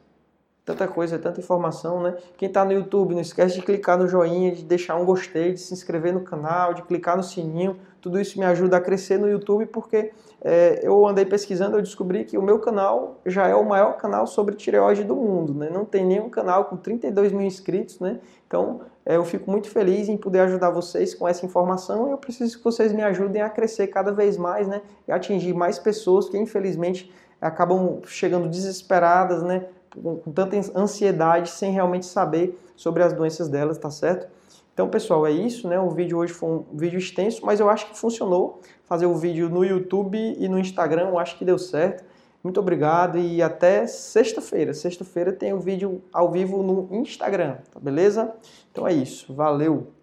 Tanta 0.64 0.86
coisa, 0.86 1.18
tanta 1.18 1.40
informação, 1.40 2.02
né? 2.02 2.16
Quem 2.36 2.46
está 2.46 2.64
no 2.64 2.72
YouTube, 2.72 3.14
não 3.14 3.20
esquece 3.20 3.56
de 3.56 3.62
clicar 3.62 3.98
no 3.98 4.06
joinha, 4.06 4.52
de 4.52 4.62
deixar 4.62 4.96
um 4.96 5.04
gostei, 5.04 5.52
de 5.52 5.60
se 5.60 5.72
inscrever 5.72 6.12
no 6.12 6.20
canal, 6.20 6.74
de 6.74 6.82
clicar 6.82 7.16
no 7.16 7.22
sininho. 7.22 7.76
Tudo 8.00 8.20
isso 8.20 8.38
me 8.38 8.44
ajuda 8.44 8.76
a 8.76 8.80
crescer 8.80 9.18
no 9.18 9.28
YouTube 9.28 9.66
porque 9.66 10.12
é, 10.42 10.80
eu 10.82 11.06
andei 11.06 11.24
pesquisando, 11.24 11.76
eu 11.76 11.82
descobri 11.82 12.24
que 12.24 12.38
o 12.38 12.42
meu 12.42 12.58
canal 12.58 13.20
já 13.26 13.48
é 13.48 13.54
o 13.54 13.64
maior 13.64 13.96
canal 13.96 14.26
sobre 14.26 14.54
tireoide 14.54 15.02
do 15.02 15.16
mundo, 15.16 15.54
né? 15.54 15.70
Não 15.70 15.84
tem 15.84 16.04
nenhum 16.04 16.28
canal 16.28 16.66
com 16.66 16.76
32 16.76 17.32
mil 17.32 17.46
inscritos, 17.46 17.98
né? 17.98 18.20
Então 18.46 18.82
é, 19.04 19.16
eu 19.16 19.24
fico 19.24 19.50
muito 19.50 19.68
feliz 19.68 20.08
em 20.08 20.16
poder 20.16 20.40
ajudar 20.40 20.70
vocês 20.70 21.14
com 21.14 21.26
essa 21.26 21.44
informação 21.44 22.08
e 22.08 22.10
eu 22.10 22.18
preciso 22.18 22.58
que 22.58 22.64
vocês 22.64 22.92
me 22.92 23.02
ajudem 23.02 23.42
a 23.42 23.50
crescer 23.50 23.86
cada 23.88 24.12
vez 24.12 24.36
mais, 24.36 24.68
né? 24.68 24.82
E 25.08 25.12
atingir 25.12 25.54
mais 25.54 25.78
pessoas 25.78 26.28
que 26.28 26.38
infelizmente 26.38 27.12
acabam 27.40 28.00
chegando 28.06 28.48
desesperadas, 28.48 29.42
né? 29.42 29.66
Com, 29.94 30.16
tanta 30.32 30.56
ansiedade 30.74 31.50
sem 31.50 31.72
realmente 31.72 32.06
saber 32.06 32.58
sobre 32.76 33.02
as 33.02 33.12
doenças 33.12 33.48
delas, 33.48 33.78
tá 33.78 33.90
certo? 33.90 34.28
Então, 34.72 34.88
pessoal, 34.88 35.26
é 35.26 35.30
isso, 35.30 35.68
né? 35.68 35.78
O 35.78 35.90
vídeo 35.90 36.18
hoje 36.18 36.32
foi 36.32 36.48
um 36.48 36.64
vídeo 36.72 36.98
extenso, 36.98 37.44
mas 37.44 37.60
eu 37.60 37.68
acho 37.68 37.90
que 37.90 37.98
funcionou 37.98 38.60
fazer 38.84 39.06
o 39.06 39.14
vídeo 39.14 39.48
no 39.48 39.64
YouTube 39.64 40.16
e 40.16 40.48
no 40.48 40.58
Instagram, 40.58 41.08
eu 41.08 41.18
acho 41.18 41.36
que 41.36 41.44
deu 41.44 41.58
certo. 41.58 42.04
Muito 42.42 42.58
obrigado 42.58 43.18
e 43.18 43.42
até 43.42 43.86
sexta-feira. 43.86 44.72
Sexta-feira 44.72 45.32
tem 45.32 45.52
o 45.52 45.56
um 45.56 45.60
vídeo 45.60 46.02
ao 46.10 46.30
vivo 46.30 46.62
no 46.62 46.88
Instagram, 46.90 47.58
tá 47.70 47.78
beleza? 47.78 48.32
Então 48.72 48.88
é 48.88 48.94
isso. 48.94 49.34
Valeu! 49.34 49.99